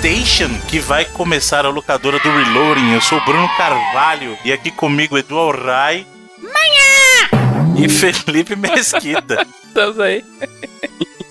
[0.00, 2.92] PlayStation que vai começar a locadora do Reloading.
[2.92, 6.06] Eu sou o Bruno Carvalho e aqui comigo Edu Alray.
[6.40, 7.76] Manhã!
[7.76, 9.44] E Felipe Mesquita.
[9.66, 10.24] Estamos aí.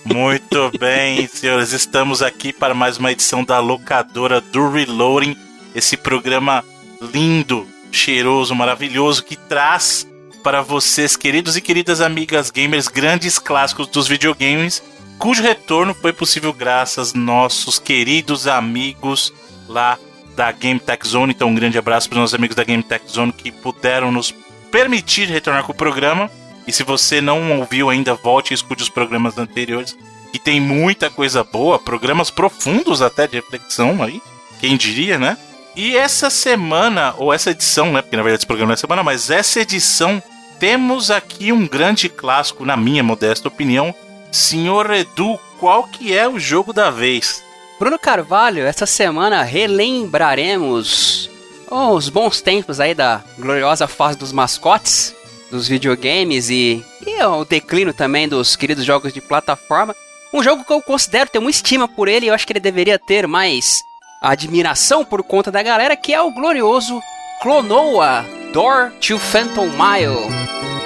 [0.04, 1.72] Muito bem, senhores.
[1.72, 5.36] Estamos aqui para mais uma edição da locadora do Reloading.
[5.74, 6.62] Esse programa
[7.00, 10.06] lindo, cheiroso, maravilhoso que traz
[10.44, 14.82] para vocês, queridos e queridas amigas gamers, grandes clássicos dos videogames
[15.18, 19.32] cujo retorno foi possível graças nossos queridos amigos
[19.68, 19.98] lá
[20.36, 21.32] da Game Tech Zone.
[21.32, 24.32] Então, um grande abraço para os nossos amigos da Game Tech Zone que puderam nos
[24.70, 26.30] permitir retornar com o programa.
[26.66, 29.96] E se você não ouviu ainda, volte e escute os programas anteriores,
[30.30, 34.22] que tem muita coisa boa, programas profundos até de reflexão aí,
[34.60, 35.36] quem diria, né?
[35.74, 38.02] E essa semana, ou essa edição, né?
[38.02, 40.22] Porque na verdade esse programa não é semana, mas essa edição
[40.58, 43.94] temos aqui um grande clássico, na minha modesta opinião,
[44.30, 47.42] Senhor Edu, qual que é o jogo da vez?
[47.78, 51.30] Bruno Carvalho, essa semana relembraremos
[51.70, 55.14] os bons tempos aí da gloriosa fase dos mascotes,
[55.50, 59.94] dos videogames e, e o declínio também dos queridos jogos de plataforma.
[60.32, 62.98] Um jogo que eu considero ter uma estima por ele, eu acho que ele deveria
[62.98, 63.82] ter mais
[64.20, 67.00] admiração por conta da galera, que é o glorioso
[67.40, 70.28] Clonoa Door to Phantom Mile.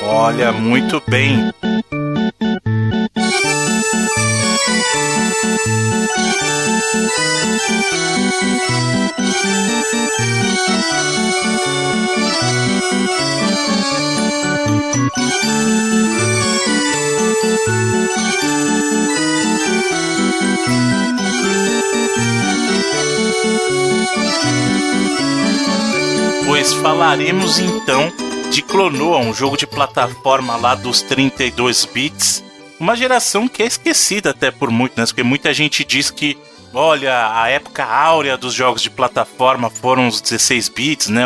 [0.04, 1.52] Olha, muito bem.
[26.62, 28.12] Pois falaremos então
[28.50, 32.44] de Clonoa, um jogo de plataforma lá dos 32 bits.
[32.82, 35.06] Uma geração que é esquecida até por muito, né?
[35.06, 36.36] Porque muita gente diz que,
[36.74, 41.22] olha, a época áurea dos jogos de plataforma foram os 16 bits, né?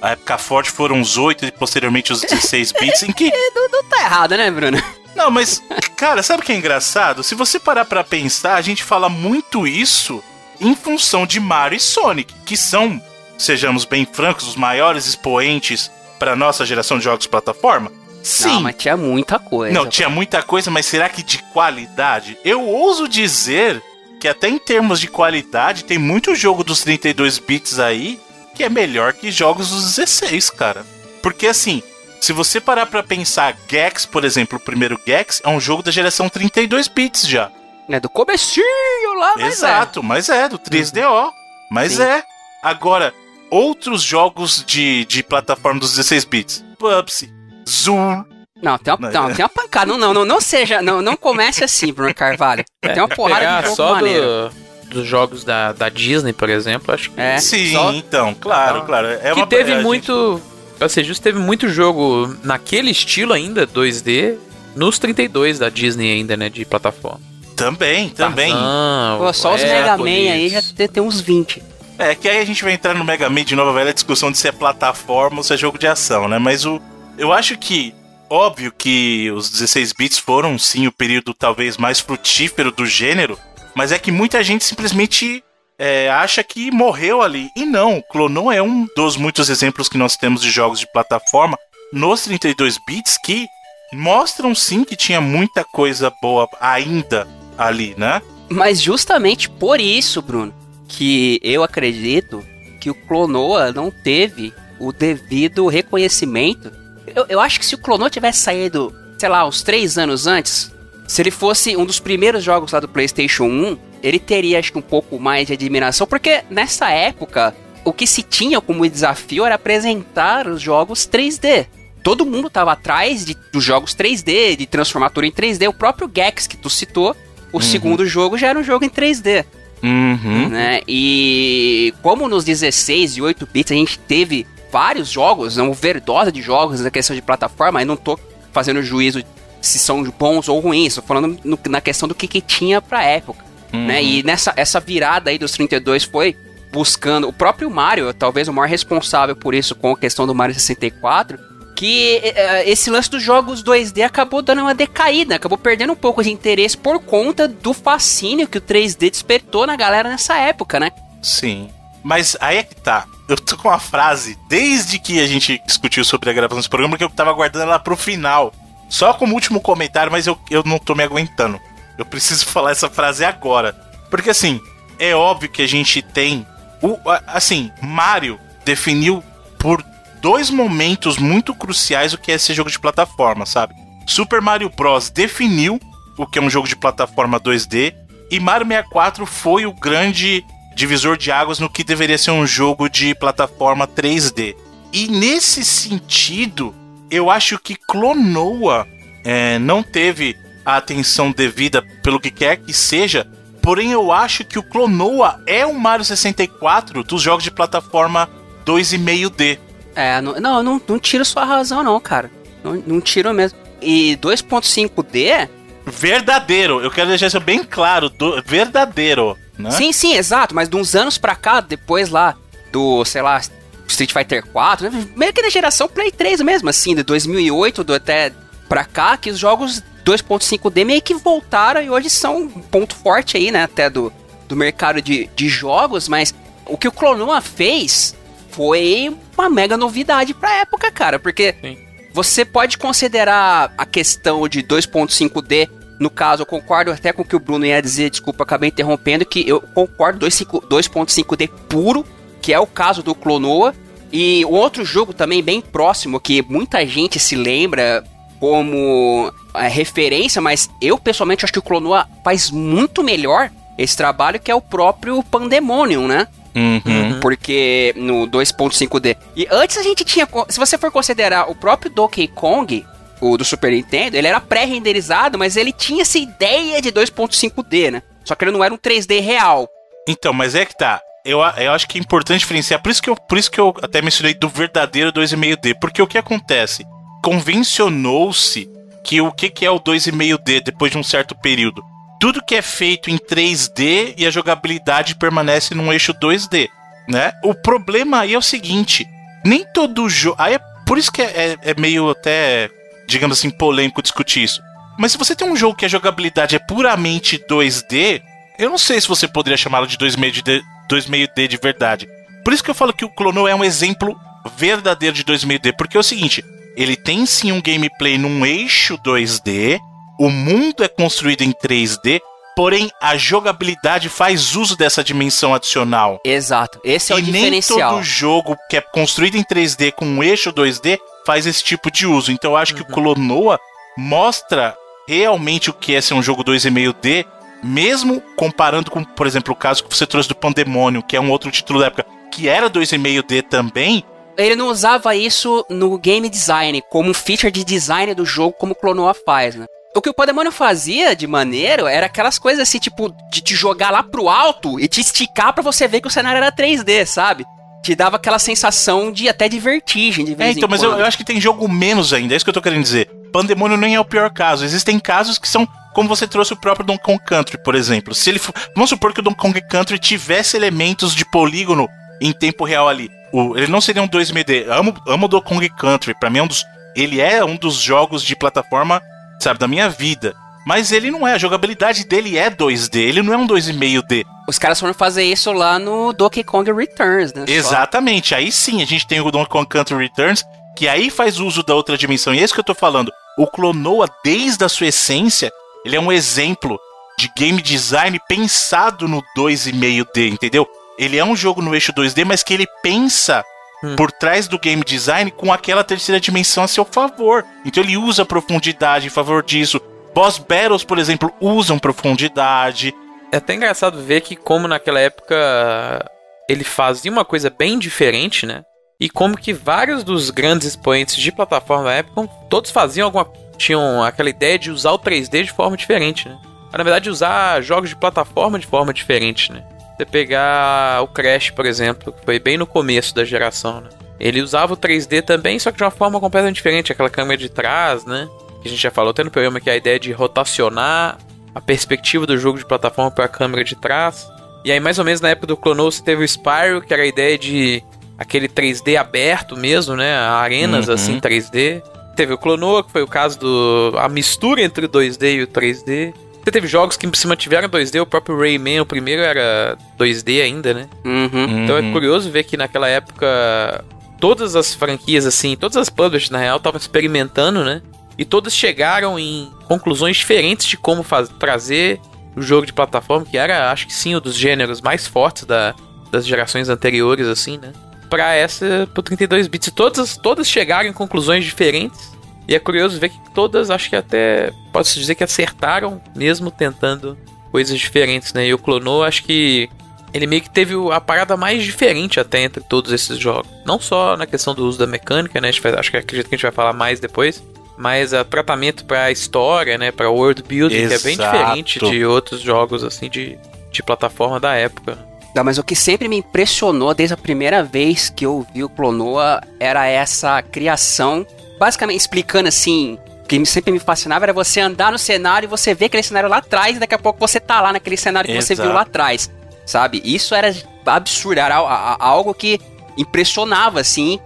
[0.00, 3.32] A época forte foram os 8 e posteriormente os 16 bits, em que...
[3.52, 4.80] não, não tá errado, né, Bruno?
[5.16, 5.60] Não, mas,
[5.96, 7.24] cara, sabe o que é engraçado?
[7.24, 10.22] Se você parar pra pensar, a gente fala muito isso
[10.60, 13.02] em função de Mario e Sonic, que são,
[13.36, 17.90] sejamos bem francos, os maiores expoentes para nossa geração de jogos de plataforma.
[18.22, 18.48] Sim.
[18.48, 19.74] Não, mas tinha muita coisa.
[19.74, 22.38] Não, tinha muita coisa, mas será que de qualidade?
[22.44, 23.82] Eu ouso dizer
[24.20, 28.20] que até em termos de qualidade tem muito jogo dos 32 bits aí
[28.54, 30.86] que é melhor que jogos dos 16, cara.
[31.22, 31.82] Porque assim,
[32.20, 35.90] se você parar para pensar, Gex, por exemplo, o primeiro Gex é um jogo da
[35.90, 37.50] geração 32 bits já.
[37.88, 39.48] É do comecinho lá, mas é.
[39.48, 40.02] Exato, é.
[40.02, 41.32] mas é, do 3DO.
[41.70, 42.02] Mas Sim.
[42.02, 42.22] é.
[42.62, 43.12] Agora,
[43.50, 46.64] outros jogos de, de plataforma dos 16 bits.
[46.78, 47.32] Pupsi,
[47.72, 48.24] Zoom.
[48.62, 49.86] Não, tem uma, não, tem uma pancada.
[49.86, 50.80] Não, não, não, não seja.
[50.80, 52.64] Não, não comece assim, Bruno Carvalho.
[52.80, 54.50] Tem uma porrada de jogo só maneiro.
[54.84, 57.20] Do, dos jogos da, da Disney, por exemplo, acho que.
[57.20, 57.38] É.
[57.38, 57.92] Sim, só...
[57.92, 59.08] então, claro, ah, claro.
[59.08, 60.34] É que uma, teve muito.
[60.36, 60.52] Gente...
[60.78, 64.36] Pra ser justo, teve muito jogo naquele estilo ainda, 2D,
[64.74, 67.20] nos 32 da Disney ainda, né, de plataforma.
[67.54, 68.52] Também, também.
[68.52, 71.62] Tarzan, Pô, só os Mega Man aí já tem, tem uns 20.
[71.98, 74.32] É, que aí a gente vai entrar no Mega Man de novo, a velha discussão
[74.32, 76.38] de se é plataforma ou se é jogo de ação, né?
[76.38, 76.80] Mas o,
[77.22, 77.94] eu acho que,
[78.28, 83.38] óbvio que os 16 bits foram sim o período talvez mais frutífero do gênero,
[83.76, 85.40] mas é que muita gente simplesmente
[85.78, 87.48] é, acha que morreu ali.
[87.56, 91.56] E não, Clonon é um dos muitos exemplos que nós temos de jogos de plataforma
[91.92, 93.46] nos 32 bits que
[93.92, 98.20] mostram sim que tinha muita coisa boa ainda ali, né?
[98.48, 100.52] Mas justamente por isso, Bruno,
[100.88, 102.44] que eu acredito
[102.80, 106.81] que o Clonoa não teve o devido reconhecimento.
[107.06, 110.72] Eu, eu acho que se o Clonoa tivesse saído, sei lá, uns três anos antes,
[111.06, 114.78] se ele fosse um dos primeiros jogos lá do PlayStation 1, ele teria, acho que,
[114.78, 117.54] um pouco mais de admiração, porque nessa época,
[117.84, 121.66] o que se tinha como desafio era apresentar os jogos 3D.
[122.02, 125.68] Todo mundo estava atrás de, dos jogos 3D, de transformar tudo em 3D.
[125.68, 127.16] O próprio Gex que tu citou,
[127.52, 127.62] o uhum.
[127.62, 129.44] segundo jogo já era um jogo em 3D.
[129.82, 130.48] Uhum.
[130.48, 130.80] Né?
[130.86, 136.40] E como nos 16 e 8 bits a gente teve vários jogos, uma overdose de
[136.40, 138.18] jogos na questão de plataforma, eu não tô
[138.50, 139.22] fazendo juízo
[139.60, 143.04] se são bons ou ruins, tô falando no, na questão do que, que tinha pra
[143.04, 143.44] época.
[143.72, 143.86] Uhum.
[143.86, 144.02] Né?
[144.02, 146.36] E nessa essa virada aí dos 32 foi
[146.72, 150.54] buscando o próprio Mario, talvez o maior responsável por isso com a questão do Mario
[150.54, 151.38] 64,
[151.76, 156.22] que uh, esse lance dos jogos 2D acabou dando uma decaída, acabou perdendo um pouco
[156.22, 160.90] de interesse por conta do fascínio que o 3D despertou na galera nessa época, né?
[161.22, 161.68] Sim.
[162.02, 163.06] Mas aí é que tá.
[163.28, 166.98] Eu tô com uma frase desde que a gente discutiu sobre a gravação desse programa
[166.98, 168.52] que eu tava guardando ela pro final.
[168.88, 171.60] Só como último comentário, mas eu, eu não tô me aguentando.
[171.96, 173.72] Eu preciso falar essa frase agora.
[174.10, 174.60] Porque assim,
[174.98, 176.46] é óbvio que a gente tem.
[176.82, 179.22] O, assim, Mario definiu
[179.58, 179.82] por
[180.20, 183.74] dois momentos muito cruciais o que é esse jogo de plataforma, sabe?
[184.06, 185.10] Super Mario Bros.
[185.10, 185.80] definiu
[186.18, 187.94] o que é um jogo de plataforma 2D
[188.30, 192.88] e Mario 64 foi o grande divisor de águas no que deveria ser um jogo
[192.88, 194.54] de plataforma 3D.
[194.92, 196.74] E nesse sentido,
[197.10, 198.86] eu acho que Clonoa
[199.24, 203.26] é, não teve a atenção devida pelo que quer que seja.
[203.60, 208.28] Porém, eu acho que o Clonoa é o Mario 64 dos jogos de plataforma
[208.66, 209.58] 2,5D.
[209.94, 212.30] É, não, não, não, não tiro sua razão, não, cara.
[212.64, 213.58] Não, não tiro mesmo.
[213.80, 215.48] E 2.5D.
[215.86, 218.08] Verdadeiro, eu quero deixar isso bem claro.
[218.08, 219.36] Do, verdadeiro.
[219.62, 219.70] Né?
[219.70, 220.54] Sim, sim, exato.
[220.54, 222.36] Mas de uns anos pra cá, depois lá
[222.70, 223.40] do, sei lá,
[223.86, 225.08] Street Fighter 4, né?
[225.14, 228.32] meio que na geração Play 3 mesmo, assim, de 2008 do até
[228.68, 233.36] pra cá, que os jogos 2.5D meio que voltaram e hoje são um ponto forte
[233.36, 234.12] aí, né, até do,
[234.48, 236.34] do mercado de, de jogos, mas
[236.66, 238.14] o que o Clonoa fez
[238.50, 241.78] foi uma mega novidade pra época, cara, porque Sim.
[242.12, 245.68] você pode considerar a questão de 2.5D
[246.02, 249.24] no caso, eu concordo até com o que o Bruno ia dizer, desculpa, acabei interrompendo,
[249.24, 252.04] que eu concordo 2.5D puro,
[252.42, 253.72] que é o caso do Clonoa.
[254.12, 258.04] E um outro jogo também bem próximo, que muita gente se lembra
[258.40, 264.40] como é, referência, mas eu pessoalmente acho que o Clonoa faz muito melhor esse trabalho,
[264.40, 266.26] que é o próprio Pandemonium, né?
[266.54, 267.20] Uhum.
[267.20, 269.16] Porque no 2.5D.
[269.34, 270.28] E antes a gente tinha.
[270.48, 272.84] Se você for considerar o próprio Donkey Kong,
[273.22, 278.02] o do Super Nintendo, ele era pré-renderizado, mas ele tinha essa ideia de 2.5D, né?
[278.24, 279.68] Só que ele não era um 3D real.
[280.08, 281.00] Então, mas é que tá.
[281.24, 282.82] Eu, eu acho que é importante diferenciar.
[282.82, 285.78] Por isso que eu, por isso que eu até mencionei do verdadeiro 2,5D.
[285.80, 286.84] Porque o que acontece?
[287.22, 288.68] Convencionou-se
[289.04, 291.82] que o que, que é o 2,5D depois de um certo período?
[292.18, 296.68] Tudo que é feito em 3D e a jogabilidade permanece num eixo 2D,
[297.08, 297.32] né?
[297.44, 299.06] O problema aí é o seguinte:
[299.44, 300.36] nem todo jogo.
[300.38, 302.68] Aí é por isso que é, é, é meio até,
[303.06, 304.60] digamos assim, polêmico discutir isso.
[304.98, 308.22] Mas se você tem um jogo que a jogabilidade é puramente 2D,
[308.58, 310.60] eu não sei se você poderia chamá-lo de 2,5D,
[310.90, 312.08] 2,5D de verdade.
[312.44, 314.14] Por isso que eu falo que o Clono é um exemplo
[314.56, 316.44] verdadeiro de 2,5D, porque é o seguinte,
[316.76, 319.78] ele tem sim um gameplay num eixo 2D,
[320.18, 322.20] o mundo é construído em 3D,
[322.54, 326.20] porém a jogabilidade faz uso dessa dimensão adicional.
[326.24, 327.78] Exato, esse é e o diferencial.
[327.78, 331.90] nem todo jogo que é construído em 3D com um eixo 2D faz esse tipo
[331.90, 332.32] de uso.
[332.32, 332.82] Então eu acho uhum.
[332.82, 333.58] que o Clonoa
[333.96, 334.76] mostra
[335.06, 337.26] realmente o que é ser um jogo 2,5D,
[337.62, 341.30] mesmo comparando com, por exemplo, o caso que você trouxe do Pandemônio, que é um
[341.30, 344.04] outro título da época, que era 2,5D também,
[344.36, 348.72] ele não usava isso no game design, como um feature de design do jogo, como
[348.72, 349.66] o Clonoa faz, né?
[349.94, 353.90] O que o Pandemônio fazia de maneiro era aquelas coisas assim, tipo, de te jogar
[353.90, 357.44] lá pro alto e te esticar para você ver que o cenário era 3D, sabe?
[357.82, 361.04] Te dava aquela sensação de até de vertigem de vez é, então, mas eu, eu,
[361.04, 363.10] acho que tem jogo menos ainda, é isso que eu tô querendo dizer.
[363.32, 364.64] Pandemônio nem é o pior caso.
[364.64, 368.14] Existem casos que são como você trouxe o próprio Donkey Kong Country, por exemplo.
[368.14, 371.88] Se ele for, vamos supor que o Donkey Kong Country tivesse elementos de polígono
[372.20, 373.10] em tempo real ali.
[373.32, 374.68] O, ele não seria um 2D.
[374.68, 376.14] Amo, amo do Kong Country.
[376.18, 376.64] Para mim é um dos.
[376.94, 379.00] Ele é um dos jogos de plataforma,
[379.40, 380.34] sabe, da minha vida.
[380.66, 384.24] Mas ele não é, a jogabilidade dele é 2D, ele não é um 2,5D.
[384.48, 387.44] Os caras foram fazer isso lá no Donkey Kong Returns, né?
[387.48, 388.36] Exatamente, Só.
[388.36, 390.44] aí sim a gente tem o Donkey Kong Country Returns,
[390.76, 392.34] que aí faz uso da outra dimensão.
[392.34, 393.12] E é isso que eu tô falando.
[393.36, 395.50] O Clonoa, desde a sua essência,
[395.84, 396.78] ele é um exemplo
[397.18, 400.66] de game design pensado no 2,5D, entendeu?
[400.98, 403.44] Ele é um jogo no eixo 2D, mas que ele pensa
[403.82, 403.96] hum.
[403.96, 407.44] por trás do game design com aquela terceira dimensão a seu favor.
[407.64, 409.80] Então ele usa profundidade em favor disso.
[410.14, 412.94] Boss battles, por exemplo, usam profundidade.
[413.30, 416.04] É até engraçado ver que como naquela época
[416.48, 418.62] ele fazia uma coisa bem diferente, né?
[419.00, 423.26] E como que vários dos grandes expoentes de plataforma da época, todos faziam alguma
[423.56, 426.38] tinham aquela ideia de usar o 3D de forma diferente, né?
[426.72, 429.62] Na verdade, usar jogos de plataforma de forma diferente, né?
[429.96, 433.90] Você pegar o Crash, por exemplo, que foi bem no começo da geração, né?
[434.18, 437.48] Ele usava o 3D também, só que de uma forma completamente diferente, aquela câmera de
[437.48, 438.28] trás, né?
[438.62, 441.18] Que a gente já falou até no programa que é a ideia de rotacionar
[441.54, 444.26] a perspectiva do jogo de plataforma para a câmera de trás.
[444.64, 447.02] E aí, mais ou menos na época do Clonoa, você teve o Spyro, que era
[447.02, 447.82] a ideia de
[448.16, 450.14] aquele 3D aberto mesmo, né?
[450.14, 450.94] Arenas uhum.
[450.94, 451.82] assim 3D.
[452.16, 455.46] Teve o Clonoa, que foi o caso do a mistura entre o 2D e o
[455.46, 456.14] 3D.
[456.42, 460.74] Você teve jogos que se mantiveram 2D, o próprio Rayman, o primeiro era 2D ainda,
[460.74, 460.88] né?
[461.04, 461.64] Uhum.
[461.64, 461.92] Então é uhum.
[461.92, 463.84] curioso ver que naquela época
[464.20, 467.80] todas as franquias, assim, todas as publishers na real estavam experimentando, né?
[468.16, 471.04] E todas chegaram em conclusões diferentes de como
[471.38, 472.00] trazer
[472.36, 475.74] jogo de plataforma, que era, acho que sim, um dos gêneros mais fortes da,
[476.10, 477.72] das gerações anteriores, assim, né?
[478.08, 479.70] Pra essa, pro 32 bits.
[479.74, 482.12] Todas, todas chegaram em conclusões diferentes.
[482.46, 487.16] E é curioso ver que todas, acho que até, posso dizer que acertaram, mesmo tentando
[487.50, 488.46] coisas diferentes, né?
[488.46, 489.70] E o Clonou, acho que
[490.12, 493.48] ele meio que teve a parada mais diferente até entre todos esses jogos.
[493.64, 495.48] Não só na questão do uso da mecânica, né?
[495.48, 497.42] Acho que acredito que a gente vai falar mais depois.
[497.76, 499.90] Mas o tratamento pra história, né?
[499.90, 501.02] Pra world building, Exato.
[501.02, 503.38] que é bem diferente de outros jogos, assim, de,
[503.70, 504.98] de plataforma da época.
[505.34, 508.68] Não, mas o que sempre me impressionou desde a primeira vez que eu vi o
[508.68, 511.26] Clonoa era essa criação,
[511.58, 515.86] basicamente explicando assim, que sempre me fascinava era você andar no cenário e você ver
[515.86, 518.56] aquele cenário lá atrás e daqui a pouco você tá lá naquele cenário que Exato.
[518.56, 519.30] você viu lá atrás
[519.64, 520.02] sabe?
[520.04, 522.60] Isso era absurdo, era algo que
[522.96, 524.18] impressionava, assim.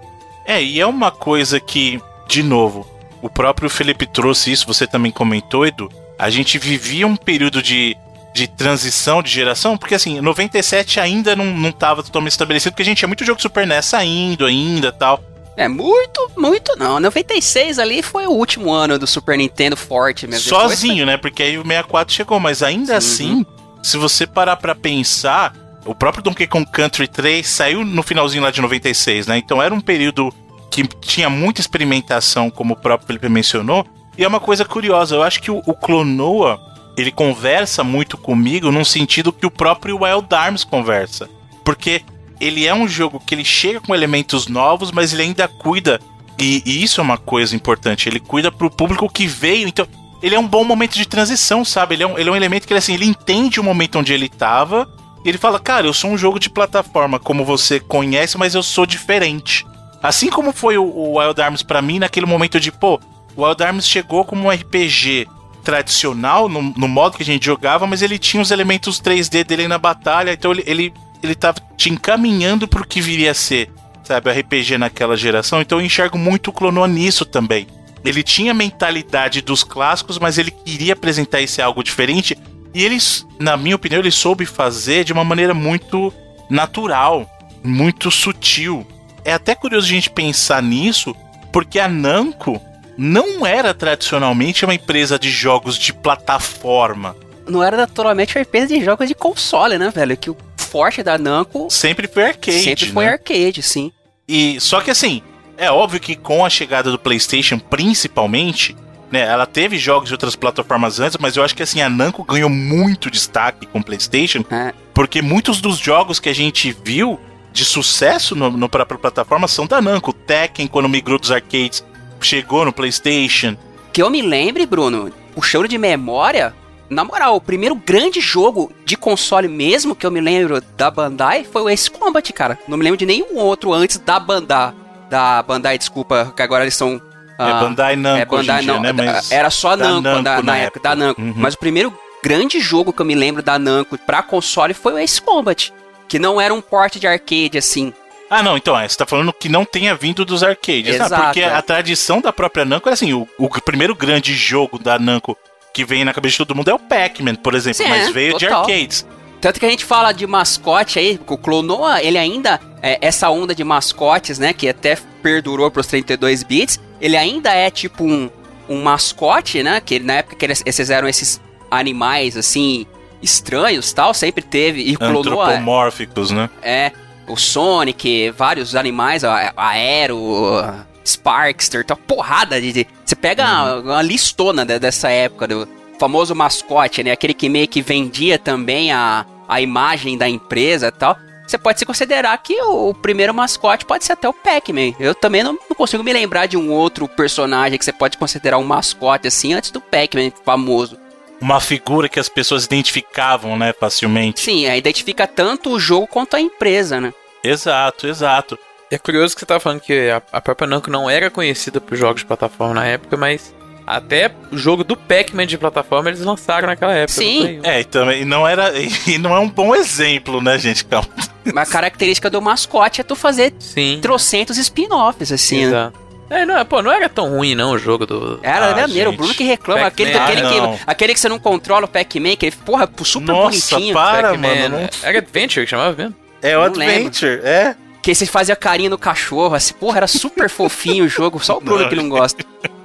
[0.45, 2.87] É, e é uma coisa que, de novo,
[3.27, 5.91] o próprio Felipe trouxe isso, você também comentou, Edu.
[6.19, 7.97] A gente vivia um período de,
[8.35, 12.87] de transição de geração, porque assim, 97 ainda não, não tava totalmente estabelecido, porque a
[12.87, 15.23] gente tinha muito jogo Super NES saindo ainda tal.
[15.57, 17.01] É, muito, muito não.
[17.01, 20.49] 96 ali foi o último ano do Super Nintendo forte mesmo.
[20.49, 21.07] Sozinho, foi...
[21.07, 21.17] né?
[21.17, 23.57] Porque aí o 64 chegou, mas ainda Sim, assim, uhum
[23.87, 25.55] se você parar para pensar,
[25.85, 29.39] o próprio Donkey Kong Country 3 saiu no finalzinho lá de 96, né?
[29.39, 30.35] Então era um período
[30.71, 33.87] que tinha muita experimentação, como o próprio Felipe mencionou.
[34.17, 36.61] E é uma coisa curiosa, eu acho que o, o Clonoa,
[36.97, 41.29] ele conversa muito comigo num sentido que o próprio Wild Arms conversa.
[41.65, 42.03] Porque
[42.41, 46.01] ele é um jogo que ele chega com elementos novos, mas ele ainda cuida,
[46.39, 49.69] e, e isso é uma coisa importante, ele cuida pro público que veio.
[49.69, 49.87] Então,
[50.23, 51.95] ele é um bom momento de transição, sabe?
[51.95, 54.13] Ele é um, ele é um elemento que ele, assim, ele entende o momento onde
[54.13, 54.89] ele tava.
[55.25, 58.63] E ele fala, cara, eu sou um jogo de plataforma, como você conhece, mas eu
[58.63, 59.67] sou diferente.
[60.07, 63.01] Assim como foi o, Wild Arms para mim naquele momento de, pô,
[63.35, 65.27] o Wild Arms chegou como um RPG
[65.65, 69.67] tradicional, no, no, modo que a gente jogava, mas ele tinha os elementos 3D dele
[69.67, 70.95] na batalha, então ele, ele,
[71.25, 73.69] ele tava te encaminhando pro que viria a ser,
[74.05, 75.61] sabe, RPG naquela geração.
[75.61, 77.67] Então eu enxergo muito o Clonoa nisso também.
[78.05, 82.39] Ele tinha a mentalidade dos clássicos, mas ele queria apresentar esse algo diferente.
[82.73, 86.15] E eles, na minha opinião, ele soube fazer de uma maneira muito
[86.49, 87.29] natural,
[87.65, 88.87] muito sutil.
[89.27, 91.13] É até curioso a gente pensar nisso,
[91.53, 92.63] porque a Namco
[92.97, 97.17] não era tradicionalmente uma empresa de jogos de plataforma.
[97.45, 100.17] Não era naturalmente uma empresa de jogos de console, né, velho?
[100.17, 102.63] Que o forte da Namco sempre foi arcade.
[102.63, 103.11] Sempre foi né?
[103.11, 103.91] arcade, sim.
[104.29, 105.21] E só que assim,
[105.59, 108.77] é óbvio que com a chegada do PlayStation, principalmente,
[109.11, 112.23] né, ela teve jogos de outras plataformas antes, mas eu acho que assim a Namco
[112.23, 114.73] ganhou muito destaque com o PlayStation, é.
[114.95, 117.19] porque muitos dos jogos que a gente viu
[117.57, 120.13] de sucesso no, no próprio plataforma são da Namco.
[120.13, 121.83] Tekken, quando migrou dos arcades,
[122.21, 123.57] chegou no PlayStation.
[123.93, 126.55] Que eu me lembre, Bruno, puxando de memória,
[126.91, 131.45] na moral, o primeiro grande jogo de console mesmo que eu me lembro da Bandai
[131.45, 132.59] foi o Ace Combat, cara.
[132.69, 134.75] Não me lembro de nenhum outro antes da Bandai
[135.09, 137.01] da Bandai, desculpa, que agora eles são.
[137.39, 139.21] é ah, Bandai Namco, é Bandai, não, dia, né?
[139.31, 141.21] Era só Namco, Namco na, na, época, da Namco.
[141.21, 141.35] Uhum.
[141.37, 144.99] Mas o primeiro grande jogo que eu me lembro da Namco pra console foi o
[144.99, 145.73] Ace Combat,
[146.09, 147.93] que não era um port de arcade assim.
[148.29, 150.95] Ah, não, então, é, você tá falando que não tenha vindo dos arcades.
[150.95, 151.53] Exato, ah, porque é.
[151.53, 155.37] a tradição da própria Namco era assim, o, o, primeiro grande jogo da Namco
[155.73, 158.33] que vem na cabeça de todo mundo é o Pac-Man, por exemplo, Sim, mas veio
[158.33, 158.67] total.
[158.67, 159.07] de arcades.
[159.41, 163.55] Tanto que a gente fala de mascote aí, o Clonoa, ele ainda, é, essa onda
[163.55, 168.31] de mascotes, né, que até perdurou pros 32 bits, ele ainda é tipo um,
[168.69, 172.87] um mascote, né, que na época que eles, esses eram esses animais, assim,
[173.23, 174.81] estranhos tal, sempre teve.
[174.81, 175.21] E Clonoa...
[175.21, 176.51] Antropomórficos, né?
[176.63, 176.93] É,
[177.27, 180.87] o Sonic, vários animais, a, a Aero...
[181.07, 182.85] Sparkster, tá porrada de.
[183.05, 183.81] Você pega uhum.
[183.81, 185.69] uma, uma, listona dessa época do
[186.01, 187.13] famoso mascote, né?
[187.13, 191.79] Aquele que meio que vendia também a, a imagem da empresa e tal, você pode
[191.79, 194.95] se considerar que o, o primeiro mascote pode ser até o Pac-Man.
[194.99, 198.59] Eu também não, não, consigo me lembrar de um outro personagem que você pode considerar
[198.59, 200.99] um mascote assim antes do Pac-Man famoso.
[201.41, 204.41] Uma figura que as pessoas identificavam, né, facilmente.
[204.41, 207.13] Sim, é, identifica tanto o jogo quanto a empresa, né?
[207.45, 208.59] Exato, exato.
[208.91, 211.97] É curioso que você tá falando que a, a própria Namco não era conhecida por
[211.97, 213.55] jogos de plataforma na época, mas
[213.87, 217.21] até o jogo do Pac-Man de plataforma eles lançaram naquela época.
[217.21, 217.61] Sim.
[217.63, 218.73] É, e também não era.
[219.07, 220.85] E não é um bom exemplo, né, gente?
[220.85, 221.09] Calma.
[221.45, 224.01] Uma característica do mascote é tu fazer Sim.
[224.03, 225.67] trocentos spin-offs, assim.
[225.67, 225.93] Né?
[226.29, 228.41] É, não, pô, não era tão ruim não o jogo do.
[228.43, 231.39] Era ah, maneiro, o Bruno que reclama, aquele, aquele, ah, que, aquele que você não
[231.39, 233.95] controla o Pac-Man, que ele, porra, super Nossa, bonitinho.
[233.95, 234.81] para, mano.
[234.81, 234.89] Não...
[235.03, 236.15] Era Adventure que chamava mesmo?
[236.43, 237.49] É o Adventure, lembro.
[237.49, 237.77] é.
[238.03, 241.61] Que você fazia carinho no cachorro, assim, porra, era super fofinho o jogo, só o
[241.61, 241.89] Bruno não.
[241.89, 242.45] que não gosta.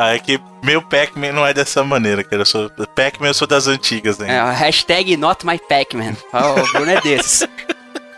[0.00, 2.42] Ah, é que meu Pac-Man não é dessa maneira, cara.
[2.42, 4.36] Eu sou Pac-Man, eu sou das antigas, né?
[4.36, 6.14] É, hashtag not my Pac-Man.
[6.32, 7.48] O Bruno é desses.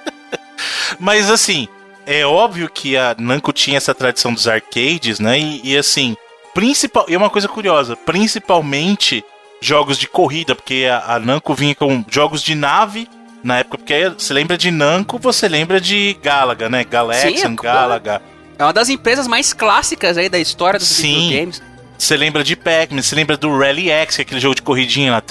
[1.00, 1.66] Mas assim,
[2.10, 5.38] é óbvio que a Namco tinha essa tradição dos arcades, né?
[5.38, 6.16] E, e assim,
[6.52, 9.24] principal, e é uma coisa curiosa, principalmente
[9.60, 13.08] jogos de corrida, porque a, a Namco vinha com jogos de nave
[13.44, 16.82] na época, porque você lembra de Namco, você lembra de Galaga, né?
[16.82, 18.20] Galaxian, Sim, é Galaga.
[18.58, 21.14] É uma das empresas mais clássicas aí da história dos Sim.
[21.14, 21.62] videogames.
[21.96, 25.12] Você lembra de Pac-Man, você lembra do Rally X, que é aquele jogo de corridinha
[25.12, 25.22] lá.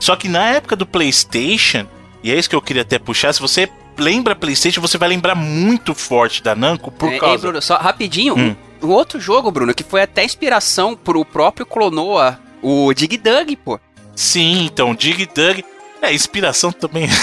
[0.00, 1.86] Só que na época do PlayStation,
[2.22, 5.34] e é isso que eu queria até puxar, se você lembra PlayStation, você vai lembrar
[5.34, 7.38] muito forte da Namco por É, ei, causa.
[7.38, 8.56] Bruno, só rapidinho, Hum.
[8.82, 13.56] um, um outro jogo, Bruno, que foi até inspiração pro próprio Clonoa, o Dig Dug,
[13.56, 13.78] pô.
[14.14, 15.64] Sim, então, Dig Dug.
[16.00, 17.08] É, inspiração também.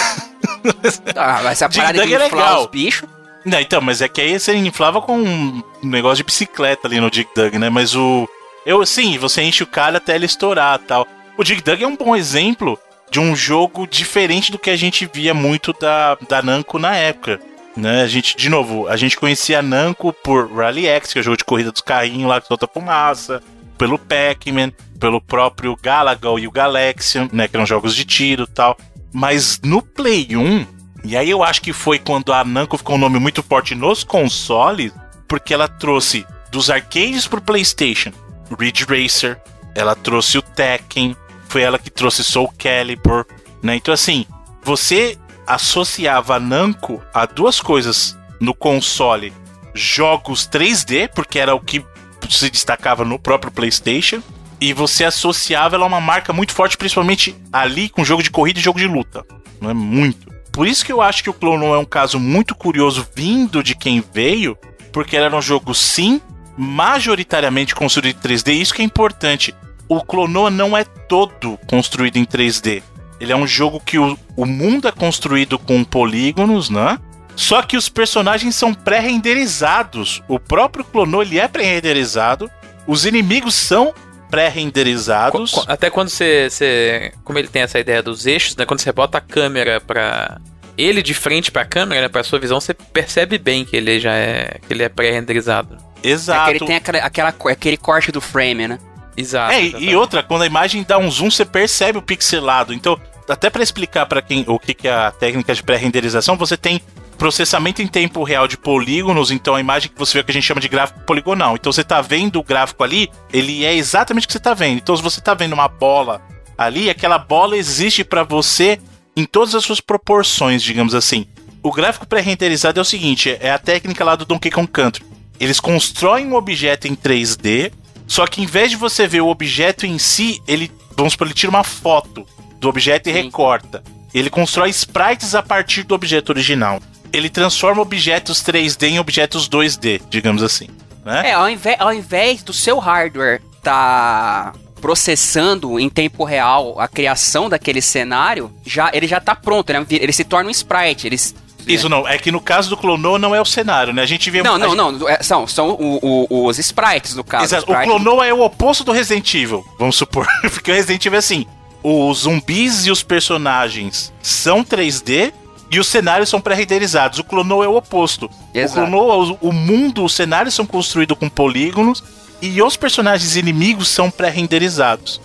[1.16, 2.64] Ah, essa Dig parada de Dug é inflar legal.
[2.64, 3.08] os bichos.
[3.44, 7.10] Não, então, mas é que aí você inflava com um negócio de bicicleta ali no
[7.10, 7.70] Dig Dug, né?
[7.70, 8.28] Mas o.
[8.66, 11.06] Eu, sim, você enche o cara até ele estourar tal.
[11.38, 12.78] O Dig Dug é um bom exemplo
[13.10, 17.40] de um jogo diferente do que a gente via muito da, da Namco na época.
[17.76, 18.02] Né?
[18.02, 21.24] A gente, de novo, a gente conhecia a Namco por Rally X, que é o
[21.24, 23.42] jogo de corrida dos carrinhos lá que solta fumaça,
[23.78, 27.48] pelo Pac-Man, pelo próprio Galaga e o Galaxian, né?
[27.48, 28.76] Que eram jogos de tiro e tal.
[29.12, 30.66] Mas no Play 1,
[31.04, 34.04] e aí eu acho que foi quando a Namco ficou um nome muito forte nos
[34.04, 34.92] consoles,
[35.26, 38.12] porque ela trouxe dos arcades pro PlayStation
[38.58, 39.40] Ridge Racer,
[39.74, 41.16] ela trouxe o Tekken,
[41.50, 43.26] foi ela que trouxe Soul Calibur,
[43.62, 43.76] né?
[43.76, 44.24] Então assim,
[44.62, 49.32] você associava Namco a duas coisas no console:
[49.74, 51.84] jogos 3D, porque era o que
[52.28, 54.22] se destacava no próprio PlayStation,
[54.60, 58.60] e você associava ela a uma marca muito forte, principalmente ali com jogo de corrida
[58.60, 59.24] e jogo de luta.
[59.60, 60.30] Não é muito.
[60.52, 63.74] Por isso que eu acho que o Clono é um caso muito curioso vindo de
[63.74, 64.56] quem veio,
[64.92, 66.20] porque era um jogo sim
[66.56, 69.54] majoritariamente construído em 3D, isso que é importante.
[69.90, 72.80] O Clonoa não é todo construído em 3D.
[73.20, 76.96] Ele é um jogo que o, o mundo é construído com polígonos, né?
[77.34, 80.22] Só que os personagens são pré-renderizados.
[80.28, 82.48] O próprio Clonoa ele é pré-renderizado.
[82.86, 83.92] Os inimigos são
[84.30, 85.64] pré-renderizados.
[85.66, 88.64] Até quando você, você- Como ele tem essa ideia dos eixos, né?
[88.64, 90.38] Quando você bota a câmera pra.
[90.78, 92.08] Ele de frente pra câmera, né?
[92.08, 94.58] Pra sua visão, você percebe bem que ele já é.
[94.66, 95.76] que ele é pré-renderizado.
[96.02, 96.44] É Exato.
[96.44, 98.78] que ele tem aquela, aquela, aquele corte do frame, né?
[99.16, 99.52] Exato.
[99.52, 99.90] É, e- exatamente.
[99.90, 102.72] e outra, quando a imagem dá um zoom, você percebe o pixelado.
[102.72, 106.56] Então, até para explicar para quem o que, que é a técnica de pré-renderização, você
[106.56, 106.80] tem
[107.20, 110.46] processamento em tempo real de polígonos, então a imagem que você vê que a gente
[110.46, 111.54] chama de gráfico poligonal.
[111.54, 114.78] Então você tá vendo o gráfico ali, ele é exatamente o que você tá vendo.
[114.78, 116.22] Então se você tá vendo uma bola
[116.56, 118.80] ali, aquela bola existe para você
[119.14, 121.26] em todas as suas proporções, digamos assim.
[121.62, 125.04] O gráfico pré-renderizado é o seguinte, é a técnica lá do Donkey Kong Country.
[125.38, 127.70] Eles constroem um objeto em 3D,
[128.10, 131.34] só que em vez de você ver o objeto em si, ele, vamos supor, ele
[131.34, 132.26] tira uma foto
[132.58, 133.22] do objeto e Sim.
[133.22, 133.84] recorta.
[134.12, 136.80] Ele constrói sprites a partir do objeto original.
[137.12, 140.66] Ele transforma objetos 3D em objetos 2D, digamos assim.
[141.04, 141.28] Né?
[141.28, 147.48] É, ao invés, ao invés do seu hardware tá processando em tempo real a criação
[147.48, 149.86] daquele cenário, já ele já tá pronto, né?
[149.88, 151.06] ele se torna um sprite.
[151.06, 151.32] Eles,
[151.74, 154.02] Isso não, é que no caso do Clonoa não é o cenário, né?
[154.02, 155.08] A gente vê Não, a não, gente- não.
[155.08, 157.44] é, são são o- o- os sprites, no caso.
[157.44, 157.70] Exato.
[157.72, 160.26] O Clonoa é o oposto do Resident Evil, vamos supor.
[160.52, 161.46] Porque o Resident Evil é assim:
[161.82, 165.32] os zumbis e os personagens são 3D
[165.70, 167.18] e os cenários são pré-renderizados.
[167.18, 168.28] O Clonoa é o oposto.
[168.52, 168.80] Exato.
[168.80, 172.02] O Clonoa, o, o mundo, os cenários são construídos com polígonos
[172.42, 175.20] e os personagens inimigos são pré-renderizados.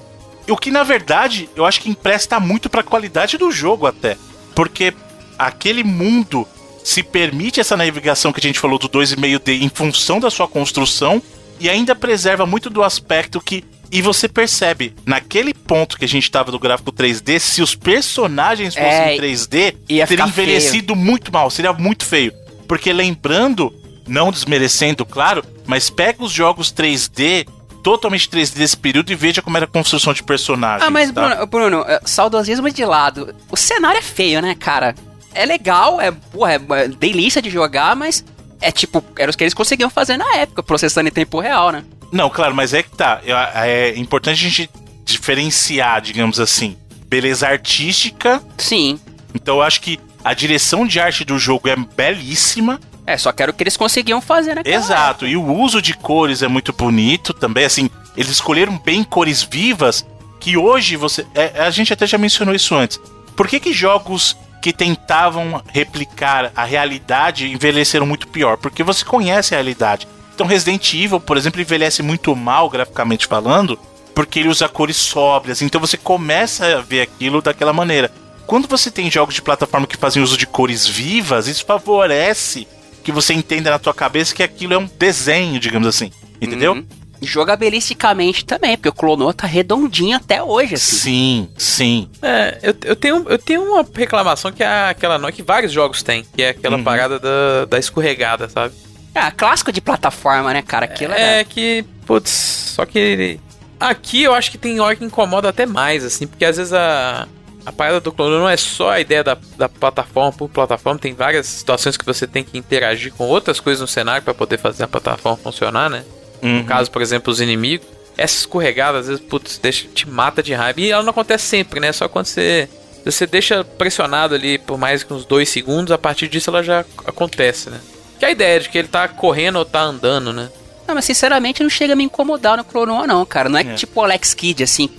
[0.48, 4.16] O que na verdade eu acho que empresta muito pra qualidade do jogo até.
[4.54, 4.94] Porque
[5.38, 6.48] aquele mundo
[6.84, 11.22] se permite essa navegação que a gente falou do 2,5D em função da sua construção
[11.60, 13.64] e ainda preserva muito do aspecto que.
[13.92, 18.74] E você percebe, naquele ponto que a gente tava do gráfico 3D, se os personagens
[18.74, 20.46] fossem É, em 3D, ia teria ficar feio.
[20.48, 22.34] envelhecido muito mal, seria muito feio.
[22.68, 23.74] Porque lembrando,
[24.08, 27.48] não desmerecendo, claro, mas pega os jogos 3D,
[27.84, 30.86] totalmente 3D desse período e veja como era a construção de personagens.
[30.86, 31.28] Ah, mas tá?
[31.46, 33.34] Bruno, Bruno, é, saudosismo de lado.
[33.52, 34.96] O cenário é feio, né, cara?
[35.36, 38.24] É legal, é, porra, é, é delícia de jogar, mas
[38.62, 41.84] é tipo, era o que eles conseguiam fazer na época, processando em tempo real, né?
[42.12, 43.22] Não, claro, mas é que tá.
[43.56, 44.70] É importante a gente
[45.04, 48.42] diferenciar, digamos assim, beleza artística.
[48.58, 49.00] Sim.
[49.34, 52.80] Então eu acho que a direção de arte do jogo é belíssima.
[53.06, 55.28] É, só que era o que eles conseguiam fazer naquela Exato.
[55.28, 57.66] E o uso de cores é muito bonito também.
[57.66, 60.06] Assim, eles escolheram bem cores vivas
[60.40, 61.26] que hoje você.
[61.36, 63.00] é, a gente até já mencionou isso antes.
[63.36, 68.58] Por que, que jogos que tentavam replicar a realidade envelheceram muito pior?
[68.58, 70.08] Porque você conhece a realidade.
[70.34, 73.78] Então Resident Evil, por exemplo, envelhece muito mal graficamente falando,
[74.16, 75.62] porque ele usa cores sóbrias.
[75.62, 78.12] Então você começa a ver aquilo daquela maneira.
[78.48, 82.68] Quando você tem jogos de plataforma que fazem uso de cores vivas, isso favorece
[83.04, 86.12] que você entenda na tua cabeça que aquilo é um desenho, digamos assim.
[86.42, 86.74] Entendeu?
[86.74, 86.88] Uhum.
[87.22, 90.96] Jogabilisticamente também, porque o Clonoa tá redondinho até hoje, assim.
[90.96, 92.10] Sim, sim.
[92.22, 96.04] É, eu, eu, tenho, eu tenho uma reclamação que é aquela não que vários jogos
[96.04, 96.84] têm, que é aquela uhum.
[96.84, 98.74] parada da, da escorregada, sabe?
[99.14, 100.86] É, clássico de plataforma, né, cara?
[100.86, 103.40] Aquilo é, é que, putz, só que
[103.80, 107.28] aqui eu acho que tem hora que incomoda até mais, assim, porque às vezes a,
[107.66, 111.14] a parada do clone não é só a ideia da, da plataforma por plataforma, tem
[111.14, 114.84] várias situações que você tem que interagir com outras coisas no cenário para poder fazer
[114.84, 116.04] a plataforma funcionar, né?
[116.46, 116.60] Uhum.
[116.60, 117.88] No caso, por exemplo, os inimigos.
[118.18, 120.80] Essa escorregada, às vezes, putz, deixa, te mata de raiva.
[120.80, 121.92] E ela não acontece sempre, né?
[121.92, 122.70] Só quando você,
[123.04, 126.86] você deixa pressionado ali por mais que uns dois segundos, a partir disso ela já
[127.06, 127.80] acontece, né?
[128.18, 130.50] Que é a ideia de que ele tá correndo ou tá andando, né?
[130.88, 133.50] Não, mas sinceramente não chega a me incomodar no Clonoa, não, cara.
[133.50, 133.74] Não é, é.
[133.74, 134.90] tipo o Alex Kidd, assim,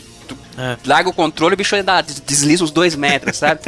[0.59, 0.77] é.
[0.85, 3.61] larga o controle e o bicho dá, desliza os dois metros, sabe?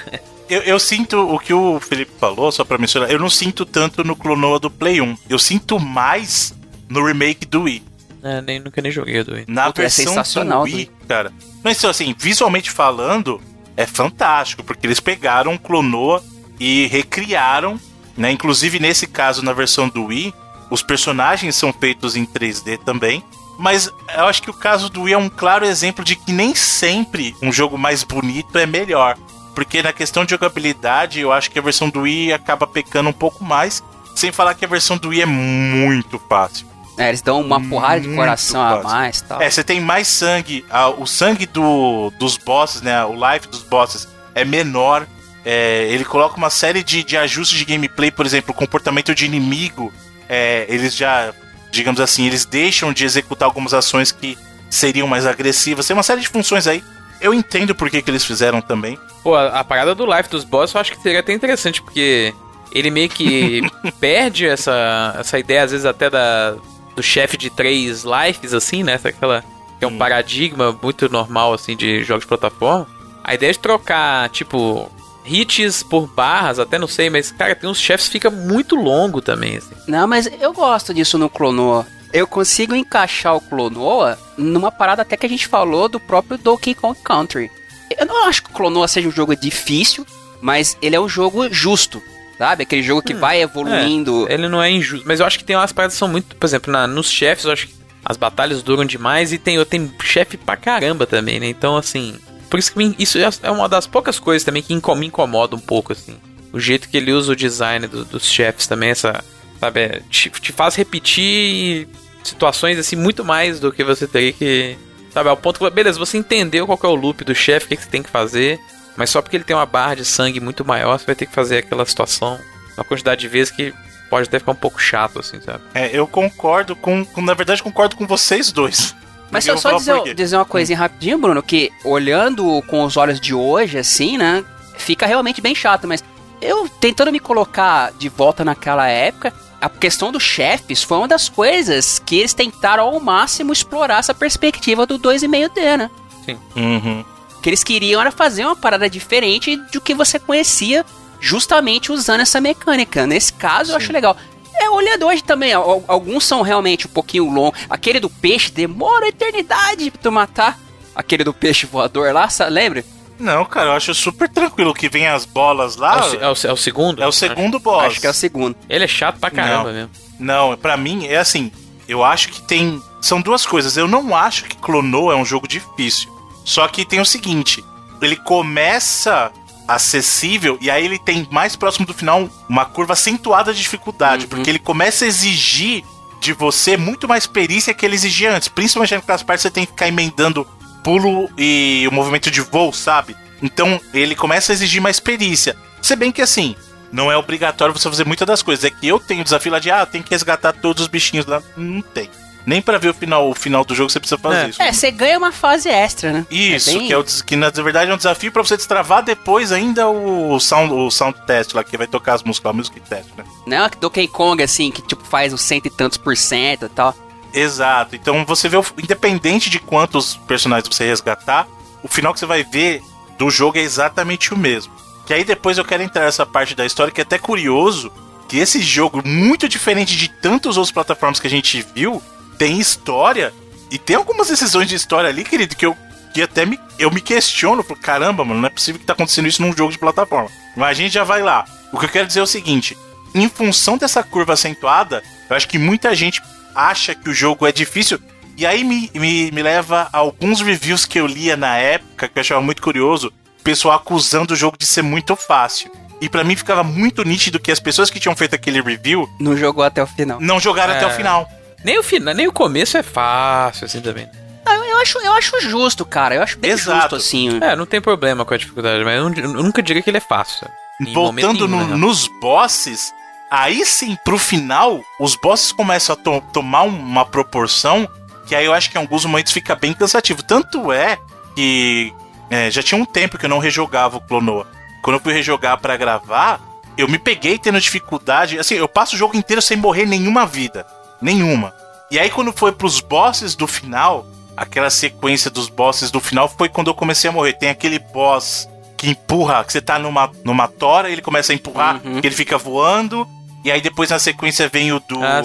[0.50, 4.02] eu, eu, sinto o que o Felipe falou, só pra mencionar, eu não sinto tanto
[4.02, 5.16] no Clonoa do Play 1.
[5.28, 6.52] Eu sinto mais
[6.90, 7.82] no remake do Wii.
[8.22, 9.44] É, nem, nunca nem joguei do Wii.
[9.48, 11.06] Na Puta, é versão é do Wii, do...
[11.06, 11.32] cara.
[11.64, 13.40] Mas assim, visualmente falando,
[13.76, 16.22] é fantástico, porque eles pegaram, Clonoa
[16.58, 17.80] e recriaram,
[18.16, 18.30] né?
[18.30, 20.34] Inclusive nesse caso, na versão do Wii,
[20.70, 23.24] os personagens são feitos em 3D também.
[23.58, 26.54] Mas eu acho que o caso do Wii é um claro exemplo de que nem
[26.54, 29.18] sempre um jogo mais bonito é melhor.
[29.54, 33.14] Porque na questão de jogabilidade, eu acho que a versão do Wii acaba pecando um
[33.14, 33.82] pouco mais.
[34.14, 36.69] Sem falar que a versão do Wii é muito fácil.
[37.00, 38.88] É, eles dão uma porrada de coração fácil.
[38.88, 39.42] a mais tal.
[39.42, 40.64] É, você tem mais sangue.
[40.98, 43.04] o sangue do, dos bosses, né?
[43.04, 45.06] O life dos bosses é menor.
[45.44, 49.24] É, ele coloca uma série de, de ajustes de gameplay, por exemplo, o comportamento de
[49.24, 49.92] inimigo.
[50.28, 51.32] É, eles já
[51.70, 54.36] digamos assim, eles deixam de executar algumas ações que
[54.68, 55.86] seriam mais agressivas.
[55.86, 56.82] Tem uma série de funções aí.
[57.20, 58.98] Eu entendo por que, que eles fizeram também.
[59.22, 62.34] Pô, a, a parada do life dos bosses eu acho que seria até interessante, porque
[62.72, 63.62] ele meio que
[64.00, 66.56] perde essa, essa ideia, às vezes, até da,
[66.94, 68.98] do chefe de três lives, assim, né?
[69.02, 69.44] Aquela,
[69.78, 69.98] que é um hum.
[69.98, 72.86] paradigma muito normal, assim, de jogos de plataforma.
[73.22, 74.90] A ideia de trocar, tipo,
[75.24, 79.20] hits por barras, até não sei, mas, cara, tem uns chefes que fica muito longo
[79.20, 79.74] também, assim.
[79.86, 81.86] Não, mas eu gosto disso no Clonoa.
[82.12, 86.74] Eu consigo encaixar o Clonoa numa parada até que a gente falou do próprio Donkey
[86.74, 87.50] Kong Country.
[87.96, 90.04] Eu não acho que o Clonoa seja um jogo difícil,
[90.40, 92.02] mas ele é um jogo justo.
[92.40, 92.62] Sabe?
[92.62, 94.26] Aquele jogo que hum, vai evoluindo.
[94.26, 95.06] É, ele não é injusto.
[95.06, 96.34] Mas eu acho que tem umas paradas que são muito.
[96.34, 99.92] Por exemplo, na, nos chefes, eu acho que as batalhas duram demais e tem, tem
[100.02, 101.46] chefe pra caramba também, né?
[101.46, 102.18] Então, assim.
[102.48, 105.54] Por isso que me, isso é, é uma das poucas coisas também que me incomoda
[105.54, 106.16] um pouco, assim.
[106.50, 109.22] O jeito que ele usa o design do, dos chefes também, essa.
[109.60, 111.88] Sabe, é, te, te, faz repetir
[112.24, 114.78] situações assim muito mais do que você teria que.
[115.12, 115.68] Sabe, ao ponto que.
[115.68, 118.08] Beleza, você entendeu qual é o loop do chefe, o que, que você tem que
[118.08, 118.58] fazer.
[118.96, 121.34] Mas só porque ele tem uma barra de sangue muito maior, você vai ter que
[121.34, 122.38] fazer aquela situação
[122.76, 123.74] uma quantidade de vezes que
[124.08, 125.62] pode até ficar um pouco chato, assim, sabe?
[125.74, 127.20] É, eu concordo com, com.
[127.20, 128.94] Na verdade, concordo com vocês dois.
[129.30, 130.82] Mas só, só dizer, dizer uma coisinha hum.
[130.82, 134.44] rapidinho, Bruno, que olhando com os olhos de hoje, assim, né?
[134.76, 136.02] Fica realmente bem chato, mas
[136.40, 141.28] eu tentando me colocar de volta naquela época, a questão dos chefes foi uma das
[141.28, 145.90] coisas que eles tentaram ao máximo explorar essa perspectiva do 2,5D, né?
[146.24, 146.38] Sim.
[146.56, 147.04] Uhum.
[147.40, 150.84] O que eles queriam era fazer uma parada diferente do que você conhecia
[151.18, 153.06] justamente usando essa mecânica.
[153.06, 153.70] Nesse caso, Sim.
[153.70, 154.14] eu acho legal.
[154.60, 157.58] É, olhando hoje também, alguns são realmente um pouquinho longos.
[157.70, 160.58] Aquele do peixe demora eternidade pra tu matar.
[160.94, 162.84] Aquele do peixe voador lá, lembra?
[163.18, 165.96] Não, cara, eu acho super tranquilo que vem as bolas lá.
[165.96, 167.02] É o, é o, é o segundo?
[167.02, 167.84] É o segundo acho, boss.
[167.86, 168.54] Acho que é o segundo.
[168.68, 169.90] Ele é chato pra caramba não, mesmo.
[170.18, 171.50] Não, pra mim é assim.
[171.88, 172.82] Eu acho que tem.
[173.00, 173.78] São duas coisas.
[173.78, 176.19] Eu não acho que Clonou é um jogo difícil.
[176.50, 177.64] Só que tem o seguinte:
[178.02, 179.30] ele começa
[179.68, 184.30] acessível e aí ele tem mais próximo do final uma curva acentuada de dificuldade, uhum.
[184.30, 185.84] porque ele começa a exigir
[186.20, 189.64] de você muito mais perícia que ele exigia antes, principalmente naquelas partes que você tem
[189.64, 190.44] que ficar emendando
[190.82, 193.16] pulo e o movimento de voo, sabe?
[193.40, 195.56] Então ele começa a exigir mais perícia.
[195.80, 196.56] Se bem que assim,
[196.90, 198.64] não é obrigatório você fazer muitas das coisas.
[198.64, 201.26] É que eu tenho o desafio lá de, ah, tem que resgatar todos os bichinhos
[201.26, 201.40] lá.
[201.56, 202.10] Não tem.
[202.46, 204.48] Nem para ver o final, o final do jogo você precisa fazer é.
[204.48, 204.62] isso.
[204.62, 206.26] É, você ganha uma fase extra, né?
[206.30, 209.52] Isso, é que, é o, que na verdade é um desafio para você destravar depois
[209.52, 213.08] ainda o sound, o sound test lá, que vai tocar as músicas, a music test,
[213.16, 213.24] né?
[213.46, 216.68] Não, que Donkey Kong, assim, que tipo faz os cento e tantos por cento e
[216.68, 216.94] tal.
[217.32, 221.46] Exato, então você vê, independente de quantos personagens você resgatar,
[221.82, 222.82] o final que você vai ver
[223.18, 224.72] do jogo é exatamente o mesmo.
[225.06, 227.92] Que aí depois eu quero entrar nessa parte da história que é até curioso,
[228.28, 232.02] que esse jogo, muito diferente de tantos outros plataformas que a gente viu,
[232.40, 233.34] tem história.
[233.70, 235.76] E tem algumas decisões de história ali, querido, que eu
[236.12, 237.62] que até me, eu me questiono.
[237.62, 240.28] Falo, Caramba, mano, não é possível que tá acontecendo isso num jogo de plataforma.
[240.56, 241.44] Mas a gente já vai lá.
[241.70, 242.76] O que eu quero dizer é o seguinte:
[243.14, 246.22] em função dessa curva acentuada, eu acho que muita gente
[246.54, 248.00] acha que o jogo é difícil.
[248.36, 252.18] E aí me, me, me leva a alguns reviews que eu lia na época, que
[252.18, 255.70] eu achava muito curioso, o pessoal acusando o jogo de ser muito fácil.
[256.00, 259.06] E para mim ficava muito nítido que as pessoas que tinham feito aquele review.
[259.20, 260.18] Não jogou até o final.
[260.18, 260.76] Não jogaram é.
[260.78, 260.94] até o é.
[260.94, 261.28] final.
[261.64, 264.08] Nem o final, nem o começo é fácil, assim também.
[264.44, 266.14] Ah, eu, eu, acho, eu acho justo, cara.
[266.14, 266.80] Eu acho bem Exato.
[266.80, 267.38] justo, assim.
[267.42, 270.00] É, não tem problema com a dificuldade, mas eu, eu nunca diria que ele é
[270.00, 270.48] fácil.
[270.94, 271.76] Voltando nenhum, no, né?
[271.76, 272.92] nos bosses,
[273.30, 277.86] aí sim, pro final, os bosses começam a to tomar uma proporção
[278.26, 280.22] que aí eu acho que em alguns momentos fica bem cansativo.
[280.22, 280.96] Tanto é
[281.34, 281.92] que
[282.30, 284.46] é, já tinha um tempo que eu não rejogava o Clonoa.
[284.82, 286.40] Quando eu fui rejogar para gravar,
[286.78, 288.38] eu me peguei tendo dificuldade.
[288.38, 290.64] Assim, eu passo o jogo inteiro sem morrer nenhuma vida.
[291.00, 291.54] Nenhuma.
[291.90, 296.48] E aí, quando foi pros bosses do final, aquela sequência dos bosses do final foi
[296.48, 297.34] quando eu comecei a morrer.
[297.34, 301.80] Tem aquele boss que empurra, que você tá numa, numa tora, ele começa a empurrar,
[301.84, 301.98] uhum.
[302.02, 303.06] ele fica voando.
[303.44, 305.22] E aí depois na sequência vem o do ah,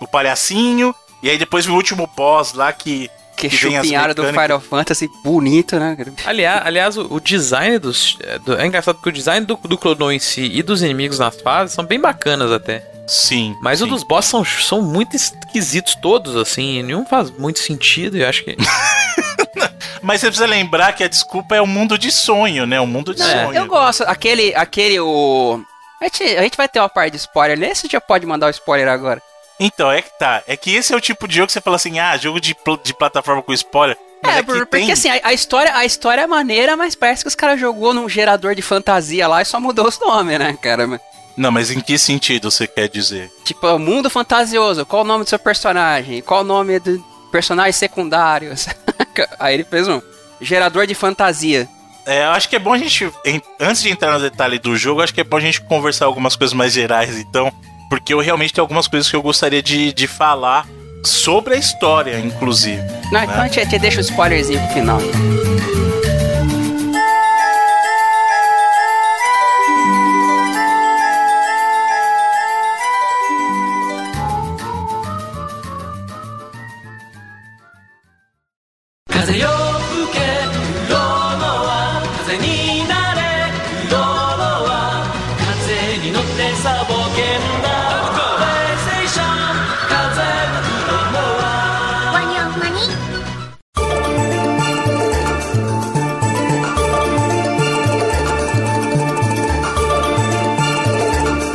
[0.00, 0.94] o palhacinho.
[1.22, 5.78] E aí depois o último boss lá que que, que chupinhara do Final Fantasy bonito,
[5.78, 5.96] né?
[6.26, 8.18] Aliás, aliás o, o design dos.
[8.22, 11.18] É, do, é engraçado porque o design do, do Clonon em si e dos inimigos
[11.18, 12.84] nas fases são bem bacanas até.
[13.06, 13.56] Sim.
[13.60, 13.84] Mas sim.
[13.84, 16.82] os dos boss são, são muito esquisitos todos, assim.
[16.82, 18.56] Nenhum faz muito sentido, eu acho que.
[20.02, 22.80] Mas você precisa lembrar que a desculpa é o um mundo de sonho, né?
[22.80, 23.44] O um mundo de é.
[23.44, 23.54] sonho.
[23.54, 24.02] Eu gosto.
[24.04, 24.54] Aquele.
[24.54, 25.60] aquele o...
[26.00, 28.50] A gente, a gente vai ter uma parte de spoiler nesse já pode mandar o
[28.50, 29.22] spoiler agora.
[29.58, 30.42] Então, é que tá.
[30.46, 32.56] É que esse é o tipo de jogo que você fala assim, ah, jogo de,
[32.82, 33.98] de plataforma com spoiler.
[34.24, 34.92] É, é porque tem...
[34.92, 38.08] assim, a, a, história, a história é maneira, mas parece que os caras jogou num
[38.08, 41.00] gerador de fantasia lá e só mudou os nomes, né, cara?
[41.36, 43.30] Não, mas em que sentido você quer dizer?
[43.44, 46.20] Tipo, mundo fantasioso, qual o nome do seu personagem?
[46.22, 48.52] Qual o nome do personagem secundário?
[49.38, 50.00] Aí ele fez um
[50.40, 51.68] gerador de fantasia.
[52.06, 53.10] É, eu acho que é bom a gente,
[53.58, 56.34] antes de entrar no detalhe do jogo, acho que é bom a gente conversar algumas
[56.34, 57.52] coisas mais gerais, então.
[57.88, 60.66] Porque eu realmente tenho algumas coisas que eu gostaria de, de falar
[61.04, 62.80] sobre a história, inclusive.
[63.10, 63.24] Não, né?
[63.24, 65.00] então a gente, a gente deixa o um spoilerzinho pro final.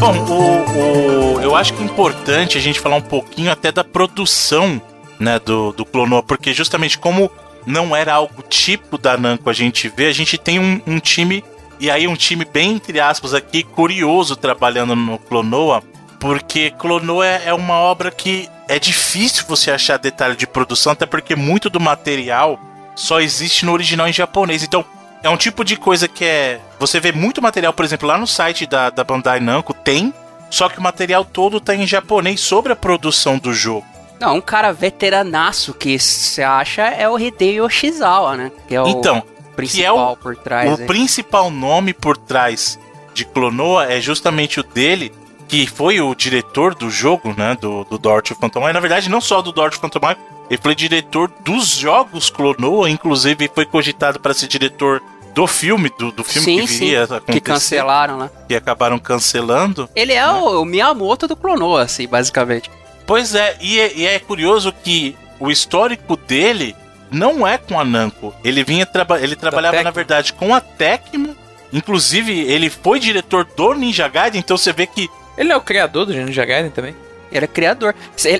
[0.05, 3.83] Bom, o, o, eu acho que é importante a gente falar um pouquinho até da
[3.83, 4.79] produção
[5.19, 7.31] né, do, do Clonoa, porque justamente como
[7.65, 11.43] não era algo tipo da Namco a gente vê, a gente tem um, um time,
[11.79, 15.81] e aí um time bem, entre aspas, aqui, curioso trabalhando no Clonoa,
[16.19, 21.07] porque Clonoa é, é uma obra que é difícil você achar detalhe de produção, até
[21.07, 22.59] porque muito do material
[22.95, 24.61] só existe no original em japonês.
[24.61, 24.85] Então,
[25.23, 26.61] é um tipo de coisa que é.
[26.79, 30.13] Você vê muito material, por exemplo, lá no site da, da Bandai Namco tem,
[30.49, 33.85] só que o material todo tá em japonês sobre a produção do jogo.
[34.19, 38.51] Não, um cara veteranaço que você acha é o Hideo Yoshizawa, né?
[38.67, 39.23] Que é o então,
[39.55, 40.71] principal é o, por trás.
[40.71, 40.88] O aí.
[40.88, 42.79] principal nome por trás
[43.13, 45.11] de Clonoa é justamente o dele,
[45.47, 47.57] que foi o diretor do jogo, né?
[47.59, 49.99] Do, do Dort Phantom Na verdade, não só do Dort Phantom
[50.49, 55.01] ele foi diretor dos jogos Clonoa, inclusive foi cogitado para ser diretor
[55.36, 58.30] do filme, do, do filme sim, que viria sim, Que cancelaram, né?
[58.48, 59.89] Que acabaram cancelando.
[59.93, 60.32] Ele é né?
[60.32, 62.71] o, o, Miyamoto do Clonoa, assim, basicamente.
[63.06, 66.74] Pois é e, é, e é curioso que o histórico dele
[67.12, 68.34] não é com a Namco.
[68.43, 71.36] Ele vinha traba ele trabalhava na verdade com a Tecmo.
[71.74, 76.06] Inclusive, ele foi diretor do Ninja Gaiden, então você vê que ele é o criador
[76.06, 76.95] do Ninja Gaiden também.
[77.30, 77.93] Ele é criador.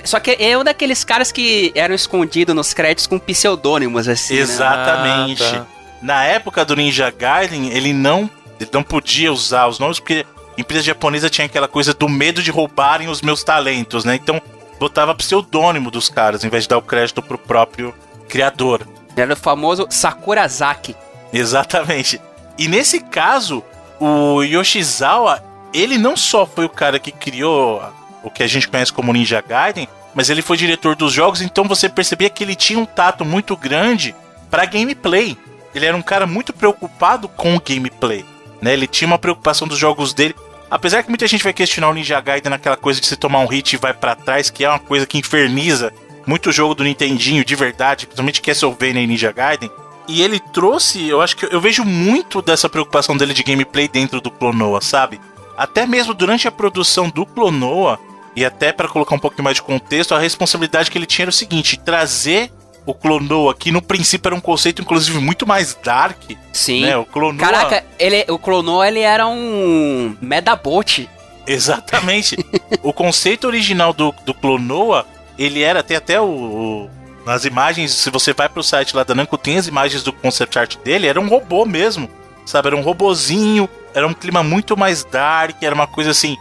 [0.04, 4.36] Só que é um daqueles caras que eram escondidos nos créditos com pseudônimos, assim.
[4.36, 4.40] Né?
[4.40, 5.42] Exatamente.
[5.42, 5.48] Né?
[5.52, 5.66] Ah, tá.
[6.02, 8.30] Na época do Ninja Gaiden, ele não,
[8.60, 12.42] ele não podia usar os nomes porque a empresa japonesa tinha aquela coisa do medo
[12.42, 14.14] de roubarem os meus talentos, né?
[14.14, 14.40] Então
[14.78, 17.94] botava pseudônimo dos caras em vez de dar o crédito pro próprio
[18.28, 18.86] criador.
[19.16, 20.94] Era o famoso Sakurazaki.
[21.32, 22.20] Exatamente.
[22.58, 23.62] E nesse caso,
[23.98, 27.82] o Yoshizawa, ele não só foi o cara que criou
[28.22, 31.64] o que a gente conhece como Ninja Gaiden, mas ele foi diretor dos jogos, então
[31.64, 34.14] você percebia que ele tinha um tato muito grande
[34.50, 35.36] para gameplay
[35.76, 38.24] ele era um cara muito preocupado com o gameplay.
[38.60, 38.72] Né?
[38.72, 40.34] Ele tinha uma preocupação dos jogos dele.
[40.70, 43.46] Apesar que muita gente vai questionar o Ninja Gaiden naquela coisa de você tomar um
[43.46, 45.92] hit e vai para trás, que é uma coisa que inferniza
[46.26, 49.70] muito jogo do Nintendinho de verdade, principalmente Castlevania e Ninja Gaiden.
[50.08, 54.20] E ele trouxe, eu acho que eu vejo muito dessa preocupação dele de gameplay dentro
[54.20, 55.20] do Clonoa, sabe?
[55.56, 57.98] Até mesmo durante a produção do Clonoa,
[58.34, 61.30] e até para colocar um pouquinho mais de contexto, a responsabilidade que ele tinha era
[61.30, 62.52] o seguinte: trazer
[62.86, 66.16] o Clonoa, que no princípio era um conceito, inclusive, muito mais dark.
[66.52, 66.82] Sim.
[66.82, 66.96] Né?
[66.96, 67.44] O Clonoa...
[67.44, 71.10] Caraca, ele, o Clonoa ele era um Medabot.
[71.46, 72.36] Exatamente.
[72.82, 75.04] o conceito original do, do Clonoa,
[75.36, 76.90] ele era, tem até o, o,
[77.26, 80.56] Nas imagens, se você vai pro site lá da Namco, tem as imagens do concept
[80.58, 82.08] art dele, era um robô mesmo.
[82.46, 86.36] Sabe, era um robozinho, era um clima muito mais dark, era uma coisa assim.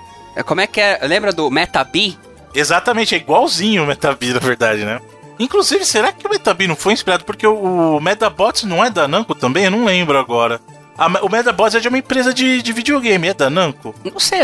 [0.46, 1.00] Como é que é?
[1.02, 2.16] Lembra do Metabi?
[2.54, 5.02] Exatamente, é igualzinho o Metabi, na verdade, né?
[5.40, 7.26] Inclusive, será que o Metabi não foi inspirado?
[7.26, 9.66] Porque o, o Metabots não é da Namco também?
[9.66, 10.60] Eu não lembro agora.
[10.98, 13.94] A, o Metabots é de uma empresa de, de videogame, é da Namco?
[14.04, 14.42] Não sei,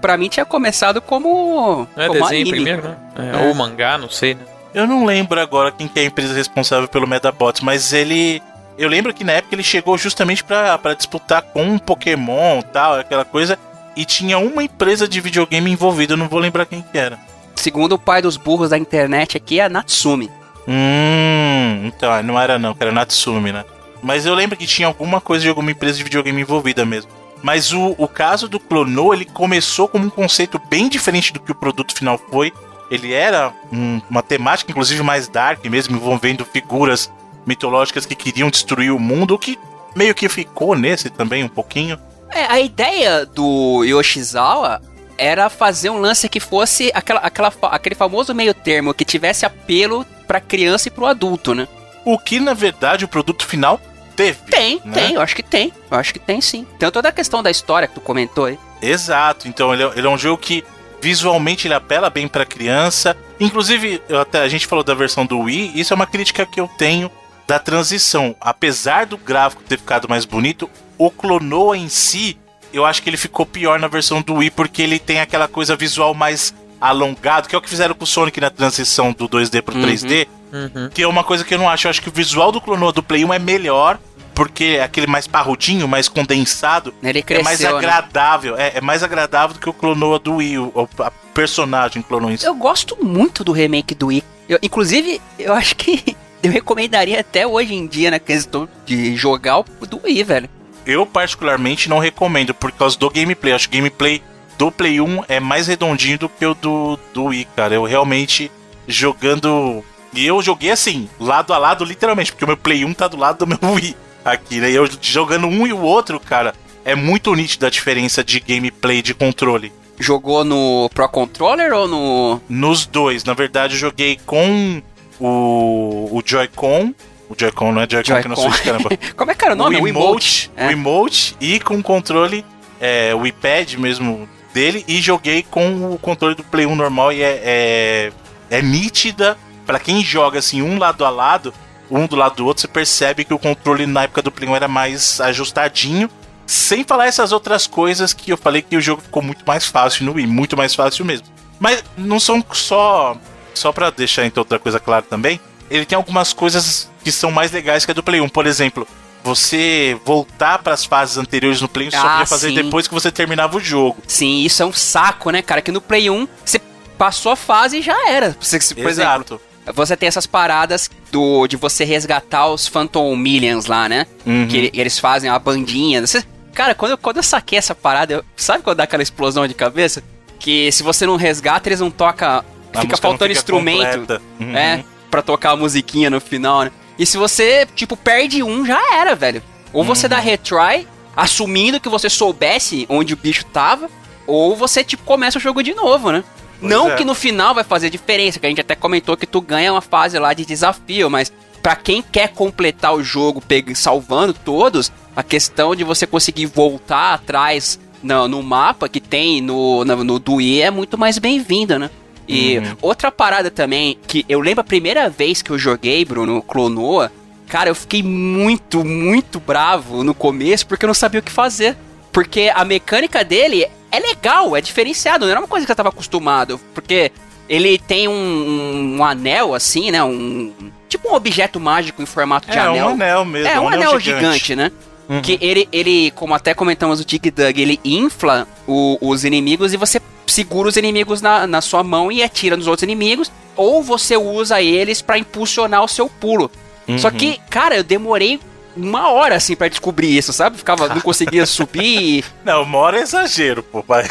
[0.00, 1.86] pra mim tinha começado como.
[1.96, 2.50] É como desenho anime.
[2.50, 2.96] primeiro, né?
[3.16, 3.48] É, é.
[3.48, 4.40] Ou mangá, não sei, né?
[4.72, 8.42] Eu não lembro agora quem que é a empresa responsável pelo Metabots, mas ele.
[8.78, 13.24] Eu lembro que na época ele chegou justamente para disputar com um Pokémon tal, aquela
[13.24, 13.58] coisa.
[13.94, 17.18] E tinha uma empresa de videogame envolvida, eu não vou lembrar quem que era.
[17.60, 20.30] Segundo o pai dos burros da internet aqui, é a Natsumi.
[20.66, 23.66] Hum, então, não era não, que era Natsumi, né?
[24.02, 27.10] Mas eu lembro que tinha alguma coisa de alguma empresa de videogame envolvida mesmo.
[27.42, 31.52] Mas o, o caso do Clono, ele começou como um conceito bem diferente do que
[31.52, 32.50] o produto final foi.
[32.90, 37.12] Ele era um, uma temática, inclusive, mais dark mesmo, envolvendo figuras
[37.44, 39.58] mitológicas que queriam destruir o mundo, o que
[39.94, 41.98] meio que ficou nesse também um pouquinho.
[42.30, 44.80] É, a ideia do Yoshizawa
[45.20, 50.04] era fazer um lance que fosse aquela, aquela, aquele famoso meio termo, que tivesse apelo
[50.26, 51.68] pra criança e pro adulto, né?
[52.04, 53.78] O que, na verdade, o produto final
[54.16, 54.38] teve.
[54.50, 54.92] Tem, né?
[54.94, 55.72] tem, eu acho que tem.
[55.90, 56.66] Eu acho que tem sim.
[56.78, 58.58] Tem toda a questão da história que tu comentou aí.
[58.80, 60.64] Exato, então ele é, ele é um jogo que
[61.02, 63.14] visualmente ele apela bem pra criança.
[63.38, 66.68] Inclusive, até a gente falou da versão do Wii, isso é uma crítica que eu
[66.78, 67.10] tenho
[67.46, 68.34] da transição.
[68.40, 72.38] Apesar do gráfico ter ficado mais bonito, o Clonoa em si
[72.72, 75.76] eu acho que ele ficou pior na versão do Wii porque ele tem aquela coisa
[75.76, 79.60] visual mais alongado, que é o que fizeram com o Sonic na transição do 2D
[79.62, 80.88] pro uhum, 3D, uhum.
[80.92, 81.86] que é uma coisa que eu não acho.
[81.86, 83.98] Eu acho que o visual do Clonoa do Play 1 é melhor,
[84.34, 87.68] porque é aquele mais parrudinho, mais condensado, ele cresceu, é mais né?
[87.68, 88.68] agradável, né?
[88.68, 92.34] é, é, mais agradável do que o Clonoa do Wii, o, a personagem Clonoa.
[92.42, 94.24] Eu gosto muito do remake do Wii.
[94.48, 99.58] Eu, inclusive, eu acho que eu recomendaria até hoje em dia na questão de jogar
[99.58, 103.52] o do Wii, velho eu particularmente não recomendo por causa do gameplay.
[103.52, 104.22] Acho que o gameplay
[104.58, 107.74] do Play 1 é mais redondinho do que o do, do Wii, cara.
[107.74, 108.50] Eu realmente
[108.86, 109.84] jogando.
[110.12, 113.16] E eu joguei assim, lado a lado, literalmente, porque o meu Play 1 tá do
[113.16, 114.70] lado do meu Wii aqui, né?
[114.70, 119.02] E eu jogando um e o outro, cara, é muito nítida a diferença de gameplay
[119.02, 119.72] de controle.
[119.98, 122.40] Jogou no Pro Controller ou no.
[122.48, 123.22] Nos dois.
[123.24, 124.82] Na verdade, eu joguei com
[125.18, 126.94] o, o Joy-Con
[127.30, 128.90] o Joy-Con não é Joy-Con Joy que não Switch, caramba.
[129.16, 129.80] Como é que era o nome?
[129.80, 130.50] O emote.
[130.56, 131.44] O emote é.
[131.44, 132.44] e com o controle,
[132.80, 134.84] é, o iPad mesmo dele.
[134.88, 138.12] E joguei com o controle do Play 1 normal e é, é,
[138.50, 139.38] é nítida.
[139.64, 141.54] para quem joga assim, um lado a lado,
[141.88, 144.56] um do lado do outro, você percebe que o controle na época do Play 1
[144.56, 146.10] era mais ajustadinho.
[146.44, 150.04] Sem falar essas outras coisas que eu falei que o jogo ficou muito mais fácil
[150.04, 151.28] no Wii, muito mais fácil mesmo.
[151.60, 153.16] Mas não são só.
[153.54, 155.38] Só pra deixar então outra coisa clara também,
[155.70, 158.28] ele tem algumas coisas que são mais legais que a do Play 1.
[158.28, 158.86] Por exemplo,
[159.22, 162.54] você voltar para as fases anteriores no Play 1 só ah, podia fazer sim.
[162.54, 163.98] depois que você terminava o jogo.
[164.06, 165.62] Sim, isso é um saco, né, cara?
[165.62, 166.60] Que no Play 1 você
[166.98, 168.36] passou a fase e já era.
[168.40, 169.34] Você, por Exato.
[169.34, 169.40] exemplo,
[169.74, 174.06] você tem essas paradas do de você resgatar os Phantom Millions lá, né?
[174.26, 174.46] Uhum.
[174.48, 176.06] Que, eles fazem a bandinha.
[176.06, 179.46] Você, cara, quando eu, quando eu saquei essa parada, eu, sabe quando dá aquela explosão
[179.46, 180.02] de cabeça?
[180.38, 182.42] Que se você não resgata, eles não tocam.
[182.80, 184.20] fica faltando fica instrumento.
[184.40, 184.56] Uhum.
[184.56, 186.70] É para tocar a musiquinha no final, né?
[186.98, 189.42] E se você, tipo, perde um, já era, velho.
[189.72, 190.10] Ou você uhum.
[190.10, 190.86] dá retry,
[191.16, 193.88] assumindo que você soubesse onde o bicho tava,
[194.26, 196.24] ou você, tipo, começa o jogo de novo, né?
[196.60, 196.96] Pois Não é.
[196.96, 199.80] que no final vai fazer diferença, que a gente até comentou que tu ganha uma
[199.80, 201.32] fase lá de desafio, mas
[201.62, 203.42] para quem quer completar o jogo
[203.74, 209.84] salvando todos, a questão de você conseguir voltar atrás no, no mapa que tem no,
[209.84, 211.90] no, no Dui é muito mais bem-vinda, né?
[212.30, 212.76] E uhum.
[212.80, 217.10] outra parada também, que eu lembro a primeira vez que eu joguei, Bruno, Clonoa,
[217.48, 221.76] cara, eu fiquei muito, muito bravo no começo porque eu não sabia o que fazer.
[222.12, 225.88] Porque a mecânica dele é legal, é diferenciado, não era uma coisa que eu tava
[225.88, 226.60] acostumado.
[226.72, 227.10] Porque
[227.48, 230.02] ele tem um, um anel assim, né?
[230.02, 230.52] Um.
[230.88, 232.76] Tipo um objeto mágico em formato de é, anel.
[232.76, 233.48] É um anel mesmo.
[233.48, 234.38] É, um, um anel, anel gigante.
[234.38, 234.56] gigante.
[234.56, 234.72] né?
[235.08, 235.20] Uhum.
[235.20, 239.76] Que ele, ele, como até comentamos o Dig Dug, ele infla o, os inimigos e
[239.76, 240.00] você
[240.30, 243.30] segura os inimigos na, na sua mão e atira nos outros inimigos.
[243.56, 246.50] Ou você usa eles para impulsionar o seu pulo.
[246.88, 246.98] Uhum.
[246.98, 248.40] Só que, cara, eu demorei
[248.76, 250.56] uma hora assim para descobrir isso, sabe?
[250.56, 252.24] Ficava, não conseguia subir.
[252.44, 254.08] Não, uma hora é exagero, pô, pai.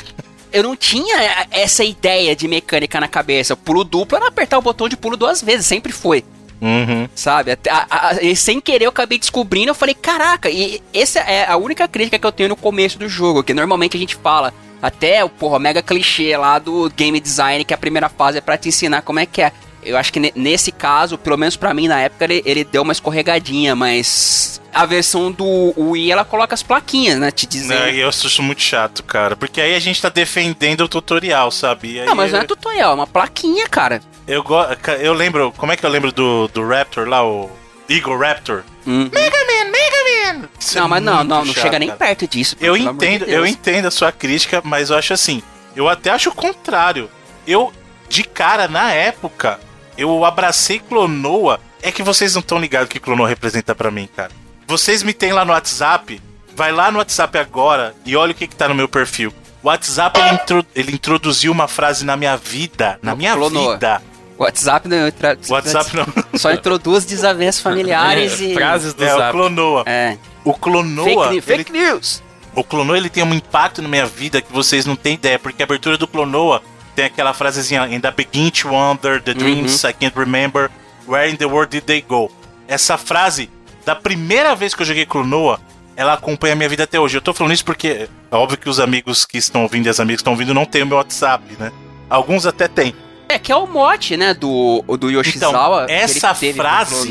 [0.51, 3.55] Eu não tinha essa ideia de mecânica na cabeça.
[3.55, 6.23] pulo duplo era apertar o botão de pulo duas vezes, sempre foi.
[6.61, 7.07] Uhum.
[7.15, 7.51] Sabe?
[7.51, 7.57] A,
[7.89, 11.87] a, a, sem querer eu acabei descobrindo, eu falei, caraca, e essa é a única
[11.87, 15.29] crítica que eu tenho no começo do jogo, que normalmente a gente fala, até o
[15.29, 19.01] porra, mega clichê lá do game design, que a primeira fase é para te ensinar
[19.01, 19.51] como é que é.
[19.81, 22.91] Eu acho que nesse caso, pelo menos para mim na época, ele, ele, deu uma
[22.91, 27.31] escorregadinha, mas a versão do Wii ela coloca as plaquinhas, né?
[27.31, 27.79] Te dizendo.
[27.79, 29.37] Não, eu acho muito chato, cara.
[29.37, 32.03] Porque aí a gente tá defendendo o tutorial, sabe?
[32.05, 34.01] não, mas não é tutorial, é uma plaquinha, cara.
[34.29, 34.57] Eu, go...
[35.01, 35.51] eu lembro.
[35.57, 37.49] Como é que eu lembro do, do Raptor lá, o
[37.89, 38.63] Eagle Raptor?
[38.85, 39.09] Hum.
[39.11, 40.49] Mega Man, Mega Man!
[40.59, 42.55] Isso não, é mas não, não, não chega nem perto disso.
[42.61, 45.41] Eu entendo, de eu entendo a sua crítica, mas eu acho assim.
[45.75, 47.09] Eu até acho o contrário.
[47.47, 47.73] Eu,
[48.07, 49.59] de cara, na época,
[49.97, 51.59] eu abracei Clonoa.
[51.81, 54.31] É que vocês não estão ligados o que Clonoa representa para mim, cara.
[54.67, 56.21] Vocês me têm lá no WhatsApp.
[56.55, 59.33] Vai lá no WhatsApp agora e olha o que, que tá no meu perfil.
[59.63, 62.99] O WhatsApp ele, intro, ele introduziu uma frase na minha vida.
[63.01, 63.73] Na minha Clonoa.
[63.73, 64.01] vida.
[64.39, 65.11] WhatsApp não.
[65.11, 65.37] Tra...
[65.49, 66.05] WhatsApp não.
[66.39, 68.53] Só introduz desavenças familiares é, e.
[68.53, 69.29] Frases do é, Zap.
[69.29, 69.83] o Clonoa.
[69.85, 70.17] É.
[70.45, 71.27] O Clonoa.
[71.27, 71.85] Fake, fake ele...
[71.85, 72.23] news!
[72.55, 75.61] O Clonoa ele tem um impacto na minha vida que vocês não têm ideia, porque
[75.61, 76.63] a abertura do Clonoa
[76.95, 79.89] tem aquela frasezinha, ainda begin to wonder the dreams uhum.
[79.89, 80.71] I can't remember,
[81.07, 82.31] where in the world did they go?
[82.67, 83.49] Essa frase,
[83.85, 85.59] da primeira vez que eu joguei Clonoa,
[85.95, 87.17] ela acompanha a minha vida até hoje.
[87.17, 89.99] Eu tô falando isso porque é óbvio que os amigos que estão ouvindo e as
[89.99, 91.71] amigas que estão ouvindo não têm o meu WhatsApp, né?
[92.09, 92.95] Alguns até têm.
[93.29, 95.83] É, que é o mote, né, do, do Yoshizawa.
[95.83, 97.09] Então, essa frase,